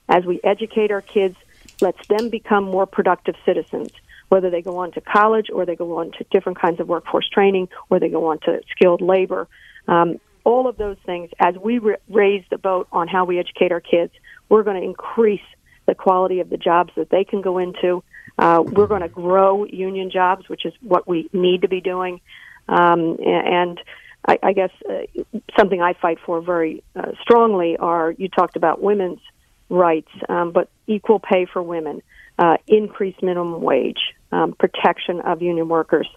As 0.08 0.24
we 0.24 0.40
educate 0.44 0.92
our 0.92 1.00
kids, 1.00 1.36
let's 1.80 2.06
them 2.06 2.28
become 2.28 2.62
more 2.62 2.86
productive 2.86 3.34
citizens, 3.44 3.90
whether 4.28 4.48
they 4.48 4.62
go 4.62 4.76
on 4.78 4.92
to 4.92 5.00
college 5.00 5.50
or 5.52 5.66
they 5.66 5.74
go 5.74 5.98
on 5.98 6.12
to 6.12 6.24
different 6.30 6.60
kinds 6.60 6.78
of 6.78 6.86
workforce 6.86 7.28
training 7.28 7.68
or 7.90 7.98
they 7.98 8.10
go 8.10 8.26
on 8.26 8.38
to 8.40 8.60
skilled 8.70 9.00
labor. 9.00 9.48
Um, 9.88 10.20
all 10.44 10.68
of 10.68 10.76
those 10.76 10.98
things, 11.04 11.30
as 11.40 11.56
we 11.56 11.78
ra- 11.78 11.96
raise 12.08 12.44
the 12.50 12.58
boat 12.58 12.86
on 12.92 13.08
how 13.08 13.24
we 13.24 13.40
educate 13.40 13.72
our 13.72 13.80
kids, 13.80 14.12
we're 14.48 14.62
going 14.62 14.80
to 14.80 14.86
increase 14.86 15.40
the 15.86 15.96
quality 15.96 16.38
of 16.38 16.48
the 16.48 16.56
jobs 16.56 16.92
that 16.94 17.10
they 17.10 17.24
can 17.24 17.40
go 17.40 17.58
into. 17.58 18.04
Uh, 18.38 18.62
we're 18.64 18.86
going 18.86 19.02
to 19.02 19.08
grow 19.08 19.64
union 19.64 20.12
jobs, 20.12 20.48
which 20.48 20.64
is 20.64 20.72
what 20.80 21.08
we 21.08 21.28
need 21.32 21.62
to 21.62 21.68
be 21.68 21.80
doing. 21.80 22.20
Um, 22.68 23.18
and 23.20 23.80
I, 24.26 24.38
I 24.42 24.52
guess 24.52 24.70
uh, 24.88 25.22
something 25.58 25.82
I 25.82 25.94
fight 25.94 26.18
for 26.24 26.40
very 26.40 26.82
uh, 26.94 27.12
strongly 27.22 27.76
are 27.76 28.12
you 28.12 28.28
talked 28.28 28.56
about 28.56 28.80
women's 28.80 29.20
rights, 29.68 30.10
um, 30.28 30.52
but 30.52 30.68
equal 30.86 31.18
pay 31.18 31.46
for 31.46 31.62
women, 31.62 32.02
uh, 32.38 32.58
increased 32.66 33.22
minimum 33.22 33.60
wage, 33.62 34.00
um, 34.30 34.52
protection 34.52 35.20
of 35.20 35.42
union 35.42 35.68
workers. 35.68 36.08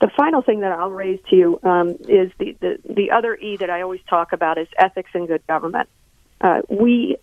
The 0.00 0.10
final 0.16 0.42
thing 0.42 0.60
that 0.60 0.72
I'll 0.72 0.90
raise 0.90 1.18
to 1.30 1.36
you 1.36 1.60
um, 1.64 1.88
is 2.08 2.30
the, 2.38 2.56
the, 2.60 2.78
the 2.88 3.10
other 3.10 3.34
E 3.34 3.56
that 3.56 3.70
I 3.70 3.82
always 3.82 4.00
talk 4.08 4.32
about 4.32 4.56
is 4.56 4.68
ethics 4.78 5.10
and 5.14 5.26
good 5.26 5.44
government. 5.48 5.88
Uh, 6.40 6.60
we 6.68 7.16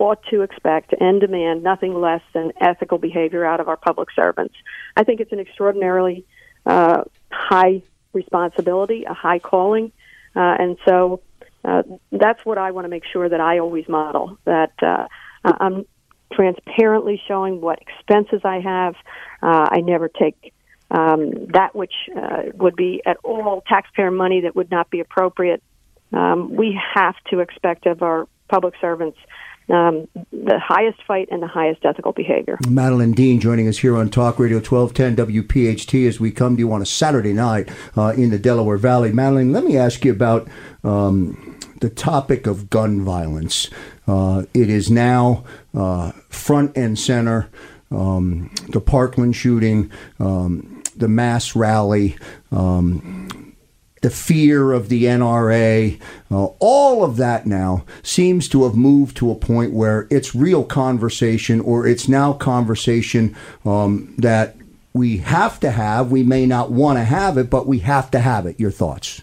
ought 0.00 0.22
to 0.30 0.42
expect 0.42 0.94
and 0.98 1.20
demand 1.20 1.62
nothing 1.62 1.94
less 1.94 2.22
than 2.32 2.52
ethical 2.60 2.98
behavior 2.98 3.44
out 3.44 3.60
of 3.60 3.68
our 3.68 3.76
public 3.76 4.08
servants. 4.14 4.54
I 4.96 5.04
think 5.04 5.20
it's 5.20 5.32
an 5.32 5.38
extraordinarily 5.38 6.24
uh, 6.66 7.04
high 7.30 7.82
responsibility, 8.22 9.00
a 9.04 9.14
high 9.14 9.38
calling, 9.38 9.86
uh, 10.34 10.54
and 10.62 10.76
so 10.86 11.20
uh, 11.64 11.82
that's 12.12 12.44
what 12.44 12.58
I 12.58 12.70
want 12.70 12.84
to 12.84 12.88
make 12.88 13.04
sure 13.12 13.28
that 13.28 13.40
I 13.40 13.58
always 13.58 13.86
model. 13.88 14.38
That 14.44 14.74
uh, 14.82 15.06
I'm 15.44 15.86
transparently 16.32 17.20
showing 17.26 17.60
what 17.60 17.78
expenses 17.86 18.42
I 18.44 18.60
have. 18.60 18.94
Uh, 19.42 19.66
I 19.76 19.80
never 19.80 20.08
take 20.08 20.52
um, 20.90 21.46
that 21.52 21.74
which 21.74 21.94
uh, 22.16 22.42
would 22.54 22.76
be 22.76 23.02
at 23.04 23.18
all 23.22 23.62
taxpayer 23.66 24.10
money 24.10 24.42
that 24.42 24.54
would 24.56 24.70
not 24.70 24.90
be 24.90 25.00
appropriate. 25.00 25.62
Um, 26.12 26.56
we 26.56 26.78
have 26.94 27.16
to 27.30 27.40
expect 27.40 27.86
of 27.86 28.02
our 28.02 28.26
public 28.48 28.74
servants 28.80 29.18
um, 29.70 30.08
the 30.32 30.58
highest 30.58 31.02
fight 31.06 31.28
and 31.30 31.42
the 31.42 31.46
highest 31.46 31.84
ethical 31.84 32.12
behavior. 32.12 32.58
Madeleine 32.68 33.12
Dean 33.12 33.40
joining 33.40 33.68
us 33.68 33.78
here 33.78 33.96
on 33.96 34.08
Talk 34.08 34.38
Radio 34.38 34.58
1210 34.58 35.44
WPHT 35.44 36.08
as 36.08 36.18
we 36.18 36.30
come 36.30 36.56
to 36.56 36.60
you 36.60 36.72
on 36.72 36.82
a 36.82 36.86
Saturday 36.86 37.32
night 37.32 37.68
uh, 37.96 38.12
in 38.16 38.30
the 38.30 38.38
Delaware 38.38 38.78
Valley. 38.78 39.12
Madeleine, 39.12 39.52
let 39.52 39.64
me 39.64 39.76
ask 39.76 40.04
you 40.04 40.12
about 40.12 40.48
um, 40.84 41.58
the 41.80 41.90
topic 41.90 42.46
of 42.46 42.70
gun 42.70 43.02
violence. 43.02 43.68
Uh, 44.06 44.44
it 44.54 44.70
is 44.70 44.90
now 44.90 45.44
uh, 45.74 46.12
front 46.28 46.76
and 46.76 46.98
center. 46.98 47.48
Um, 47.90 48.50
the 48.68 48.80
Parkland 48.80 49.34
shooting, 49.34 49.90
um, 50.20 50.82
the 50.96 51.08
mass 51.08 51.56
rally, 51.56 52.18
um, 52.52 53.37
the 54.00 54.10
fear 54.10 54.72
of 54.72 54.88
the 54.88 55.04
NRA, 55.04 56.00
uh, 56.30 56.46
all 56.58 57.04
of 57.04 57.16
that 57.16 57.46
now 57.46 57.84
seems 58.02 58.48
to 58.50 58.64
have 58.64 58.74
moved 58.74 59.16
to 59.18 59.30
a 59.30 59.34
point 59.34 59.72
where 59.72 60.06
it's 60.10 60.34
real 60.34 60.64
conversation, 60.64 61.60
or 61.60 61.86
it's 61.86 62.08
now 62.08 62.32
conversation 62.32 63.36
um, 63.64 64.14
that 64.18 64.56
we 64.92 65.18
have 65.18 65.60
to 65.60 65.70
have. 65.70 66.10
We 66.10 66.22
may 66.22 66.46
not 66.46 66.70
want 66.70 66.98
to 66.98 67.04
have 67.04 67.38
it, 67.38 67.50
but 67.50 67.66
we 67.66 67.80
have 67.80 68.10
to 68.12 68.20
have 68.20 68.46
it. 68.46 68.58
Your 68.58 68.70
thoughts? 68.70 69.22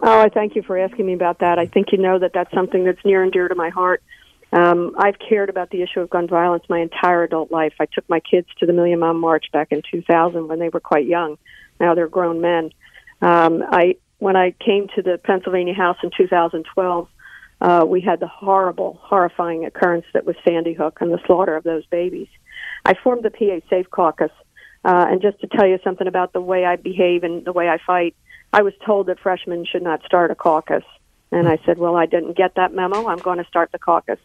Oh, 0.00 0.20
I 0.20 0.28
thank 0.28 0.54
you 0.54 0.62
for 0.62 0.78
asking 0.78 1.06
me 1.06 1.14
about 1.14 1.40
that. 1.40 1.58
I 1.58 1.66
think 1.66 1.90
you 1.90 1.98
know 1.98 2.18
that 2.18 2.32
that's 2.32 2.52
something 2.52 2.84
that's 2.84 3.04
near 3.04 3.22
and 3.22 3.32
dear 3.32 3.48
to 3.48 3.54
my 3.54 3.70
heart. 3.70 4.02
Um, 4.52 4.94
I've 4.96 5.18
cared 5.18 5.50
about 5.50 5.70
the 5.70 5.82
issue 5.82 6.00
of 6.00 6.08
gun 6.08 6.26
violence 6.26 6.64
my 6.68 6.80
entire 6.80 7.24
adult 7.24 7.50
life. 7.50 7.74
I 7.80 7.86
took 7.86 8.08
my 8.08 8.20
kids 8.20 8.48
to 8.60 8.66
the 8.66 8.72
Million 8.72 9.00
Mom 9.00 9.20
March 9.20 9.46
back 9.52 9.72
in 9.72 9.82
2000 9.90 10.48
when 10.48 10.58
they 10.58 10.68
were 10.68 10.80
quite 10.80 11.06
young. 11.06 11.36
Now 11.80 11.94
they're 11.94 12.08
grown 12.08 12.40
men. 12.40 12.70
Um, 13.20 13.62
I 13.68 13.96
when 14.18 14.36
I 14.36 14.50
came 14.50 14.88
to 14.96 15.02
the 15.02 15.18
Pennsylvania 15.22 15.74
House 15.74 15.96
in 16.02 16.10
2012, 16.16 17.08
uh, 17.60 17.84
we 17.86 18.00
had 18.00 18.20
the 18.20 18.26
horrible, 18.26 18.98
horrifying 19.02 19.64
occurrence 19.64 20.06
that 20.12 20.24
was 20.24 20.36
Sandy 20.44 20.72
Hook 20.72 20.98
and 21.00 21.12
the 21.12 21.20
slaughter 21.26 21.56
of 21.56 21.64
those 21.64 21.86
babies. 21.86 22.28
I 22.84 22.94
formed 22.94 23.24
the 23.24 23.30
PA 23.30 23.60
Safe 23.70 23.90
Caucus, 23.90 24.30
uh, 24.84 25.06
and 25.08 25.22
just 25.22 25.40
to 25.40 25.46
tell 25.46 25.66
you 25.66 25.78
something 25.84 26.06
about 26.06 26.32
the 26.32 26.40
way 26.40 26.64
I 26.64 26.76
behave 26.76 27.22
and 27.22 27.44
the 27.44 27.52
way 27.52 27.68
I 27.68 27.78
fight, 27.84 28.16
I 28.52 28.62
was 28.62 28.72
told 28.84 29.06
that 29.06 29.20
freshmen 29.20 29.64
should 29.64 29.82
not 29.82 30.04
start 30.04 30.30
a 30.30 30.34
caucus. 30.34 30.84
And 31.30 31.46
I 31.46 31.58
said, 31.66 31.78
well, 31.78 31.96
I 31.96 32.06
didn't 32.06 32.36
get 32.36 32.54
that 32.54 32.72
memo. 32.72 33.06
I'm 33.06 33.18
going 33.18 33.38
to 33.38 33.44
start 33.44 33.70
the 33.70 33.78
caucus. 33.78 34.18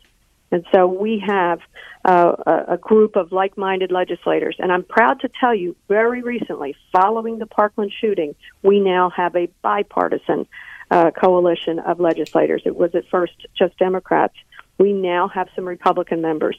And 0.53 0.63
so 0.71 0.85
we 0.85 1.17
have 1.25 1.61
uh, 2.05 2.63
a, 2.67 2.77
group 2.77 3.15
of 3.15 3.31
like 3.31 3.57
minded 3.57 3.91
legislators. 3.91 4.55
And 4.59 4.71
I'm 4.71 4.83
proud 4.83 5.19
to 5.21 5.29
tell 5.39 5.55
you, 5.55 5.75
very 5.87 6.21
recently, 6.21 6.75
following 6.91 7.39
the 7.39 7.47
Parkland 7.47 7.91
shooting, 7.99 8.35
we 8.61 8.79
now 8.79 9.09
have 9.09 9.35
a 9.35 9.47
bipartisan 9.63 10.45
uh, 10.91 11.09
coalition 11.09 11.79
of 11.79 11.99
legislators. 11.99 12.61
It 12.67 12.75
was 12.75 12.93
at 12.93 13.07
first 13.09 13.33
just 13.57 13.75
Democrats. 13.79 14.35
We 14.77 14.93
now 14.93 15.27
have 15.29 15.49
some 15.55 15.65
Republican 15.65 16.21
members. 16.21 16.57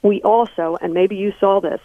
We 0.00 0.22
also, 0.22 0.78
and 0.80 0.94
maybe 0.94 1.16
you 1.16 1.34
saw 1.38 1.60
this, 1.60 1.80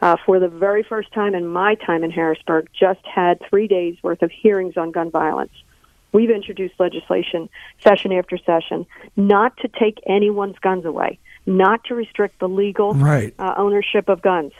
uh, 0.00 0.16
for 0.24 0.40
the 0.40 0.48
very 0.48 0.84
first 0.84 1.12
time 1.12 1.34
in 1.34 1.46
my 1.46 1.74
time 1.74 2.02
in 2.02 2.10
Harrisburg, 2.10 2.68
just 2.72 3.04
had 3.04 3.42
three 3.50 3.68
days 3.68 3.98
worth 4.02 4.22
of 4.22 4.30
hearings 4.30 4.78
on 4.78 4.90
gun 4.90 5.10
violence. 5.10 5.52
We've 6.12 6.30
introduced 6.30 6.74
legislation 6.78 7.48
session 7.82 8.12
after 8.12 8.38
session 8.38 8.86
not 9.16 9.56
to 9.58 9.68
take 9.68 9.98
anyone's 10.06 10.58
guns 10.58 10.84
away, 10.84 11.18
not 11.46 11.84
to 11.84 11.94
restrict 11.94 12.40
the 12.40 12.48
legal 12.48 12.94
Right. 12.94 13.34
uh, 13.38 13.54
ownership 13.56 14.08
of 14.08 14.22
guns. 14.22 14.52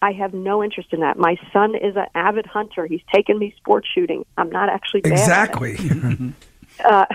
I 0.00 0.12
have 0.12 0.34
no 0.34 0.62
interest 0.62 0.92
in 0.92 1.00
that. 1.00 1.18
My 1.18 1.36
son 1.52 1.74
is 1.74 1.96
an 1.96 2.06
avid 2.14 2.46
hunter. 2.46 2.86
He's 2.86 3.00
taken 3.12 3.38
me 3.38 3.54
sports 3.56 3.88
shooting. 3.94 4.24
I'm 4.36 4.50
not 4.50 4.68
actually 4.68 5.00
bad 5.00 5.12
at 5.12 5.18
it. 5.18 5.22
Exactly. 5.22 5.76
Uh, 6.84 7.06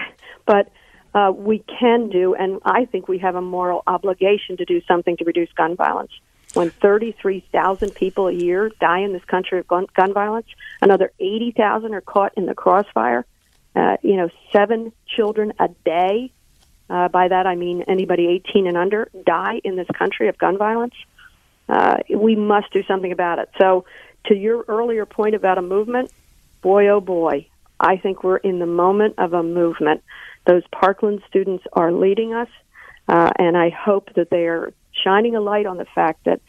but 0.45 0.71
uh, 1.13 1.33
we 1.35 1.59
can 1.79 2.07
do, 2.09 2.33
and 2.33 2.59
I 2.63 2.85
think 2.85 3.09
we 3.09 3.17
have 3.17 3.35
a 3.35 3.41
moral 3.41 3.83
obligation 3.87 4.55
to 4.55 4.63
do 4.63 4.81
something 4.87 5.17
to 5.17 5.25
reduce 5.25 5.51
gun 5.51 5.75
violence. 5.75 6.11
When 6.53 6.69
33,000 6.69 7.93
people 7.93 8.27
a 8.27 8.31
year 8.31 8.71
die 8.79 8.99
in 8.99 9.11
this 9.11 9.25
country 9.25 9.59
of 9.59 9.67
gun, 9.67 9.87
gun 9.95 10.13
violence, 10.13 10.47
another 10.81 11.11
80,000 11.19 11.93
are 11.93 11.99
caught 12.01 12.31
in 12.37 12.45
the 12.45 12.55
crossfire. 12.55 13.25
Uh, 13.79 13.95
you 14.01 14.17
know, 14.17 14.29
seven 14.51 14.91
children 15.07 15.53
a 15.59 15.69
day. 15.85 16.31
Uh, 16.89 17.07
by 17.07 17.27
that 17.27 17.45
I 17.45 17.55
mean 17.55 17.83
anybody 17.83 18.27
18 18.27 18.67
and 18.67 18.75
under 18.75 19.09
die 19.25 19.61
in 19.63 19.75
this 19.75 19.87
country 19.97 20.27
of 20.27 20.37
gun 20.37 20.57
violence. 20.57 20.95
Uh, 21.69 21.97
we 22.13 22.35
must 22.35 22.73
do 22.73 22.83
something 22.83 23.11
about 23.11 23.39
it. 23.39 23.49
So, 23.59 23.85
to 24.25 24.35
your 24.35 24.65
earlier 24.67 25.05
point 25.05 25.35
about 25.35 25.57
a 25.57 25.61
movement, 25.61 26.11
boy 26.61 26.89
oh 26.89 26.99
boy, 26.99 27.47
I 27.79 27.95
think 27.97 28.23
we're 28.23 28.37
in 28.37 28.59
the 28.59 28.65
moment 28.65 29.15
of 29.17 29.33
a 29.33 29.43
movement. 29.43 30.03
Those 30.45 30.63
Parkland 30.71 31.21
students 31.29 31.63
are 31.71 31.91
leading 31.91 32.33
us, 32.33 32.49
uh, 33.07 33.29
and 33.37 33.55
I 33.55 33.69
hope 33.69 34.13
that 34.15 34.29
they 34.29 34.47
are 34.47 34.73
shining 35.03 35.35
a 35.35 35.41
light 35.41 35.67
on 35.67 35.77
the 35.77 35.85
fact 35.95 36.25
that 36.25 36.41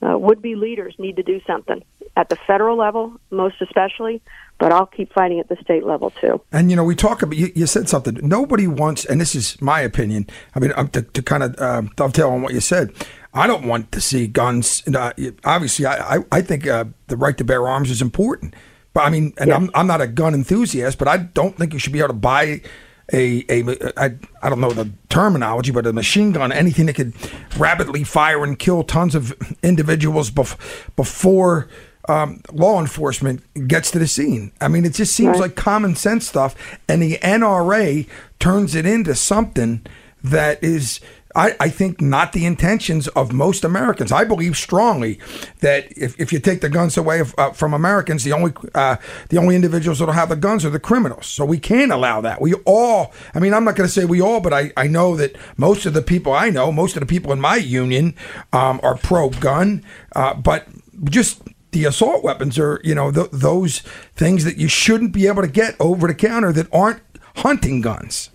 uh, 0.00 0.16
would-be 0.16 0.54
leaders 0.54 0.94
need 0.98 1.16
to 1.16 1.22
do 1.22 1.40
something 1.46 1.84
at 2.16 2.28
the 2.28 2.36
federal 2.46 2.78
level, 2.78 3.20
most 3.30 3.56
especially. 3.60 4.22
But 4.58 4.72
I'll 4.72 4.86
keep 4.86 5.12
fighting 5.12 5.38
at 5.38 5.48
the 5.48 5.56
state 5.62 5.84
level 5.84 6.10
too. 6.10 6.40
And 6.50 6.70
you 6.70 6.76
know, 6.76 6.84
we 6.84 6.96
talk 6.96 7.22
about. 7.22 7.36
You, 7.36 7.52
you 7.54 7.66
said 7.66 7.88
something. 7.88 8.18
Nobody 8.22 8.66
wants, 8.66 9.04
and 9.04 9.20
this 9.20 9.34
is 9.34 9.60
my 9.62 9.80
opinion. 9.80 10.26
I 10.54 10.58
mean, 10.58 10.72
um, 10.76 10.88
to, 10.88 11.02
to 11.02 11.22
kind 11.22 11.42
of 11.44 11.58
uh, 11.58 11.82
dovetail 11.96 12.30
on 12.30 12.42
what 12.42 12.54
you 12.54 12.60
said. 12.60 12.92
I 13.34 13.46
don't 13.46 13.66
want 13.66 13.92
to 13.92 14.00
see 14.00 14.26
guns. 14.26 14.82
Uh, 14.88 15.12
obviously, 15.44 15.86
I 15.86 16.16
I, 16.16 16.18
I 16.32 16.40
think 16.42 16.66
uh, 16.66 16.86
the 17.06 17.16
right 17.16 17.36
to 17.38 17.44
bear 17.44 17.68
arms 17.68 17.90
is 17.90 18.02
important. 18.02 18.54
But 18.94 19.04
I 19.04 19.10
mean, 19.10 19.32
and 19.38 19.52
I'm 19.52 19.70
I'm 19.74 19.86
not 19.86 20.00
a 20.00 20.08
gun 20.08 20.34
enthusiast, 20.34 20.98
but 20.98 21.06
I 21.06 21.18
don't 21.18 21.56
think 21.56 21.72
you 21.72 21.78
should 21.78 21.92
be 21.92 22.00
able 22.00 22.08
to 22.08 22.14
buy. 22.14 22.62
A, 23.10 23.42
a 23.48 23.62
I, 23.96 24.16
I 24.42 24.50
don't 24.50 24.60
know 24.60 24.70
the 24.70 24.90
terminology, 25.08 25.70
but 25.70 25.86
a 25.86 25.94
machine 25.94 26.32
gun, 26.32 26.52
anything 26.52 26.86
that 26.86 26.94
could 26.94 27.14
rapidly 27.56 28.04
fire 28.04 28.44
and 28.44 28.58
kill 28.58 28.82
tons 28.82 29.14
of 29.14 29.32
individuals 29.62 30.30
bef- 30.30 30.58
before 30.94 31.68
um, 32.08 32.40
law 32.52 32.80
enforcement 32.80 33.42
gets 33.68 33.90
to 33.92 33.98
the 33.98 34.06
scene. 34.08 34.52
I 34.60 34.68
mean, 34.68 34.84
it 34.84 34.94
just 34.94 35.14
seems 35.14 35.32
Right. 35.38 35.40
like 35.48 35.56
common 35.56 35.94
sense 35.94 36.26
stuff, 36.26 36.54
and 36.88 37.02
the 37.02 37.18
NRA 37.22 38.06
turns 38.38 38.74
it 38.74 38.86
into 38.86 39.14
something 39.14 39.82
that 40.24 40.62
is. 40.62 41.00
I, 41.36 41.54
I 41.60 41.68
think 41.68 42.00
not 42.00 42.32
the 42.32 42.46
intentions 42.46 43.06
of 43.08 43.32
most 43.32 43.62
Americans. 43.62 44.10
I 44.10 44.24
believe 44.24 44.56
strongly 44.56 45.20
that 45.60 45.86
if, 45.96 46.18
if 46.18 46.32
you 46.32 46.40
take 46.40 46.62
the 46.62 46.70
guns 46.70 46.96
away 46.96 47.22
uh, 47.36 47.50
from 47.52 47.74
Americans, 47.74 48.24
the 48.24 48.32
only 48.32 48.52
uh, 48.74 48.96
the 49.28 49.36
only 49.36 49.54
individuals 49.54 49.98
that'll 49.98 50.14
have 50.14 50.30
the 50.30 50.36
guns 50.36 50.64
are 50.64 50.70
the 50.70 50.80
criminals. 50.80 51.26
So 51.26 51.44
we 51.44 51.58
can't 51.58 51.92
allow 51.92 52.22
that. 52.22 52.40
We 52.40 52.54
all. 52.64 53.12
I 53.34 53.40
mean, 53.40 53.52
I'm 53.52 53.62
not 53.62 53.76
going 53.76 53.86
to 53.86 53.92
say 53.92 54.06
we 54.06 54.22
all, 54.22 54.40
but 54.40 54.54
I, 54.54 54.72
I 54.76 54.86
know 54.88 55.16
that 55.16 55.36
most 55.58 55.84
of 55.86 55.92
the 55.92 56.02
people 56.02 56.32
I 56.32 56.48
know, 56.48 56.72
most 56.72 56.96
of 56.96 57.00
the 57.00 57.06
people 57.06 57.30
in 57.30 57.40
my 57.40 57.56
union, 57.56 58.14
um, 58.54 58.80
are 58.82 58.96
pro 58.96 59.28
gun. 59.28 59.84
Uh, 60.16 60.32
but 60.34 60.66
just 61.04 61.42
the 61.78 61.84
assault 61.84 62.24
weapons 62.24 62.58
are 62.58 62.80
you 62.82 62.94
know 62.94 63.12
th- 63.12 63.30
those 63.30 63.80
things 64.16 64.44
that 64.44 64.56
you 64.56 64.66
shouldn't 64.66 65.12
be 65.12 65.28
able 65.28 65.42
to 65.42 65.48
get 65.48 65.76
over 65.78 66.08
the 66.08 66.14
counter 66.14 66.52
that 66.52 66.66
aren't 66.72 67.00
hunting 67.36 67.80
guns. 67.80 68.30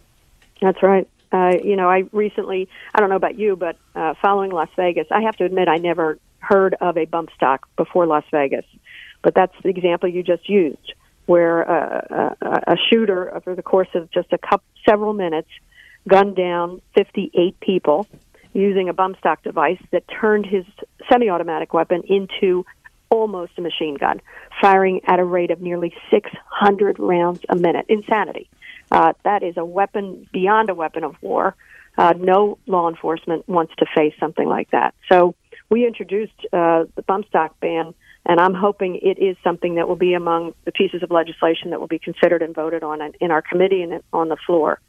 That's 0.61 0.81
right. 0.81 1.07
Uh, 1.33 1.57
you 1.61 1.75
know, 1.75 1.89
I 1.89 2.05
recently, 2.13 2.69
I 2.95 2.99
don't 2.99 3.09
know 3.09 3.17
about 3.17 3.37
you, 3.37 3.55
but 3.55 3.75
uh, 3.95 4.13
following 4.21 4.51
Las 4.51 4.69
Vegas, 4.77 5.07
I 5.11 5.21
have 5.23 5.35
to 5.37 5.45
admit 5.45 5.67
I 5.67 5.77
never 5.77 6.19
heard 6.39 6.75
of 6.79 6.97
a 6.97 7.05
bump 7.05 7.31
stock 7.35 7.67
before 7.75 8.05
Las 8.05 8.23
Vegas. 8.31 8.65
But 9.23 9.33
that's 9.33 9.55
the 9.63 9.69
example 9.69 10.07
you 10.07 10.23
just 10.23 10.47
used, 10.47 10.93
where 11.25 11.69
uh, 11.69 12.35
a, 12.39 12.73
a 12.73 12.77
shooter, 12.89 13.35
over 13.35 13.55
the 13.55 13.63
course 13.63 13.89
of 13.93 14.09
just 14.11 14.31
a 14.31 14.37
couple, 14.37 14.63
several 14.87 15.13
minutes, 15.13 15.49
gunned 16.07 16.35
down 16.35 16.81
58 16.95 17.59
people 17.59 18.07
using 18.53 18.87
a 18.87 18.93
bump 18.93 19.17
stock 19.17 19.41
device 19.43 19.81
that 19.91 20.03
turned 20.07 20.45
his 20.45 20.65
semi 21.09 21.29
automatic 21.29 21.73
weapon 21.73 22.03
into 22.07 22.63
almost 23.14 23.51
a 23.57 23.61
machine 23.61 23.95
gun, 23.95 24.20
firing 24.59 25.01
at 25.05 25.20
a 25.20 25.24
rate 25.24 25.51
of 25.51 25.61
nearly 25.61 25.93
600 26.09 26.97
rounds 26.97 27.41
a 27.47 27.55
minute. 27.55 27.86
Insanity. 27.88 28.49
Uh, 28.91 29.14
that 29.24 29.43
is 29.43 29.55
a 29.55 29.64
weapon 29.64 30.28
beyond 30.34 30.70
a 30.72 30.74
weapon 30.74 31.03
of 31.03 31.16
war. 31.22 31.55
Uh, 31.95 32.14
no 32.18 32.57
law 32.66 32.89
enforcement 32.89 33.47
wants 33.47 33.72
to 33.78 33.86
face 33.95 34.14
something 34.20 34.47
like 34.47 34.72
that. 34.72 34.95
So 35.11 35.36
we 35.70 35.86
introduced 35.86 36.34
uh, 36.51 36.86
the 36.95 37.03
bump 37.05 37.28
stock 37.28 37.59
ban, 37.59 37.93
and 38.26 38.39
I'm 38.39 38.55
hoping 38.55 38.95
it 38.95 39.20
is 39.20 39.38
something 39.43 39.76
that 39.76 39.88
will 39.88 39.95
be 39.95 40.16
among 40.16 40.55
the 40.66 40.72
pieces 40.72 41.03
of 41.03 41.11
legislation 41.11 41.70
that 41.70 41.80
will 41.80 41.88
be 41.88 41.99
considered 41.99 42.41
and 42.41 42.55
voted 42.55 42.84
on 42.84 42.99
in, 43.22 43.30
our 43.30 43.43
committee 43.43 43.84
and 43.84 44.01
on 44.11 44.30
the 44.30 44.38
floor. 44.47 44.80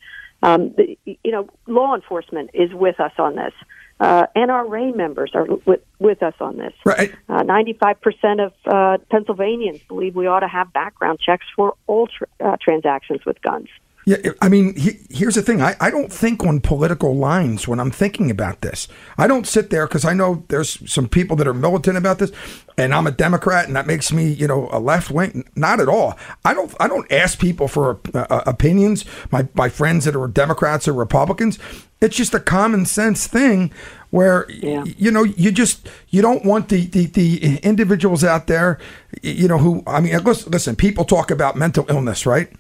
Um, 0.43 0.75
the, 0.77 0.97
you 1.05 1.31
know, 1.31 1.49
law 1.67 1.95
enforcement 1.95 2.51
is 2.55 2.73
with 2.73 3.01
us 3.01 3.13
on 3.19 3.37
this. 3.37 3.53
Uh, 4.01 4.27
NRA 4.37 4.95
members 4.95 5.31
are 5.35 5.47
with, 5.65 5.81
with 5.99 6.23
us 6.23 6.35
on 6.41 6.57
this. 6.57 6.73
Right. 6.85 7.15
Uh, 7.29 7.43
95% 7.43 8.45
of 8.45 8.53
uh, 8.67 8.99
Pennsylvanians 9.11 9.81
believe 9.87 10.17
we 10.17 10.27
ought 10.27 10.41
to 10.41 10.49
have 10.49 10.73
background 10.73 11.21
checks 11.21 11.47
for 11.55 11.75
all 11.87 12.09
tr- 12.09 12.25
uh, 12.41 12.57
transactions 12.61 13.25
with 13.25 13.41
guns. 13.41 13.69
Yeah, 14.07 14.17
I 14.43 14.51
mean, 14.51 14.77
he, 14.77 14.99
here's 15.09 15.35
the 15.35 15.43
thing. 15.43 15.63
I, 15.63 15.77
I 15.81 15.91
don't 15.91 16.13
think 16.13 16.45
on 16.45 16.61
political 16.61 17.17
lines 17.17 17.67
when 17.67 17.81
I'm 17.81 17.91
thinking 17.91 18.31
about 18.31 18.61
this. 18.61 18.87
I 19.17 19.27
don't 19.27 19.47
sit 19.47 19.71
there 19.71 19.87
because 19.87 20.05
I 20.05 20.13
know 20.13 20.45
there's 20.49 20.91
some 20.91 21.09
people 21.09 21.37
that 21.37 21.49
are 21.49 21.55
militant 21.55 21.97
about 21.97 22.19
this, 22.19 22.31
and 22.77 22.93
I'm 22.93 23.07
a 23.07 23.11
Democrat, 23.11 23.67
and 23.67 23.75
that 23.77 23.87
makes 23.87 24.13
me, 24.13 24.31
you 24.31 24.47
know, 24.47 24.69
a 24.73 24.79
left 24.79 25.11
wing. 25.11 25.49
Not 25.57 25.81
at 25.81 25.89
all. 25.89 26.19
I 26.45 26.53
don't. 26.53 26.75
I 26.79 26.87
don't 26.87 27.11
ask 27.11 27.39
people 27.39 27.67
for 27.67 27.99
uh, 28.13 28.43
opinions. 28.47 29.07
My 29.31 29.49
my 29.55 29.71
friends 29.71 30.05
that 30.05 30.15
are 30.15 30.29
Democrats 30.29 30.87
or 30.87 30.93
Republicans. 30.93 31.59
It's 32.03 32.17
just 32.17 32.35
a 32.35 32.41
common 32.41 32.85
sense 32.85 33.27
thing 33.27 33.73
where 34.11 34.47
Yeah. 34.51 34.85
you 34.85 35.11
know 35.11 35.25
you 35.25 35.51
just 35.51 35.89
you 36.11 36.21
don't 36.21 36.45
want 36.45 36.69
the, 36.69 36.85
the 36.87 37.07
the 37.07 37.57
individuals 37.63 38.23
out 38.23 38.49
there, 38.49 38.79
you 39.23 39.49
know, 39.49 39.57
who 39.57 39.83
I 39.87 40.01
mean, 40.01 40.23
listen, 40.23 40.53
listen 40.53 40.77
people 40.77 41.07
talk 41.07 41.31
about 41.31 41.57
mental 41.57 41.87
illness, 41.89 42.27
right? 42.27 42.53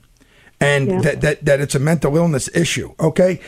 And 0.60 0.88
Yeah. 0.88 1.00
that, 1.02 1.20
that 1.20 1.44
that 1.44 1.60
it's 1.60 1.74
a 1.74 1.78
mental 1.78 2.16
illness 2.16 2.48
issue. 2.54 2.94
Okay. 2.98 3.40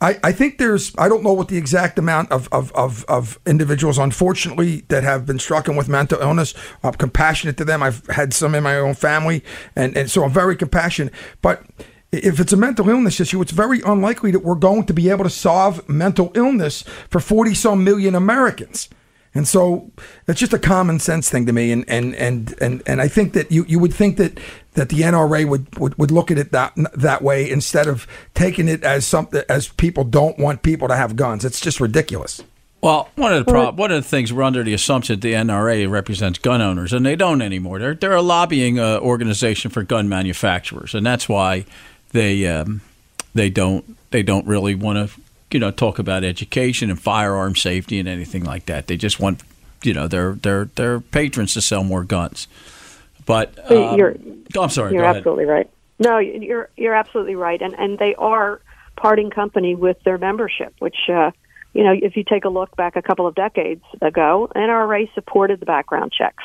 I, 0.00 0.18
I 0.24 0.32
think 0.32 0.58
there's 0.58 0.92
I 0.98 1.08
don't 1.08 1.22
know 1.22 1.32
what 1.32 1.46
the 1.46 1.56
exact 1.56 1.96
amount 1.96 2.32
of, 2.32 2.48
of, 2.50 2.72
of, 2.72 3.04
of 3.06 3.38
individuals 3.46 3.98
unfortunately 3.98 4.82
that 4.88 5.04
have 5.04 5.26
been 5.26 5.38
stricken 5.38 5.76
with 5.76 5.88
mental 5.88 6.18
illness. 6.20 6.54
I'm 6.82 6.94
compassionate 6.94 7.56
to 7.58 7.64
them. 7.64 7.84
I've 7.84 8.04
had 8.08 8.34
some 8.34 8.56
in 8.56 8.64
my 8.64 8.76
own 8.76 8.94
family 8.94 9.44
and, 9.76 9.96
and 9.96 10.10
so 10.10 10.24
I'm 10.24 10.32
very 10.32 10.56
compassionate. 10.56 11.14
But 11.40 11.62
if 12.10 12.40
it's 12.40 12.52
a 12.52 12.56
mental 12.56 12.88
illness 12.90 13.20
issue, 13.20 13.40
it's 13.40 13.52
very 13.52 13.80
unlikely 13.82 14.32
that 14.32 14.40
we're 14.40 14.56
going 14.56 14.84
to 14.86 14.92
be 14.92 15.08
able 15.08 15.22
to 15.24 15.30
solve 15.30 15.88
mental 15.88 16.32
illness 16.34 16.82
for 17.08 17.20
40 17.20 17.54
some 17.54 17.84
million 17.84 18.16
Americans. 18.16 18.88
And 19.34 19.48
so 19.48 19.90
it's 20.28 20.38
just 20.38 20.52
a 20.52 20.58
common 20.58 20.98
sense 20.98 21.30
thing 21.30 21.46
to 21.46 21.52
me. 21.52 21.72
And, 21.72 21.88
and, 21.88 22.14
and, 22.14 22.54
and, 22.60 22.82
and 22.86 23.00
I 23.00 23.08
think 23.08 23.32
that 23.32 23.50
you, 23.50 23.64
you 23.66 23.78
would 23.78 23.94
think 23.94 24.18
that, 24.18 24.38
that 24.74 24.90
the 24.90 25.00
NRA 25.00 25.46
would, 25.48 25.78
would, 25.78 25.96
would 25.98 26.10
look 26.10 26.30
at 26.30 26.38
it 26.38 26.52
that, 26.52 26.74
that 26.94 27.22
way 27.22 27.48
instead 27.50 27.86
of 27.86 28.06
taking 28.34 28.68
it 28.68 28.84
as 28.84 29.06
something, 29.06 29.42
as 29.48 29.68
people 29.68 30.04
don't 30.04 30.38
want 30.38 30.62
people 30.62 30.88
to 30.88 30.96
have 30.96 31.16
guns. 31.16 31.44
It's 31.44 31.60
just 31.60 31.80
ridiculous. 31.80 32.42
Well, 32.82 33.08
one 33.14 33.32
of 33.32 33.46
the 33.46 33.50
prob- 33.50 33.78
one 33.78 33.92
of 33.92 34.02
the 34.02 34.08
things 34.08 34.32
we're 34.32 34.42
under 34.42 34.64
the 34.64 34.74
assumption 34.74 35.14
that 35.14 35.20
the 35.20 35.34
NRA 35.34 35.88
represents 35.88 36.40
gun 36.40 36.60
owners, 36.60 36.92
and 36.92 37.06
they 37.06 37.14
don't 37.14 37.40
anymore. 37.40 37.78
They're 37.78 37.94
they're 37.94 38.12
a 38.12 38.22
lobbying 38.22 38.80
uh, 38.80 38.98
organization 38.98 39.70
for 39.70 39.84
gun 39.84 40.08
manufacturers, 40.08 40.92
and 40.92 41.06
that's 41.06 41.28
why 41.28 41.64
they 42.10 42.44
um, 42.48 42.80
they 43.34 43.50
don't 43.50 43.96
they 44.10 44.24
don't 44.24 44.48
really 44.48 44.74
want 44.74 44.98
to 44.98 45.20
you 45.54 45.60
know 45.60 45.70
talk 45.70 45.98
about 45.98 46.24
education 46.24 46.90
and 46.90 47.00
firearm 47.00 47.56
safety 47.56 47.98
and 47.98 48.08
anything 48.08 48.44
like 48.44 48.66
that. 48.66 48.86
They 48.86 48.96
just 48.96 49.20
want 49.20 49.42
you 49.82 49.94
know 49.94 50.08
their 50.08 50.34
their 50.34 50.66
their 50.76 51.00
patrons 51.00 51.54
to 51.54 51.60
sell 51.60 51.84
more 51.84 52.04
guns. 52.04 52.48
But 53.24 53.58
um, 53.70 53.98
You're- 53.98 54.18
oh, 54.56 54.62
I'm 54.62 54.68
sorry. 54.70 54.92
You're 54.92 55.02
go 55.02 55.04
ahead. 55.04 55.16
absolutely 55.18 55.44
right. 55.44 55.70
No, 55.98 56.18
you're 56.18 56.68
you're 56.76 56.94
absolutely 56.94 57.36
right, 57.36 57.60
and 57.60 57.74
and 57.78 57.98
they 57.98 58.14
are 58.16 58.60
parting 58.96 59.30
company 59.30 59.74
with 59.74 60.02
their 60.04 60.18
membership, 60.18 60.74
which 60.80 60.96
uh, 61.08 61.30
you 61.74 61.84
know 61.84 61.92
if 61.92 62.16
you 62.16 62.24
take 62.24 62.44
a 62.44 62.48
look 62.48 62.74
back 62.76 62.96
a 62.96 63.02
couple 63.02 63.26
of 63.26 63.34
decades 63.34 63.84
ago, 64.00 64.50
NRA 64.56 65.12
supported 65.14 65.60
the 65.60 65.66
background 65.66 66.12
checks, 66.12 66.44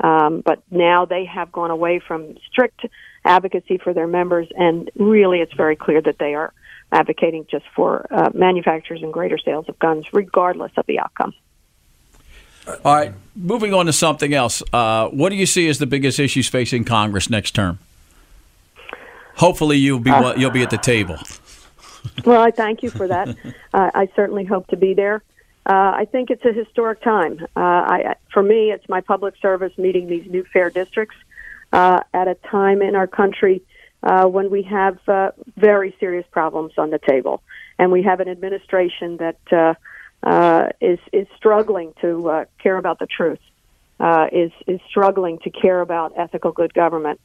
um, 0.00 0.42
but 0.44 0.62
now 0.70 1.04
they 1.04 1.24
have 1.26 1.52
gone 1.52 1.70
away 1.70 1.98
from 1.98 2.36
strict 2.50 2.86
advocacy 3.24 3.78
for 3.78 3.92
their 3.92 4.06
members, 4.06 4.48
and 4.56 4.90
really 4.96 5.40
it's 5.40 5.52
very 5.54 5.76
clear 5.76 6.00
that 6.00 6.18
they 6.18 6.34
are 6.34 6.52
advocating 6.94 7.44
just 7.50 7.66
for 7.74 8.06
uh, 8.10 8.30
manufacturers 8.32 9.02
and 9.02 9.12
greater 9.12 9.36
sales 9.36 9.68
of 9.68 9.78
guns, 9.78 10.06
regardless 10.12 10.72
of 10.76 10.86
the 10.86 11.00
outcome. 11.00 11.34
All 12.66 12.94
right, 12.94 13.12
moving 13.36 13.74
on 13.74 13.86
to 13.86 13.92
something 13.92 14.32
else. 14.32 14.62
Uh, 14.72 15.08
what 15.08 15.28
do 15.28 15.36
you 15.36 15.44
see 15.44 15.68
as 15.68 15.78
the 15.78 15.86
biggest 15.86 16.18
issues 16.18 16.48
facing 16.48 16.84
Congress 16.84 17.28
next 17.28 17.50
term? 17.50 17.78
Hopefully, 19.36 19.76
you'll 19.76 19.98
be 19.98 20.10
Uh, 20.10 20.34
you'll 20.36 20.50
be 20.50 20.62
at 20.62 20.70
the 20.70 20.78
table. 20.78 21.18
Well, 22.26 22.42
I 22.42 22.50
thank 22.50 22.82
you 22.82 22.90
for 22.90 23.08
that. 23.08 23.28
uh, 23.74 23.90
I 23.94 24.10
certainly 24.14 24.44
hope 24.44 24.66
to 24.66 24.76
be 24.76 24.92
there. 24.92 25.22
Uh, 25.64 25.92
I 25.96 26.06
think 26.12 26.28
it's 26.28 26.44
a 26.44 26.52
historic 26.52 27.00
time. 27.00 27.40
Uh, 27.56 27.60
I, 27.60 28.14
for 28.30 28.42
me, 28.42 28.70
it's 28.70 28.86
my 28.90 29.00
public 29.00 29.34
service 29.40 29.72
meeting 29.78 30.06
these 30.06 30.26
new 30.30 30.44
fair 30.52 30.68
districts 30.68 31.16
uh, 31.72 32.00
at 32.12 32.28
a 32.28 32.34
time 32.34 32.82
in 32.82 32.94
our 32.94 33.06
country 33.06 33.62
uh, 34.04 34.26
when 34.26 34.50
we 34.50 34.62
have 34.62 34.98
uh, 35.08 35.30
very 35.56 35.96
serious 35.98 36.26
problems 36.30 36.72
on 36.76 36.90
the 36.90 36.98
table, 36.98 37.42
and 37.78 37.90
we 37.90 38.02
have 38.02 38.20
an 38.20 38.28
administration 38.28 39.16
that 39.16 39.38
uh, 39.50 39.74
uh, 40.22 40.68
is 40.80 40.98
is 41.12 41.26
struggling 41.36 41.92
to 42.02 42.28
uh, 42.28 42.44
care 42.62 42.76
about 42.76 42.98
the 42.98 43.06
truth, 43.06 43.40
uh, 43.98 44.26
is 44.30 44.52
is 44.66 44.78
struggling 44.88 45.38
to 45.38 45.50
care 45.50 45.80
about 45.80 46.12
ethical 46.16 46.52
good 46.52 46.74
government. 46.74 47.18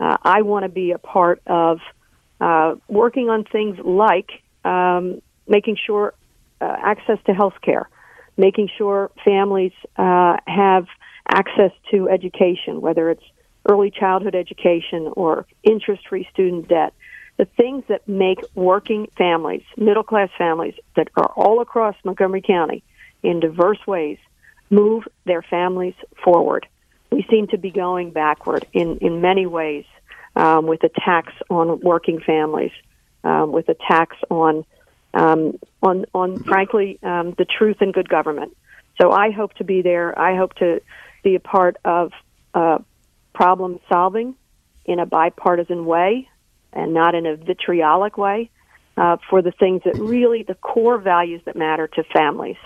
Uh, 0.00 0.16
I 0.22 0.42
want 0.42 0.64
to 0.64 0.68
be 0.70 0.92
a 0.92 0.98
part 0.98 1.42
of 1.46 1.80
uh, 2.40 2.76
working 2.88 3.28
on 3.28 3.44
things 3.44 3.78
like 3.84 4.30
um, 4.64 5.20
making 5.46 5.76
sure 5.86 6.14
uh, 6.60 6.76
access 6.82 7.18
to 7.26 7.34
health 7.34 7.60
care, 7.62 7.88
making 8.38 8.70
sure 8.78 9.10
families 9.22 9.72
uh, 9.96 10.36
have 10.46 10.86
access 11.28 11.72
to 11.90 12.08
education, 12.08 12.80
whether 12.80 13.10
it's 13.10 13.22
early 13.68 13.90
childhood 13.90 14.34
education 14.34 15.10
or 15.12 15.46
interest 15.62 16.06
free 16.08 16.26
student 16.32 16.68
debt. 16.68 16.92
The 17.38 17.44
things 17.44 17.84
that 17.88 18.06
make 18.06 18.38
working 18.54 19.08
families, 19.16 19.62
middle 19.76 20.02
class 20.02 20.28
families 20.36 20.74
that 20.96 21.08
are 21.16 21.32
all 21.34 21.60
across 21.60 21.96
Montgomery 22.04 22.42
County 22.42 22.82
in 23.22 23.40
diverse 23.40 23.84
ways, 23.86 24.18
move 24.70 25.04
their 25.24 25.42
families 25.42 25.94
forward. 26.22 26.66
We 27.10 27.26
seem 27.30 27.46
to 27.48 27.58
be 27.58 27.70
going 27.70 28.10
backward 28.10 28.66
in, 28.72 28.98
in 28.98 29.20
many 29.20 29.46
ways 29.46 29.84
um, 30.36 30.66
with 30.66 30.82
a 30.84 30.88
tax 30.88 31.32
on 31.50 31.80
working 31.80 32.20
families, 32.20 32.72
um, 33.24 33.52
with 33.52 33.68
a 33.68 33.76
tax 33.88 34.16
on 34.30 34.64
um, 35.14 35.58
on 35.82 36.06
on 36.14 36.42
frankly 36.44 36.98
um, 37.02 37.34
the 37.36 37.44
truth 37.44 37.78
and 37.80 37.92
good 37.92 38.08
government. 38.08 38.56
So 39.00 39.10
I 39.10 39.30
hope 39.30 39.52
to 39.54 39.64
be 39.64 39.82
there. 39.82 40.18
I 40.18 40.36
hope 40.36 40.54
to 40.54 40.80
be 41.22 41.34
a 41.34 41.40
part 41.40 41.76
of 41.84 42.12
uh, 42.54 42.78
problem 43.34 43.80
solving 43.88 44.34
in 44.84 44.98
a 44.98 45.06
bipartisan 45.06 45.84
way 45.86 46.28
and 46.72 46.94
not 46.94 47.14
in 47.14 47.26
a 47.26 47.36
vitriolic 47.36 48.16
way 48.16 48.50
uh, 48.96 49.16
for 49.28 49.42
the 49.42 49.52
things 49.52 49.82
that 49.84 49.96
really 49.96 50.42
the 50.42 50.54
core 50.54 50.98
values 50.98 51.40
that 51.44 51.56
matter 51.56 51.88
to 51.88 52.02
families. 52.12 52.56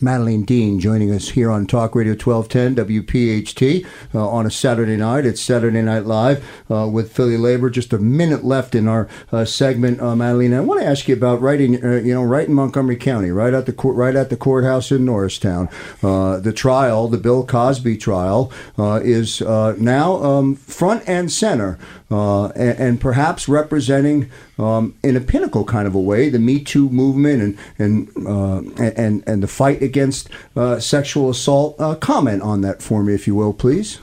Madeleine 0.00 0.42
Dean 0.42 0.78
joining 0.78 1.10
us 1.10 1.30
here 1.30 1.50
on 1.50 1.66
Talk 1.66 1.94
Radio 1.94 2.12
1210 2.12 2.86
WPHT 2.86 3.86
uh, 4.14 4.28
on 4.28 4.46
a 4.46 4.50
Saturday 4.50 4.96
night. 4.96 5.26
It's 5.26 5.40
Saturday 5.40 5.82
Night 5.82 6.04
Live 6.06 6.44
uh, 6.70 6.88
with 6.88 7.12
Philly 7.12 7.36
Labor. 7.36 7.68
Just 7.68 7.92
a 7.92 7.98
minute 7.98 8.44
left 8.44 8.74
in 8.74 8.86
our 8.86 9.08
uh, 9.32 9.44
segment, 9.44 10.00
uh, 10.00 10.14
Madeleine. 10.14 10.54
I 10.54 10.60
want 10.60 10.80
to 10.80 10.86
ask 10.86 11.08
you 11.08 11.14
about 11.14 11.40
right 11.40 11.60
in 11.60 11.84
uh, 11.84 11.96
you 11.96 12.14
know 12.14 12.22
right 12.22 12.46
in 12.46 12.54
Montgomery 12.54 12.96
County, 12.96 13.30
right 13.30 13.52
at 13.52 13.66
the 13.66 13.72
court, 13.72 13.96
right 13.96 14.14
at 14.14 14.30
the 14.30 14.36
courthouse 14.36 14.92
in 14.92 15.04
Norristown. 15.04 15.68
Uh, 16.02 16.38
the 16.38 16.52
trial, 16.52 17.08
the 17.08 17.18
Bill 17.18 17.44
Cosby 17.44 17.96
trial, 17.96 18.52
is 18.78 19.40
now 19.40 20.22
um, 20.22 20.54
front 20.54 21.02
and 21.08 21.30
center, 21.32 21.78
and, 22.08 22.54
and 22.56 23.00
perhaps 23.00 23.48
representing 23.48 24.30
um, 24.58 24.94
in 25.02 25.16
a 25.16 25.20
pinnacle 25.20 25.64
kind 25.64 25.86
of 25.86 25.94
a 25.94 26.00
way 26.00 26.28
the 26.28 26.38
Me 26.38 26.62
Too 26.62 26.88
movement 26.90 27.58
and 27.78 28.08
and 28.16 28.78
and 28.78 29.24
and 29.26 29.42
the 29.42 29.48
fight 29.48 29.82
against 29.88 30.28
uh, 30.54 30.78
sexual 30.78 31.30
assault. 31.30 31.74
Uh, 31.80 31.94
comment 31.96 32.42
on 32.42 32.60
that 32.60 32.82
for 32.82 33.02
me, 33.02 33.14
if 33.14 33.26
you 33.26 33.34
will, 33.34 33.52
please. 33.52 33.98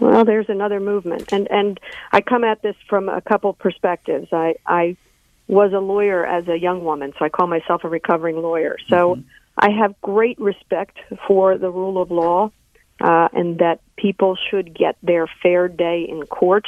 Well, 0.00 0.24
there's 0.24 0.48
another 0.48 0.80
movement, 0.80 1.32
and 1.32 1.46
and 1.50 1.78
I 2.10 2.22
come 2.22 2.42
at 2.42 2.62
this 2.62 2.76
from 2.88 3.08
a 3.08 3.20
couple 3.20 3.52
perspectives. 3.52 4.28
I 4.32 4.54
I 4.66 4.96
was 5.46 5.72
a 5.72 5.78
lawyer 5.78 6.24
as 6.24 6.48
a 6.48 6.58
young 6.58 6.84
woman, 6.84 7.12
so 7.18 7.24
I 7.24 7.28
call 7.28 7.46
myself 7.46 7.84
a 7.84 7.88
recovering 7.88 8.40
lawyer. 8.40 8.76
So 8.88 9.18
I 9.58 9.70
have 9.70 10.00
great 10.00 10.38
respect 10.40 10.96
for 11.26 11.58
the 11.58 11.70
rule 11.70 12.00
of 12.00 12.10
law, 12.10 12.50
uh, 13.00 13.28
and 13.32 13.58
that 13.58 13.80
people 13.96 14.36
should 14.48 14.74
get 14.74 14.96
their 15.02 15.26
fair 15.42 15.68
day 15.68 16.06
in 16.08 16.22
court. 16.26 16.64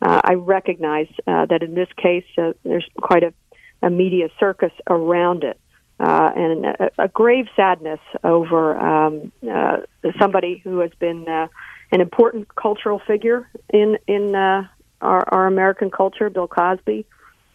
Uh, 0.00 0.20
I 0.24 0.34
recognize 0.34 1.08
uh, 1.26 1.46
that 1.46 1.62
in 1.62 1.74
this 1.74 1.88
case, 1.96 2.24
uh, 2.36 2.52
there's 2.64 2.88
quite 3.00 3.22
a, 3.22 3.32
a 3.80 3.90
media 3.90 4.28
circus 4.40 4.72
around 4.88 5.44
it. 5.44 5.60
Uh, 6.02 6.32
and 6.34 6.66
a, 6.66 6.90
a 6.98 7.08
grave 7.08 7.46
sadness 7.54 8.00
over 8.24 8.76
um, 8.76 9.30
uh, 9.48 9.76
somebody 10.18 10.60
who 10.64 10.80
has 10.80 10.90
been 10.98 11.28
uh, 11.28 11.46
an 11.92 12.00
important 12.00 12.52
cultural 12.56 13.00
figure 13.06 13.48
in 13.72 13.96
in 14.08 14.34
uh, 14.34 14.66
our, 15.00 15.22
our 15.28 15.46
American 15.46 15.90
culture, 15.92 16.28
Bill 16.28 16.48
Cosby. 16.48 17.06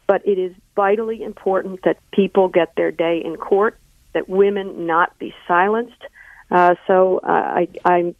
But 0.08 0.26
it 0.26 0.38
is 0.40 0.54
vitally 0.78 1.24
important 1.24 1.82
that 1.84 1.98
people 2.12 2.48
get 2.48 2.74
their 2.78 2.92
day 2.92 3.22
in 3.28 3.36
court, 3.36 3.78
that 4.14 4.30
women 4.30 4.88
not 4.88 5.20
be 5.20 5.36
silenced. 5.46 6.02
Uh, 6.50 6.76
so 6.88 7.18
uh, 7.18 7.28
I, 7.28 7.68
I 7.84 8.16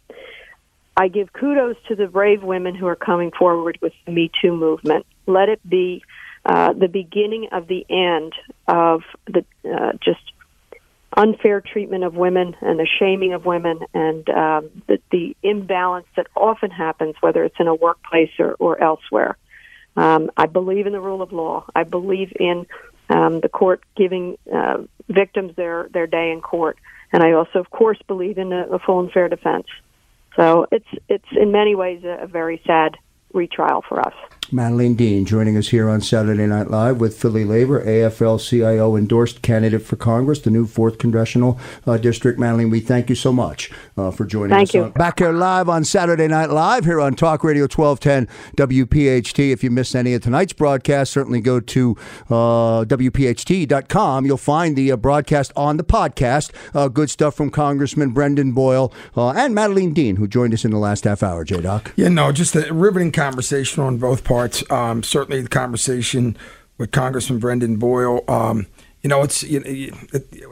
I 0.94 1.08
give 1.08 1.32
kudos 1.32 1.76
to 1.88 1.94
the 1.94 2.08
brave 2.08 2.42
women 2.42 2.74
who 2.74 2.86
are 2.86 2.96
coming 2.96 3.30
forward 3.30 3.78
with 3.80 3.94
the 4.04 4.12
Me 4.12 4.30
Too 4.42 4.54
movement. 4.54 5.06
Let 5.26 5.48
it 5.48 5.60
be 5.66 6.02
uh, 6.44 6.72
the 6.72 6.88
beginning 6.88 7.48
of 7.52 7.68
the 7.68 7.84
end 7.88 8.32
of 8.66 9.02
the 9.26 9.44
uh, 9.68 9.92
just 10.00 10.20
unfair 11.16 11.60
treatment 11.60 12.04
of 12.04 12.14
women 12.14 12.54
and 12.60 12.78
the 12.78 12.86
shaming 12.98 13.32
of 13.32 13.44
women 13.44 13.80
and 13.94 14.28
um, 14.28 14.70
the, 14.86 15.00
the 15.10 15.36
imbalance 15.42 16.06
that 16.16 16.26
often 16.36 16.70
happens, 16.70 17.14
whether 17.20 17.44
it's 17.44 17.58
in 17.58 17.66
a 17.66 17.74
workplace 17.74 18.30
or, 18.38 18.54
or 18.58 18.80
elsewhere. 18.80 19.36
Um, 19.96 20.30
I 20.36 20.46
believe 20.46 20.86
in 20.86 20.92
the 20.92 21.00
rule 21.00 21.22
of 21.22 21.32
law. 21.32 21.64
I 21.74 21.82
believe 21.82 22.32
in 22.38 22.66
um, 23.08 23.40
the 23.40 23.48
court 23.48 23.82
giving 23.96 24.38
uh, 24.52 24.82
victims 25.08 25.56
their, 25.56 25.88
their 25.92 26.06
day 26.06 26.30
in 26.30 26.40
court. 26.40 26.78
And 27.12 27.22
I 27.22 27.32
also, 27.32 27.58
of 27.58 27.70
course, 27.70 27.98
believe 28.06 28.38
in 28.38 28.52
a, 28.52 28.74
a 28.74 28.78
full 28.78 29.00
and 29.00 29.10
fair 29.10 29.28
defense. 29.28 29.66
So 30.36 30.66
it's, 30.70 30.86
it's 31.08 31.24
in 31.32 31.50
many 31.50 31.74
ways 31.74 32.04
a, 32.04 32.24
a 32.24 32.26
very 32.26 32.62
sad 32.66 32.96
retrial 33.32 33.82
for 33.88 33.98
us. 33.98 34.14
Madeleine 34.50 34.94
Dean 34.94 35.26
joining 35.26 35.58
us 35.58 35.68
here 35.68 35.90
on 35.90 36.00
Saturday 36.00 36.46
Night 36.46 36.70
Live 36.70 37.00
with 37.00 37.20
Philly 37.20 37.44
Labor, 37.44 37.84
AFL 37.84 38.40
CIO 38.40 38.96
endorsed 38.96 39.42
candidate 39.42 39.82
for 39.82 39.96
Congress, 39.96 40.40
the 40.40 40.50
new 40.50 40.66
4th 40.66 40.98
Congressional 40.98 41.60
uh, 41.86 41.98
District. 41.98 42.38
Madeleine, 42.38 42.70
we 42.70 42.80
thank 42.80 43.10
you 43.10 43.14
so 43.14 43.30
much 43.30 43.70
uh, 43.98 44.10
for 44.10 44.24
joining 44.24 44.50
Thank 44.50 44.70
us. 44.70 44.74
you. 44.74 44.84
On, 44.84 44.90
back 44.92 45.18
here 45.18 45.32
live 45.32 45.68
on 45.68 45.84
Saturday 45.84 46.28
Night 46.28 46.48
Live 46.48 46.86
here 46.86 46.98
on 46.98 47.14
Talk 47.14 47.44
Radio 47.44 47.64
1210 47.64 48.26
WPHT. 48.56 49.50
If 49.50 49.62
you 49.62 49.70
missed 49.70 49.94
any 49.94 50.14
of 50.14 50.22
tonight's 50.22 50.54
broadcast, 50.54 51.12
certainly 51.12 51.40
go 51.40 51.60
to 51.60 51.96
uh, 52.30 52.84
WPHT.com. 52.84 54.24
You'll 54.24 54.38
find 54.38 54.76
the 54.76 54.92
uh, 54.92 54.96
broadcast 54.96 55.52
on 55.56 55.76
the 55.76 55.84
podcast. 55.84 56.52
Uh, 56.74 56.88
good 56.88 57.10
stuff 57.10 57.34
from 57.34 57.50
Congressman 57.50 58.10
Brendan 58.10 58.52
Boyle 58.52 58.92
uh, 59.14 59.30
and 59.30 59.54
Madeleine 59.54 59.92
Dean, 59.92 60.16
who 60.16 60.26
joined 60.26 60.54
us 60.54 60.64
in 60.64 60.70
the 60.70 60.78
last 60.78 61.04
half 61.04 61.22
hour, 61.22 61.44
J 61.44 61.60
Doc. 61.60 61.92
Yeah, 61.96 62.08
no, 62.08 62.32
just 62.32 62.56
a 62.56 62.72
riveting 62.72 63.12
conversation 63.12 63.82
on 63.82 63.98
both 63.98 64.24
parts. 64.38 64.62
Um, 64.70 65.02
certainly, 65.02 65.42
the 65.42 65.48
conversation 65.48 66.36
with 66.78 66.92
Congressman 66.92 67.40
Brendan 67.40 67.76
Boyle. 67.76 68.22
Um, 68.28 68.68
you 69.02 69.08
know, 69.08 69.22
it's 69.22 69.42
you, 69.42 69.92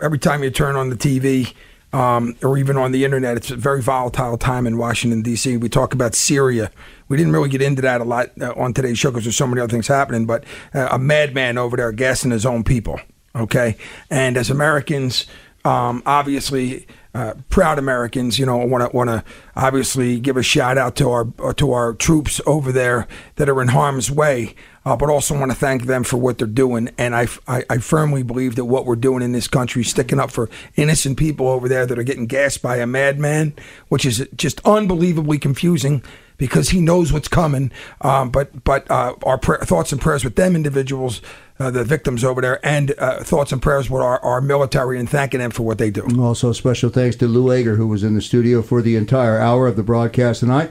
every 0.02 0.18
time 0.18 0.42
you 0.42 0.50
turn 0.50 0.74
on 0.74 0.90
the 0.90 0.96
TV 0.96 1.54
um, 1.92 2.34
or 2.42 2.58
even 2.58 2.76
on 2.76 2.90
the 2.90 3.04
internet, 3.04 3.36
it's 3.36 3.52
a 3.52 3.56
very 3.56 3.80
volatile 3.80 4.38
time 4.38 4.66
in 4.66 4.76
Washington 4.76 5.22
D.C. 5.22 5.56
We 5.56 5.68
talk 5.68 5.94
about 5.94 6.16
Syria. 6.16 6.72
We 7.06 7.16
didn't 7.16 7.32
really 7.32 7.48
get 7.48 7.62
into 7.62 7.80
that 7.82 8.00
a 8.00 8.04
lot 8.04 8.30
uh, 8.40 8.52
on 8.56 8.74
today's 8.74 8.98
show 8.98 9.12
because 9.12 9.22
there's 9.24 9.36
so 9.36 9.46
many 9.46 9.60
other 9.60 9.70
things 9.70 9.86
happening. 9.86 10.26
But 10.26 10.42
uh, 10.74 10.88
a 10.90 10.98
madman 10.98 11.56
over 11.56 11.76
there 11.76 11.92
gassing 11.92 12.32
his 12.32 12.44
own 12.44 12.64
people. 12.64 12.98
Okay, 13.36 13.76
and 14.10 14.36
as 14.36 14.50
Americans, 14.50 15.26
um, 15.64 16.02
obviously 16.06 16.88
uh, 17.16 17.32
proud 17.48 17.78
Americans, 17.78 18.38
you 18.38 18.44
know, 18.44 18.58
want 18.58 18.90
to 18.90 18.94
want 18.94 19.08
to 19.08 19.24
obviously 19.56 20.20
give 20.20 20.36
a 20.36 20.42
shout 20.42 20.76
out 20.76 20.96
to 20.96 21.10
our 21.10 21.24
to 21.54 21.72
our 21.72 21.94
troops 21.94 22.42
over 22.44 22.70
there 22.70 23.08
that 23.36 23.48
are 23.48 23.62
in 23.62 23.68
harm's 23.68 24.10
way, 24.10 24.54
uh, 24.86 24.96
but 24.96 25.10
also 25.10 25.36
want 25.36 25.50
to 25.50 25.56
thank 25.56 25.82
them 25.82 26.04
for 26.04 26.16
what 26.16 26.38
they're 26.38 26.46
doing. 26.46 26.88
And 26.96 27.14
I, 27.14 27.26
I, 27.48 27.64
I 27.68 27.78
firmly 27.78 28.22
believe 28.22 28.54
that 28.54 28.66
what 28.66 28.86
we're 28.86 28.94
doing 28.94 29.20
in 29.20 29.32
this 29.32 29.48
country, 29.48 29.82
sticking 29.82 30.20
up 30.20 30.30
for 30.30 30.48
innocent 30.76 31.18
people 31.18 31.48
over 31.48 31.68
there 31.68 31.86
that 31.86 31.98
are 31.98 32.04
getting 32.04 32.26
gassed 32.26 32.62
by 32.62 32.76
a 32.76 32.86
madman, 32.86 33.52
which 33.88 34.06
is 34.06 34.26
just 34.36 34.60
unbelievably 34.64 35.38
confusing 35.38 36.04
because 36.38 36.68
he 36.68 36.80
knows 36.80 37.12
what's 37.12 37.26
coming. 37.26 37.72
Um, 38.00 38.30
but 38.30 38.62
but 38.62 38.88
uh, 38.88 39.14
our 39.24 39.38
thoughts 39.38 39.90
and 39.90 40.00
prayers 40.00 40.22
with 40.22 40.36
them 40.36 40.54
individuals, 40.54 41.20
uh, 41.58 41.72
the 41.72 41.82
victims 41.82 42.22
over 42.22 42.40
there, 42.40 42.64
and 42.64 42.94
uh, 42.96 43.24
thoughts 43.24 43.50
and 43.50 43.60
prayers 43.60 43.90
with 43.90 44.02
our, 44.02 44.20
our 44.20 44.40
military 44.40 45.00
and 45.00 45.10
thanking 45.10 45.40
them 45.40 45.50
for 45.50 45.64
what 45.64 45.78
they 45.78 45.90
do. 45.90 46.06
Also, 46.20 46.52
special 46.52 46.90
thanks 46.90 47.16
to 47.16 47.26
Lou 47.26 47.46
Agre, 47.46 47.76
who 47.76 47.88
was 47.88 48.04
in 48.04 48.14
the 48.14 48.22
studio 48.22 48.62
for 48.62 48.82
the 48.82 48.94
entire 48.94 49.40
hour 49.40 49.66
of 49.66 49.74
the 49.74 49.82
broadcast 49.82 50.40
tonight. 50.40 50.70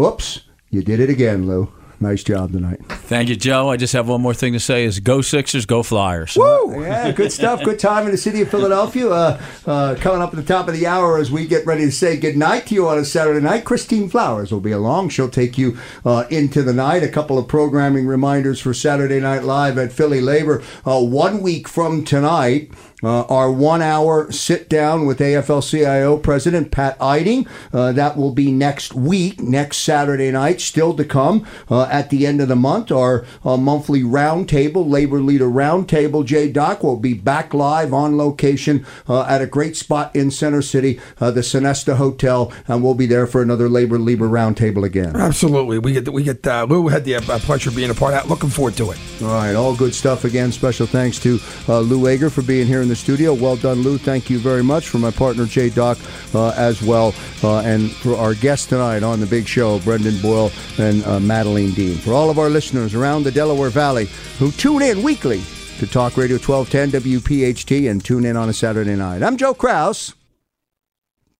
Oops, 0.00 0.40
you 0.70 0.82
did 0.82 0.98
it 0.98 1.08
again, 1.08 1.46
Lou. 1.46 1.72
Nice 2.04 2.22
job 2.22 2.52
tonight. 2.52 2.80
Thank 2.86 3.30
you, 3.30 3.36
Joe. 3.36 3.70
I 3.70 3.78
just 3.78 3.94
have 3.94 4.06
one 4.08 4.20
more 4.20 4.34
thing 4.34 4.52
to 4.52 4.60
say: 4.60 4.84
is 4.84 5.00
go 5.00 5.22
Sixers, 5.22 5.64
go 5.64 5.82
Flyers. 5.82 6.36
Woo! 6.36 6.82
Yeah, 6.82 7.12
good 7.12 7.32
stuff. 7.32 7.64
Good 7.64 7.78
time 7.78 8.04
in 8.04 8.12
the 8.12 8.18
city 8.18 8.42
of 8.42 8.50
Philadelphia. 8.50 9.08
Uh, 9.08 9.40
uh, 9.64 9.94
coming 9.94 10.20
up 10.20 10.28
at 10.28 10.36
the 10.36 10.42
top 10.42 10.68
of 10.68 10.74
the 10.74 10.86
hour 10.86 11.16
as 11.16 11.30
we 11.30 11.46
get 11.46 11.64
ready 11.64 11.86
to 11.86 11.90
say 11.90 12.18
good 12.18 12.36
night 12.36 12.66
to 12.66 12.74
you 12.74 12.86
on 12.86 12.98
a 12.98 13.06
Saturday 13.06 13.40
night. 13.40 13.64
Christine 13.64 14.10
Flowers 14.10 14.52
will 14.52 14.60
be 14.60 14.70
along. 14.70 15.08
She'll 15.08 15.30
take 15.30 15.56
you 15.56 15.78
uh, 16.04 16.24
into 16.28 16.62
the 16.62 16.74
night. 16.74 17.02
A 17.02 17.08
couple 17.08 17.38
of 17.38 17.48
programming 17.48 18.06
reminders 18.06 18.60
for 18.60 18.74
Saturday 18.74 19.18
Night 19.18 19.44
Live 19.44 19.78
at 19.78 19.90
Philly 19.90 20.20
Labor. 20.20 20.62
Uh, 20.84 21.00
one 21.00 21.40
week 21.40 21.68
from 21.68 22.04
tonight. 22.04 22.70
Uh, 23.04 23.24
our 23.24 23.50
one 23.50 23.82
hour 23.82 24.30
sit 24.32 24.68
down 24.68 25.06
with 25.06 25.18
AFL 25.18 25.68
CIO 25.68 26.16
President 26.16 26.70
Pat 26.70 26.96
Eiding. 27.00 27.46
Uh, 27.72 27.92
that 27.92 28.16
will 28.16 28.32
be 28.32 28.50
next 28.50 28.94
week, 28.94 29.40
next 29.40 29.78
Saturday 29.78 30.30
night, 30.30 30.60
still 30.60 30.94
to 30.94 31.04
come 31.04 31.46
uh, 31.70 31.84
at 31.84 32.10
the 32.10 32.26
end 32.26 32.40
of 32.40 32.48
the 32.48 32.56
month. 32.56 32.90
Our 32.90 33.24
uh, 33.44 33.56
monthly 33.56 34.02
roundtable, 34.02 34.88
Labor 34.88 35.20
Leader 35.20 35.48
Roundtable, 35.48 36.24
J 36.24 36.50
Doc, 36.50 36.82
will 36.82 36.96
be 36.96 37.14
back 37.14 37.52
live 37.52 37.92
on 37.92 38.16
location 38.16 38.86
uh, 39.08 39.24
at 39.24 39.42
a 39.42 39.46
great 39.46 39.76
spot 39.76 40.14
in 40.16 40.30
Center 40.30 40.62
City, 40.62 41.00
uh, 41.20 41.30
the 41.30 41.40
Sonesta 41.40 41.96
Hotel, 41.96 42.52
and 42.66 42.82
we'll 42.82 42.94
be 42.94 43.06
there 43.06 43.26
for 43.26 43.42
another 43.42 43.68
Labor 43.68 43.98
Leader 43.98 44.28
Roundtable 44.28 44.84
again. 44.84 45.14
Absolutely, 45.16 45.78
we 45.78 45.92
get 45.92 46.08
we 46.12 46.22
get 46.22 46.46
uh, 46.46 46.64
Lou 46.64 46.88
had 46.88 47.04
the 47.04 47.16
uh, 47.16 47.20
pleasure 47.40 47.70
of 47.70 47.76
being 47.76 47.90
a 47.90 47.94
part 47.94 48.14
of 48.14 48.22
that. 48.22 48.28
Looking 48.28 48.50
forward 48.50 48.76
to 48.76 48.90
it. 48.90 48.98
All 49.22 49.28
right, 49.28 49.54
all 49.54 49.76
good 49.76 49.94
stuff 49.94 50.24
again. 50.24 50.52
Special 50.52 50.86
thanks 50.86 51.18
to 51.20 51.38
uh, 51.68 51.80
Lou 51.80 52.02
Agre 52.02 52.30
for 52.30 52.42
being 52.42 52.66
here 52.66 52.82
in 52.82 52.88
the 52.88 52.93
studio. 52.94 53.34
Well 53.34 53.56
done, 53.56 53.82
Lou. 53.82 53.98
Thank 53.98 54.30
you 54.30 54.38
very 54.38 54.62
much 54.62 54.88
for 54.88 54.98
my 54.98 55.10
partner 55.10 55.46
Jay 55.46 55.70
Doc 55.70 55.98
uh, 56.34 56.50
as 56.56 56.82
well, 56.82 57.14
uh, 57.42 57.60
and 57.60 57.90
for 57.90 58.16
our 58.16 58.34
guest 58.34 58.68
tonight 58.68 59.02
on 59.02 59.20
the 59.20 59.26
big 59.26 59.46
show, 59.46 59.78
Brendan 59.80 60.20
Boyle 60.20 60.50
and 60.78 61.04
uh, 61.04 61.20
Madeleine 61.20 61.72
Dean. 61.72 61.96
For 61.96 62.12
all 62.12 62.30
of 62.30 62.38
our 62.38 62.50
listeners 62.50 62.94
around 62.94 63.24
the 63.24 63.32
Delaware 63.32 63.70
Valley 63.70 64.06
who 64.38 64.50
tune 64.52 64.82
in 64.82 65.02
weekly 65.02 65.42
to 65.78 65.86
Talk 65.86 66.16
Radio 66.16 66.38
1210 66.38 67.00
WPHT 67.02 67.90
and 67.90 68.04
tune 68.04 68.24
in 68.24 68.36
on 68.36 68.48
a 68.48 68.52
Saturday 68.52 68.94
night. 68.94 69.22
I'm 69.22 69.36
Joe 69.36 69.54
Krause. 69.54 70.14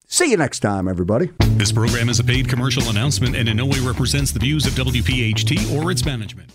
See 0.07 0.31
you 0.31 0.37
next 0.37 0.61
time, 0.61 0.87
everybody. 0.87 1.31
This 1.57 1.73
program 1.73 2.09
is 2.09 2.21
a 2.21 2.25
paid 2.25 2.49
commercial 2.49 2.89
announcement 2.89 3.35
and 3.37 3.49
in 3.49 3.57
no 3.57 3.67
way 3.67 3.81
represents 3.81 4.33
the 4.33 4.39
views 4.39 4.67
of 4.67 4.75
WPHT 4.75 5.77
or 5.77 5.91
its 5.91 6.05
management. 6.05 6.55